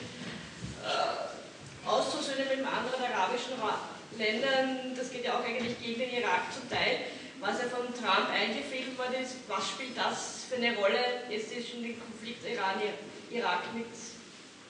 [0.84, 3.78] äh, auszusöhnen mit anderen arabischen Ra
[4.18, 7.08] Ländern, das geht ja auch eigentlich gegen den Irak zum Teil,
[7.40, 11.70] was ja von Trump eingefädelt worden ist, was spielt das für eine Rolle jetzt ist
[11.70, 13.86] schon den Konflikt Iran-Irak mit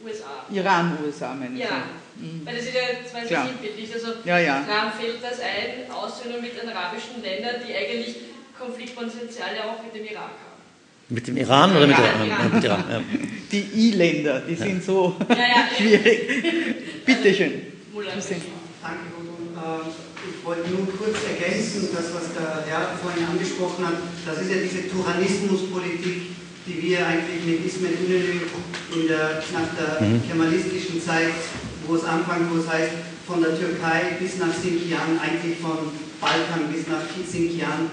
[0.04, 0.44] USA?
[0.52, 1.64] Iran, USA, meine ich.
[1.64, 1.88] Ja,
[2.44, 2.80] weil das ist ja
[3.10, 3.46] zwei Klar.
[3.46, 3.92] sinnbildlich.
[3.92, 4.62] Also Ja, ja.
[4.62, 8.16] Trump fällt das ein, Aussöhnung mit den arabischen Ländern, die eigentlich
[8.58, 10.49] Konfliktpotenziale auch mit dem Irak haben.
[11.10, 12.40] Mit dem Iran oder mit, Ja, der, Iran.
[12.52, 12.84] äh, mit Iran?
[12.90, 13.00] Ja.
[13.50, 15.68] Die I-Länder, die sind so Ja, ja.
[15.76, 16.20] schwierig.
[17.04, 17.52] Bitteschön.
[17.92, 18.14] Mullah.
[18.16, 18.40] Hussein.
[18.82, 19.50] Danke, Gudrun.
[19.56, 19.90] Äh,
[20.30, 24.58] Ich wollte nur kurz ergänzen, das, was der Herr vorhin angesprochen hat, das ist ja
[24.62, 28.46] diese Tyrannismuspolitik, die wir eigentlich mit Ismet Inönü
[28.94, 31.32] in der, nach der kemalistischen Zeit,
[31.86, 32.92] wo es anfängt, wo es heißt,
[33.26, 35.88] von der Türkei bis nach Sinkian, eigentlich von
[36.20, 37.88] Balkan bis nach Sinkian,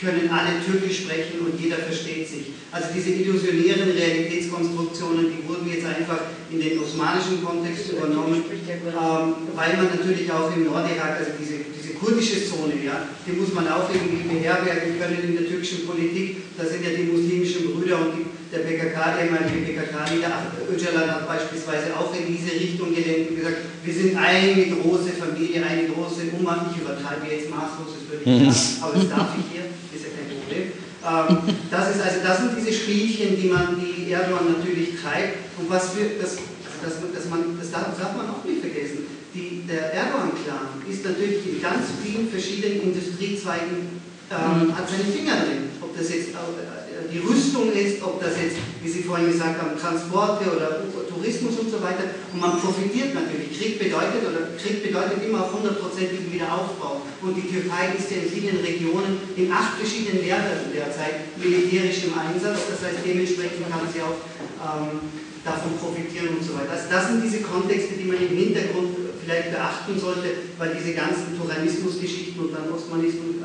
[0.00, 2.54] können alle Türkisch sprechen und jeder versteht sich.
[2.70, 6.20] Also diese illusionären Realitätskonstruktionen, die wurden jetzt einfach
[6.50, 11.94] in den osmanischen Kontext übernommen, ähm, weil man natürlich auch im Nordirak, also diese, diese
[11.94, 16.56] kurdische Zone, ja, die muss man auch irgendwie beherbergen können in der türkischen Politik.
[16.56, 21.28] Da sind ja die muslimischen Brüder und die, der PKK, der ehemalige PKK-Leader Öcalan hat
[21.28, 26.32] beispielsweise auch in diese Richtung gelenkt und gesagt, wir sind eine große Familie, eine große
[26.38, 26.68] Umma.
[26.70, 29.64] Ich übertreibe jetzt maßlos, das würde ich sagen, aber das darf ich hier,
[29.94, 30.64] ist ja kein Problem.
[30.72, 35.70] Ähm, das, ist also, das sind diese Spielchen, die man, die Erdogan natürlich treibt und
[35.70, 36.36] was für, das,
[36.82, 39.06] das, das, man, das darf, darf man auch nicht vergessen.
[39.34, 44.00] Die, der Erdogan-Clan ist natürlich in ganz vielen verschiedenen Industriezweigen,
[44.30, 45.72] ähm, hat seine Finger drin.
[45.80, 49.78] Ob das jetzt äh, die Rüstung ist, ob das jetzt, wie Sie vorhin gesagt haben,
[49.78, 52.04] Transporte oder Tourismus und so weiter.
[52.32, 53.56] Und man profitiert natürlich.
[53.56, 57.00] Krieg bedeutet, oder Krieg bedeutet immer auf hundertprozentigen Wiederaufbau.
[57.22, 62.12] Und die Türkei ist ja in vielen Regionen, in acht verschiedenen Ländern derzeit militärisch im
[62.12, 62.68] Einsatz.
[62.68, 64.20] Das heißt, dementsprechend kann sie auch
[64.60, 65.00] ähm,
[65.44, 66.76] davon profitieren und so weiter.
[66.76, 71.36] Also das sind diese Kontexte, die man im Hintergrund vielleicht beachten sollte, weil diese ganzen
[71.36, 73.37] Tyrannismusgeschichten und dann Osmanismus,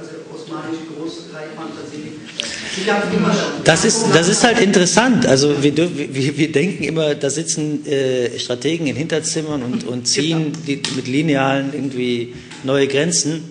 [3.64, 5.26] Das ist, das ist halt interessant.
[5.26, 10.54] Also wir, wir, wir denken immer, da sitzen äh, Strategen in Hinterzimmern und, und ziehen
[10.66, 13.50] die, mit Linealen irgendwie neue Grenzen.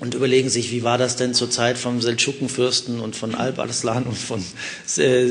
[0.00, 4.04] und überlegen sich, wie war das denn zur Zeit vom Seldschukenfürsten und von Alp Arslan
[4.04, 4.44] und von
[4.98, 5.22] äh,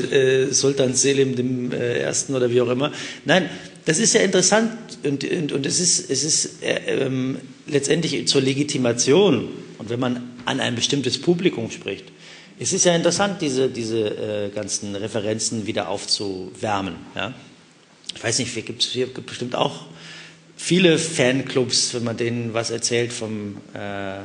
[0.42, 2.90] äh, Sultan Selim dem äh, Ersten oder wie auch immer.
[3.24, 3.48] Nein,
[3.84, 4.72] das ist ja interessant
[5.04, 9.48] und, und, und es ist, es ist äh, ähm, letztendlich zur Legitimation
[9.78, 12.06] und wenn man an ein bestimmtes Publikum spricht,
[12.58, 16.94] es ist ja interessant, diese, diese äh, ganzen Referenzen wieder aufzuwärmen.
[17.14, 17.34] Ja?
[18.14, 19.86] Ich weiß nicht, gibt es hier bestimmt auch
[20.56, 24.20] viele Fanclubs, wenn man denen was erzählt vom, äh,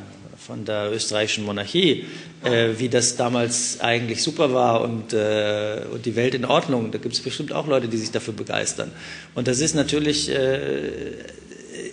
[0.50, 2.06] von der österreichischen Monarchie,
[2.42, 6.90] äh, wie das damals eigentlich super war und, äh, und die Welt in Ordnung.
[6.90, 8.90] Da gibt es bestimmt auch Leute, die sich dafür begeistern.
[9.36, 10.90] Und das ist natürlich äh,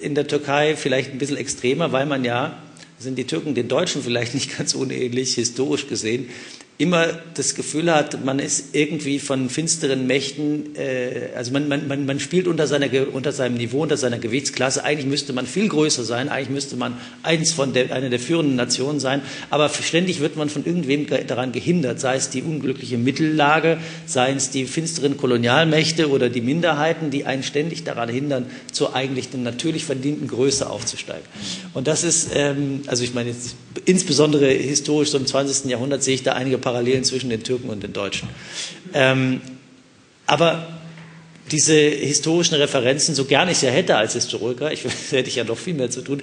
[0.01, 2.57] in der Türkei vielleicht ein bisschen extremer, weil man ja
[2.97, 6.29] sind die Türken den Deutschen vielleicht nicht ganz unähnlich, historisch gesehen,
[6.79, 12.19] immer das Gefühl hat, man ist irgendwie von finsteren Mächten, äh, also man, man, man
[12.19, 14.83] spielt unter, seiner, unter seinem Niveau, unter seiner Gewichtsklasse.
[14.83, 18.55] Eigentlich müsste man viel größer sein, eigentlich müsste man eins von der, einer der führenden
[18.55, 23.79] Nationen sein, aber ständig wird man von irgendwem daran gehindert, sei es die unglückliche Mittellage,
[24.05, 29.29] sei es die finsteren Kolonialmächte oder die Minderheiten, die einen ständig daran hindern, zur eigentlich
[29.33, 31.25] natürlich verdienten Größe aufzusteigen.
[31.73, 33.33] Und das ist, ähm, also ich meine,
[33.85, 35.65] insbesondere historisch so im 20.
[35.71, 38.27] Jahrhundert sehe ich da einige Parallelen zwischen den Türken und den Deutschen.
[38.94, 39.39] Ähm,
[40.26, 40.68] aber
[41.49, 45.57] diese historischen Referenzen, so gern ich sie hätte als Historiker, ich hätte ich ja noch
[45.57, 46.22] viel mehr zu tun,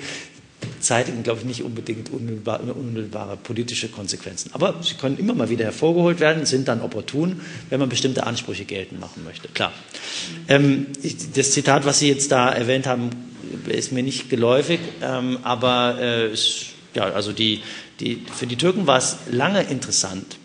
[0.81, 4.51] zeitigen, glaube ich, nicht unbedingt unmittelbare, unmittelbare, politische Konsequenzen.
[4.53, 7.41] Aber sie können immer mal wieder hervorgeholt werden, sind dann opportun,
[7.71, 9.49] wenn man bestimmte Ansprüche geltend machen möchte.
[9.49, 9.73] Klar.
[10.49, 10.89] Ähm,
[11.35, 13.09] das Zitat, was Sie jetzt da erwähnt haben,
[13.67, 16.35] ist mir nicht geläufig, ähm, aber äh,
[16.95, 17.61] ja, also die,
[18.01, 20.39] die, für die Türken war es lange interessant,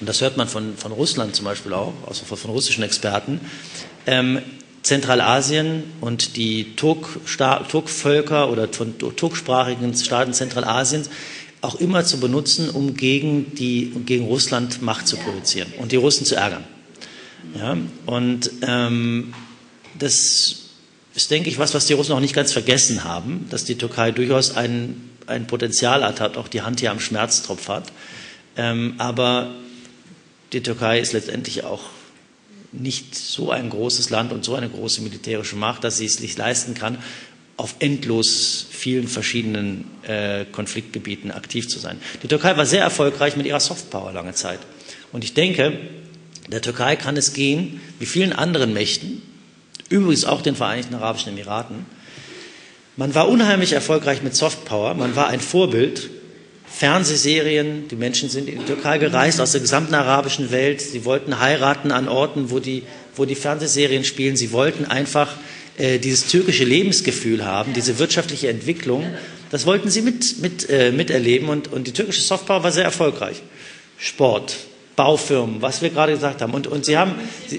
[0.00, 3.40] und das hört man von, von Russland zum Beispiel auch, also von, von russischen Experten,
[4.06, 4.40] ähm,
[4.82, 11.08] Zentralasien und die Turkvölker oder von turksprachigen Staaten Zentralasiens
[11.62, 16.26] auch immer zu benutzen, um gegen, die, gegen Russland Macht zu projizieren und die Russen
[16.26, 16.64] zu ärgern.
[17.58, 19.32] Ja, und ähm,
[19.98, 20.56] das
[21.14, 24.10] ist, denke ich, was, was die Russen auch nicht ganz vergessen haben, dass die Türkei
[24.10, 27.92] durchaus ein, ein Potenzial hat, hat, auch die Hand hier am Schmerztropf hat.
[28.56, 29.50] Ähm, aber
[30.52, 31.82] die Türkei ist letztendlich auch
[32.72, 36.36] nicht so ein großes Land und so eine große militärische Macht, dass sie es sich
[36.36, 36.98] leisten kann,
[37.56, 42.00] auf endlos vielen verschiedenen äh, Konfliktgebieten aktiv zu sein.
[42.22, 44.58] Die Türkei war sehr erfolgreich mit ihrer Softpower lange Zeit.
[45.12, 45.78] Und ich denke,
[46.48, 49.22] der Türkei kann es gehen, wie vielen anderen Mächten,
[49.88, 51.86] übrigens auch den Vereinigten Arabischen Emiraten.
[52.96, 56.10] Man war unheimlich erfolgreich mit Softpower, man war ein Vorbild
[56.74, 57.86] Fernsehserien.
[57.88, 60.80] Die Menschen sind in die Türkei gereist aus der gesamten arabischen Welt.
[60.80, 62.82] Sie wollten heiraten an Orten, wo die,
[63.14, 64.36] wo die Fernsehserien spielen.
[64.36, 65.36] Sie wollten einfach
[65.76, 69.06] äh, dieses türkische Lebensgefühl haben, diese wirtschaftliche Entwicklung.
[69.50, 73.42] Das wollten sie mit, mit, äh, miterleben und, und die türkische Softpower war sehr erfolgreich.
[73.96, 74.56] Sport,
[74.96, 76.54] Baufirmen, was wir gerade gesagt haben.
[76.54, 77.14] Und, und sie haben,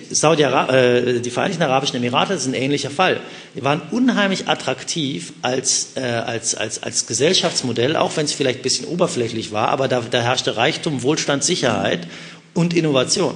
[0.09, 3.19] Saudi äh, die Vereinigten Arabischen Emirate, ist ein ähnlicher Fall.
[3.55, 8.63] Die waren unheimlich attraktiv als, äh, als, als, als Gesellschaftsmodell, auch wenn es vielleicht ein
[8.63, 12.07] bisschen oberflächlich war, aber da, da herrschte Reichtum, Wohlstand, Sicherheit
[12.53, 13.35] und Innovation.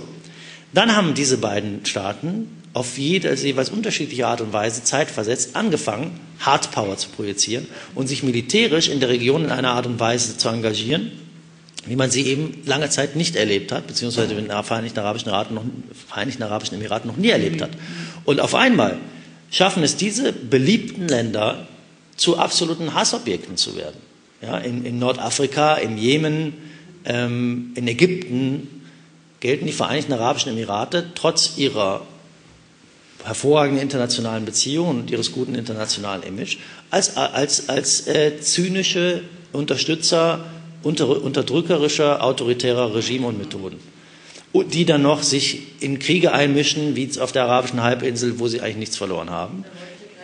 [0.73, 6.19] Dann haben diese beiden Staaten auf jede, also jeweils unterschiedliche Art und Weise zeitversetzt angefangen,
[6.39, 10.49] Hardpower zu projizieren und sich militärisch in der Region in einer Art und Weise zu
[10.49, 11.11] engagieren,
[11.85, 15.63] wie man sie eben lange Zeit nicht erlebt hat, beziehungsweise in den Vereinigten Arabischen, noch,
[16.07, 17.71] Vereinigten Arabischen Emiraten noch nie erlebt hat.
[18.25, 18.97] Und auf einmal
[19.49, 21.67] schaffen es diese beliebten Länder,
[22.15, 23.95] zu absoluten Hassobjekten zu werden.
[24.41, 26.53] Ja, in, in Nordafrika, im Jemen,
[27.05, 28.67] ähm, in Ägypten
[29.39, 32.05] gelten die Vereinigten Arabischen Emirate trotz ihrer
[33.23, 36.57] hervorragenden internationalen Beziehungen und ihres guten internationalen Image
[36.89, 40.45] als, als, als äh, zynische Unterstützer
[40.83, 43.77] unter, unterdrückerischer, autoritärer Regime und Methoden.
[44.53, 48.77] Die dann noch sich in Kriege einmischen, wie auf der arabischen Halbinsel, wo sie eigentlich
[48.77, 49.63] nichts verloren haben.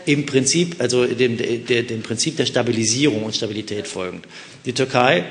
[0.05, 4.25] Im Prinzip, also dem, dem, dem Prinzip der Stabilisierung und Stabilität folgend.
[4.65, 5.25] Die Türkei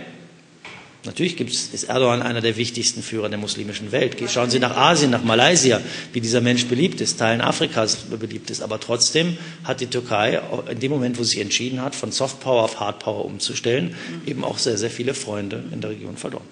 [1.05, 4.17] Natürlich gibt's, ist Erdogan einer der wichtigsten Führer der muslimischen Welt.
[4.31, 5.81] Schauen Sie nach Asien, nach Malaysia,
[6.13, 8.63] wie dieser Mensch beliebt ist, Teilen Afrikas beliebt ist.
[8.63, 10.41] Aber trotzdem hat die Türkei
[10.71, 13.95] in dem Moment, wo sie sich entschieden hat, von Softpower auf Hardpower umzustellen,
[14.27, 16.45] eben auch sehr, sehr viele Freunde in der Region verloren.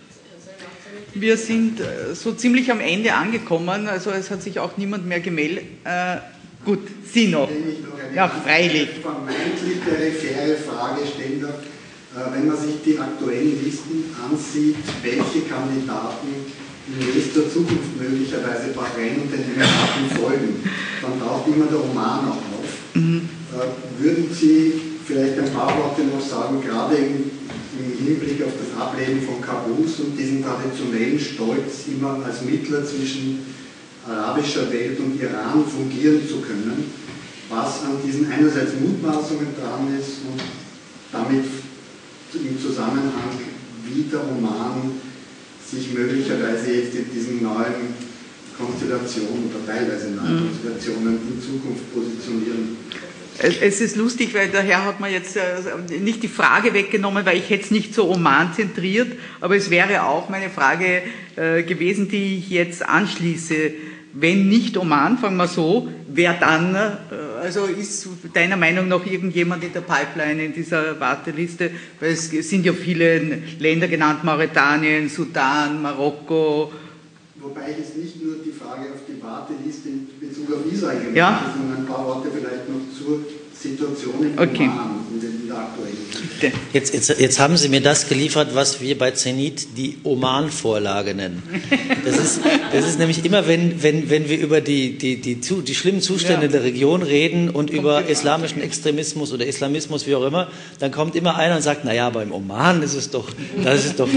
[1.15, 5.21] Wir sind äh, so ziemlich am Ende angekommen, also es hat sich auch niemand mehr
[5.21, 5.65] gemeldet.
[5.85, 6.17] Äh,
[6.65, 6.81] gut,
[7.13, 7.51] Sie noch.
[8.15, 8.89] Ja, freilich.
[9.03, 11.55] Vermeintlich periphere Frage stellen darf.
[12.13, 16.29] Äh, wenn man sich die aktuellen Listen ansieht, welche Kandidaten
[16.85, 20.61] in nächster Zukunft möglicherweise Bahrain und den Emiraten folgen,
[21.01, 22.69] dann taucht immer der Oman auch auf.
[22.95, 23.29] Mhm.
[23.57, 24.75] Äh, würden Sie
[25.07, 27.31] vielleicht ein paar Worte noch sagen, gerade im,
[27.81, 33.41] im Hinblick auf das Ableben von Kabus und diesen traditionellen Stolz, immer als Mittler zwischen
[34.07, 36.91] arabischer Welt und Iran fungieren zu können,
[37.49, 40.43] was an diesen einerseits Mutmaßungen dran ist und
[41.13, 41.45] damit
[42.35, 43.39] im Zusammenhang,
[43.85, 45.01] wie der Oman
[45.65, 47.95] sich möglicherweise jetzt in diesen neuen
[48.59, 50.49] Konstellationen oder teilweise neuen mhm.
[50.49, 52.77] Konstellationen in Zukunft positionieren.
[53.39, 55.41] Es ist lustig, weil der Herr hat mir jetzt äh,
[55.99, 60.29] nicht die Frage weggenommen, weil ich hätte es nicht so romanzentriert, aber es wäre auch
[60.29, 61.03] meine Frage
[61.37, 63.73] äh, gewesen, die ich jetzt anschließe.
[64.13, 69.65] Wenn nicht Oman, fangen wir so, wer dann, äh, also ist deiner Meinung nach irgendjemand
[69.65, 71.71] in der Pipeline, in dieser Warteliste?
[72.01, 76.73] Weil es sind ja viele Länder genannt, Mauretanien, Sudan, Marokko.
[77.37, 81.17] Wobei ich jetzt nicht nur die Frage auf die Warteliste in Bezug auf Israel gemacht
[81.17, 81.55] ja.
[81.57, 83.21] sondern ein paar Worte vielleicht noch zur
[83.53, 84.65] Situation im okay.
[84.65, 86.07] Oman in der aktuellen
[86.73, 91.43] Jetzt, jetzt, jetzt, haben Sie mir das geliefert, was wir bei Zenit die Oman-Vorlage nennen.
[92.05, 92.41] Das ist,
[92.73, 96.47] das ist nämlich immer, wenn, wenn, wenn wir über die, die, die, die schlimmen Zustände
[96.47, 96.53] ja.
[96.53, 100.49] der Region reden und kommt über islamischen Extremismus oder Islamismus, wie auch immer,
[100.79, 103.31] dann kommt immer einer und sagt, naja, beim Oman ist es doch,
[103.63, 104.09] das ist doch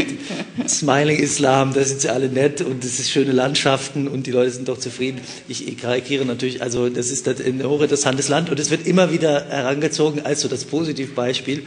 [0.67, 4.51] Smiling Islam, da sind sie alle nett und es ist schöne Landschaften und die Leute
[4.51, 5.21] sind doch zufrieden.
[5.47, 10.25] Ich karikiere natürlich, also das ist ein hochinteressantes Land und es wird immer wieder herangezogen
[10.25, 11.63] als so das Positivbeispiel.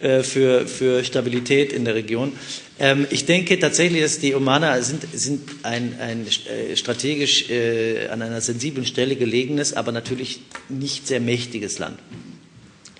[0.00, 2.32] Äh, für, für Stabilität in der Region.
[2.78, 8.22] Ähm, ich denke tatsächlich, dass die Omaner sind, sind ein, ein äh, strategisch äh, an
[8.22, 10.40] einer sensiblen Stelle gelegenes, aber natürlich
[10.70, 11.98] nicht sehr mächtiges Land.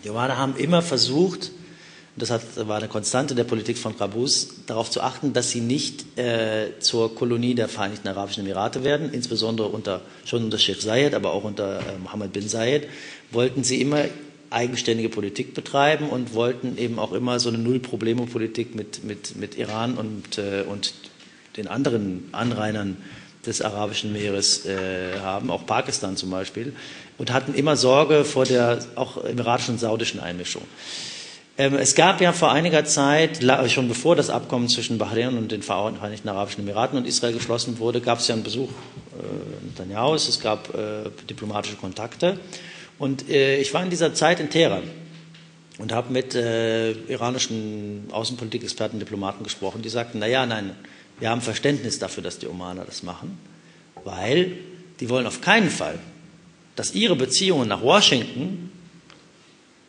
[0.05, 1.53] Die Omaner haben immer versucht,
[2.17, 6.19] das hat, war eine Konstante der Politik von Rabus, darauf zu achten, dass sie nicht
[6.19, 11.33] äh, zur Kolonie der Vereinigten Arabischen Emirate werden, insbesondere unter, schon unter Sheikh Zayed, aber
[11.33, 12.89] auch unter äh, Mohammed bin Zayed,
[13.31, 14.05] wollten sie immer
[14.51, 19.95] eigenständige Politik betreiben und wollten eben auch immer so eine Null-Probleme-Politik mit, mit, mit Iran
[19.95, 20.95] und, äh, und
[21.57, 22.97] den anderen Anrainern
[23.47, 26.75] des Arabischen Meeres äh, haben, auch Pakistan zum Beispiel,
[27.17, 30.63] und hatten immer Sorge vor der auch emiratischen und saudischen Einmischung.
[31.57, 35.63] Ähm, es gab ja vor einiger Zeit, schon bevor das Abkommen zwischen Bahrain und den
[35.63, 40.41] Vereinigten Arabischen Emiraten und Israel geschlossen wurde, gab es ja einen Besuch äh, Netanyahu's, es
[40.41, 42.39] gab äh, diplomatische Kontakte.
[43.01, 44.83] Und äh, ich war in dieser Zeit in Teheran
[45.79, 50.73] und habe mit äh, iranischen Außenpolitikexperten, Diplomaten gesprochen, die sagten, naja, nein,
[51.19, 53.39] wir haben Verständnis dafür, dass die Omaner das machen,
[54.05, 54.53] weil
[55.01, 55.99] die wollen auf keinen Fall,
[56.77, 58.71] dass ihre Beziehungen nach Washington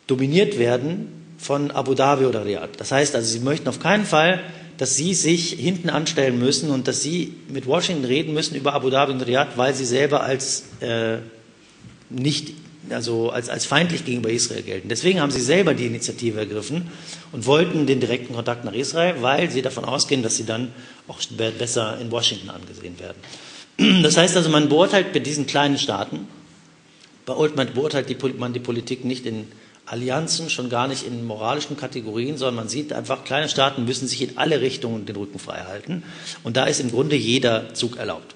[0.06, 2.78] dominiert werden von Abu Dhabi oder Riyadh.
[2.78, 4.42] Das heißt also, sie möchten auf keinen Fall,
[4.78, 8.88] dass sie sich hinten anstellen müssen und dass sie mit Washington reden müssen über Abu
[8.88, 11.18] Dhabi und Riyadh, weil sie selber als äh,
[12.08, 14.88] nicht also als, als feindlich gegenüber Israel gelten.
[14.88, 16.90] Deswegen haben sie selber die Initiative ergriffen
[17.32, 20.72] und wollten den direkten Kontakt nach Israel, weil sie davon ausgehen, dass sie dann
[21.08, 23.18] auch besser in Washington angesehen werden.
[24.02, 26.28] Das heißt also, man beurteilt bei diesen kleinen Staaten,
[27.26, 29.46] man beurteilt die, man die Politik nicht in
[29.86, 34.22] Allianzen, schon gar nicht in moralischen Kategorien, sondern man sieht einfach, kleine Staaten müssen sich
[34.22, 36.02] in alle Richtungen den Rücken frei halten.
[36.44, 38.34] Und da ist im Grunde jeder Zug erlaubt.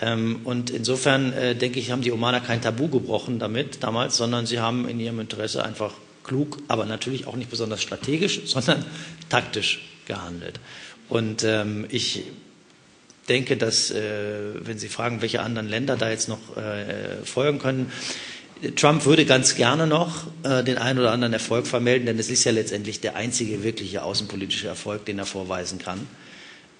[0.00, 4.46] Ähm, und insofern äh, denke ich, haben die Omaner kein Tabu gebrochen damit damals, sondern
[4.46, 5.92] sie haben in ihrem Interesse einfach
[6.24, 8.84] klug, aber natürlich auch nicht besonders strategisch, sondern
[9.28, 10.58] taktisch gehandelt.
[11.08, 12.24] Und ähm, ich
[13.28, 14.00] denke, dass, äh,
[14.54, 17.92] wenn Sie fragen, welche anderen Länder da jetzt noch äh, folgen können,
[18.76, 22.52] Trump würde ganz gerne noch den einen oder anderen Erfolg vermelden, denn es ist ja
[22.52, 26.06] letztendlich der einzige wirkliche außenpolitische Erfolg, den er vorweisen kann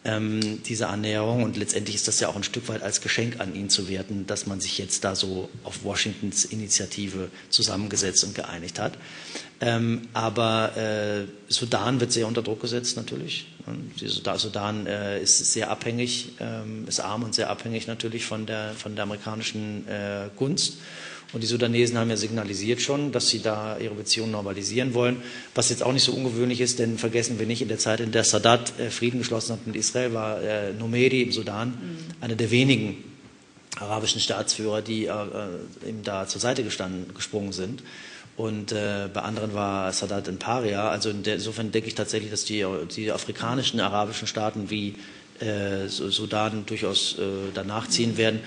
[0.05, 1.43] ähm, diese Annäherung.
[1.43, 4.27] Und letztendlich ist das ja auch ein Stück weit als Geschenk an ihn zu werten,
[4.27, 8.99] dass man sich jetzt da so auf Washingtons Initiative zusammengesetzt und geeinigt hat.
[9.61, 13.47] Ähm, aber äh, Sudan wird sehr unter Druck gesetzt natürlich.
[14.37, 18.95] Sudan äh, ist sehr abhängig, ähm, ist arm und sehr abhängig natürlich von der, von
[18.95, 20.75] der amerikanischen äh, Gunst.
[21.35, 25.17] Und die Sudanesen haben ja signalisiert schon, dass sie da ihre Beziehungen normalisieren wollen,
[25.55, 28.13] was jetzt auch nicht so ungewöhnlich ist, denn vergessen wir nicht, in der Zeit, in
[28.13, 31.99] der Sadat äh, Frieden geschlossen hat mit Israel, war äh, Nomeri im Sudan mhm.
[32.21, 33.03] einer der wenigen
[33.81, 37.83] arabischen Staatsführer, die äh, äh, ihm da zur Seite gestanden, gesprungen sind.
[38.37, 40.89] Und äh, bei anderen war Sadat ein Paria.
[40.89, 44.95] Also in der, insofern denke ich tatsächlich, dass die, die afrikanischen arabischen Staaten wie
[45.41, 47.23] äh, Sudan durchaus äh,
[47.55, 48.41] danach ziehen werden.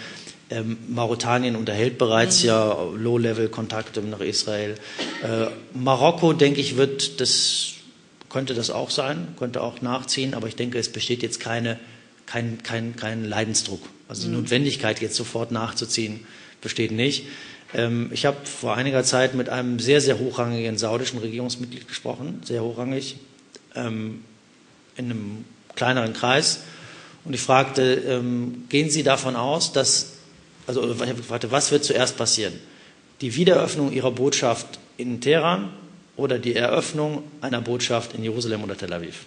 [0.50, 2.48] Ähm, Mauretanien unterhält bereits mhm.
[2.48, 4.76] ja Low-Level-Kontakte nach Israel.
[5.24, 7.74] Äh, Marokko, denke ich, wird das,
[8.30, 11.78] könnte das auch sein, könnte auch nachziehen, aber ich denke, es besteht jetzt keine,
[12.26, 13.82] kein, kein, kein Leidensdruck.
[14.08, 14.42] Also die mhm.
[14.42, 16.26] Notwendigkeit, jetzt sofort nachzuziehen,
[16.62, 17.26] besteht nicht.
[17.74, 22.64] Ähm, ich habe vor einiger Zeit mit einem sehr, sehr hochrangigen saudischen Regierungsmitglied gesprochen, sehr
[22.64, 23.18] hochrangig,
[23.76, 24.24] ähm,
[24.96, 25.46] in einem
[25.76, 26.62] kleineren Kreis.
[27.26, 30.14] Und ich fragte, ähm, gehen Sie davon aus, dass,
[30.68, 32.54] also ich fragte, was wird zuerst passieren?
[33.22, 35.70] Die Wiedereröffnung Ihrer Botschaft in Teheran
[36.16, 39.26] oder die Eröffnung einer Botschaft in Jerusalem oder Tel Aviv?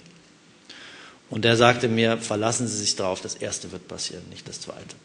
[1.31, 4.97] Und der sagte mir, verlassen Sie sich darauf, das Erste wird passieren, nicht das Zweite.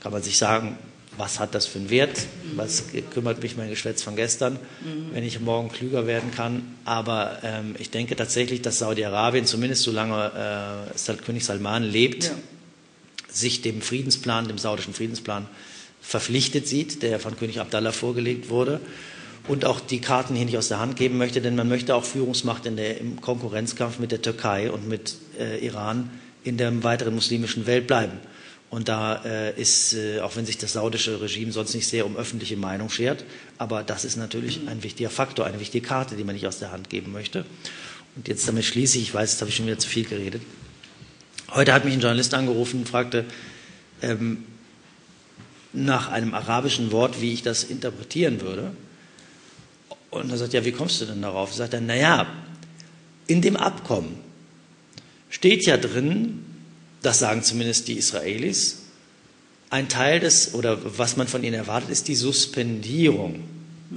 [0.00, 0.78] Kann man sich sagen,
[1.16, 2.26] was hat das für einen Wert?
[2.56, 4.58] Was kümmert mich mein Geschwätz von gestern,
[5.12, 6.74] wenn ich morgen klüger werden kann?
[6.86, 12.30] Aber ähm, ich denke tatsächlich, dass Saudi-Arabien, zumindest solange äh, König Salman lebt, ja.
[13.32, 15.46] Sich dem Friedensplan, dem saudischen Friedensplan
[16.00, 18.80] verpflichtet sieht, der von König Abdallah vorgelegt wurde
[19.48, 22.04] und auch die Karten hier nicht aus der Hand geben möchte, denn man möchte auch
[22.04, 26.10] Führungsmacht in der, im Konkurrenzkampf mit der Türkei und mit äh, Iran
[26.44, 28.18] in der weiteren muslimischen Welt bleiben.
[28.70, 32.16] Und da äh, ist, äh, auch wenn sich das saudische Regime sonst nicht sehr um
[32.16, 33.24] öffentliche Meinung schert,
[33.58, 36.72] aber das ist natürlich ein wichtiger Faktor, eine wichtige Karte, die man nicht aus der
[36.72, 37.44] Hand geben möchte.
[38.16, 40.42] Und jetzt damit schließe ich, ich weiß, jetzt habe ich schon wieder zu viel geredet.
[41.54, 43.26] Heute hat mich ein Journalist angerufen und fragte
[44.00, 44.44] ähm,
[45.74, 48.74] nach einem arabischen Wort, wie ich das interpretieren würde.
[50.10, 51.50] Und er sagt, ja, wie kommst du denn darauf?
[51.50, 52.26] Er sagt dann, naja,
[53.26, 54.18] in dem Abkommen
[55.28, 56.44] steht ja drin,
[57.02, 58.78] das sagen zumindest die Israelis,
[59.68, 63.42] ein Teil des, oder was man von ihnen erwartet, ist die Suspendierung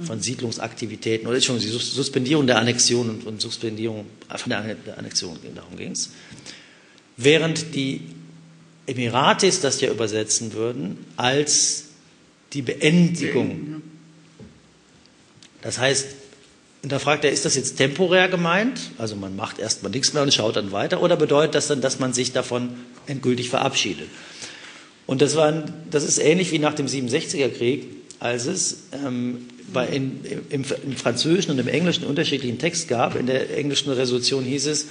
[0.02, 4.58] von Siedlungsaktivitäten, oder schon die Suspendierung der Annexion und, und Suspendierung von der
[4.98, 6.10] Annexion, darum ging es.
[7.16, 8.02] Während die
[8.86, 11.84] Emiratis das ja übersetzen würden als
[12.52, 13.82] die Beendigung.
[15.62, 16.06] Das heißt,
[16.82, 18.78] und da fragt er, ist das jetzt temporär gemeint?
[18.96, 21.02] Also man macht erstmal nichts mehr und schaut dann weiter?
[21.02, 22.74] Oder bedeutet das dann, dass man sich davon
[23.08, 24.06] endgültig verabschiedet?
[25.06, 27.86] Und das, war, das ist ähnlich wie nach dem 67er Krieg,
[28.20, 30.20] als es ähm, bei, in,
[30.50, 33.16] im, im, französischen und im englischen unterschiedlichen Text gab.
[33.16, 34.86] In der englischen Resolution hieß es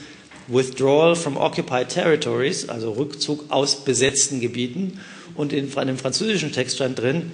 [0.47, 4.99] Withdrawal from occupied territories, also Rückzug aus besetzten Gebieten.
[5.35, 7.31] Und in, in dem französischen Text stand drin,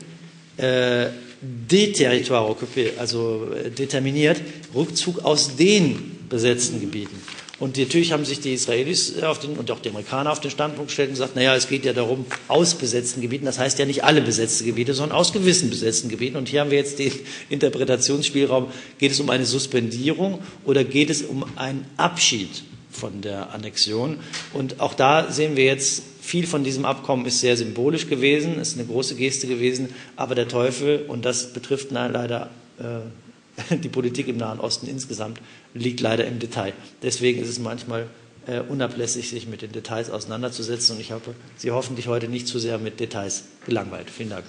[0.58, 1.08] äh,
[1.42, 4.42] des territoires occupés, also äh, determiniert,
[4.76, 7.16] Rückzug aus den besetzten Gebieten.
[7.60, 10.90] Und natürlich haben sich die Israelis äh, den, und auch die Amerikaner auf den Standpunkt
[10.90, 14.04] gestellt und gesagt, naja, es geht ja darum, aus besetzten Gebieten, das heißt ja nicht
[14.04, 16.38] alle besetzte Gebiete, sondern aus gewissen besetzten Gebieten.
[16.38, 17.12] Und hier haben wir jetzt den
[17.50, 18.68] Interpretationsspielraum,
[18.98, 24.18] geht es um eine Suspendierung oder geht es um einen Abschied von der Annexion?
[24.54, 28.78] Und auch da sehen wir jetzt viel von diesem Abkommen ist sehr symbolisch gewesen, ist
[28.78, 32.50] eine große Geste gewesen, aber der Teufel, und das betrifft leider
[32.80, 35.42] äh, die Politik im Nahen Osten insgesamt,
[35.74, 36.74] liegt leider im Detail.
[37.02, 38.08] Deswegen ist es manchmal
[38.48, 40.96] äh, unablässig, sich mit den Details auseinanderzusetzen.
[40.96, 44.10] Und ich habe Sie hoffentlich heute nicht zu sehr mit Details gelangweilt.
[44.10, 44.46] Vielen Dank.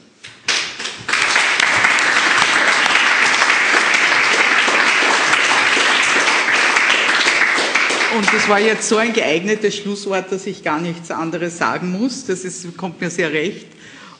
[8.16, 12.26] Und das war jetzt so ein geeignetes Schlusswort, dass ich gar nichts anderes sagen muss.
[12.26, 13.66] Das ist, kommt mir sehr recht.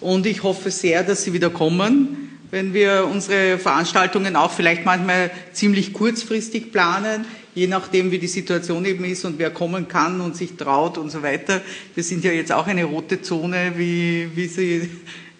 [0.00, 5.30] Und ich hoffe sehr, dass Sie wieder kommen, wenn wir unsere Veranstaltungen auch vielleicht manchmal
[5.52, 7.24] ziemlich kurzfristig planen,
[7.54, 11.10] je nachdem, wie die Situation eben ist und wer kommen kann und sich traut und
[11.10, 11.60] so weiter.
[11.94, 14.90] Wir sind ja jetzt auch eine rote Zone, wie, wie Sie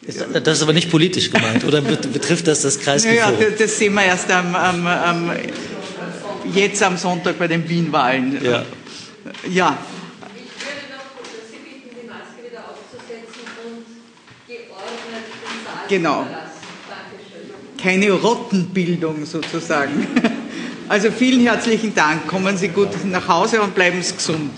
[0.05, 3.19] das ist aber nicht politisch gemeint, oder betrifft das das Kreisgefühl?
[3.19, 5.31] Ja, das sehen wir erst am, am, am
[6.53, 8.43] jetzt am Sonntag bei den Wien-Wahlen.
[8.43, 8.65] Ja.
[9.49, 9.79] ja.
[10.35, 11.05] Ich würde noch
[11.51, 13.87] Sie bitten, die Maske wieder aufzusetzen und
[14.47, 16.27] geordnet den Saal genau.
[17.81, 20.07] Keine Rottenbildung sozusagen.
[20.89, 22.27] Also vielen herzlichen Dank.
[22.27, 24.51] Kommen Sie gut nach Hause und bleiben Sie gesund.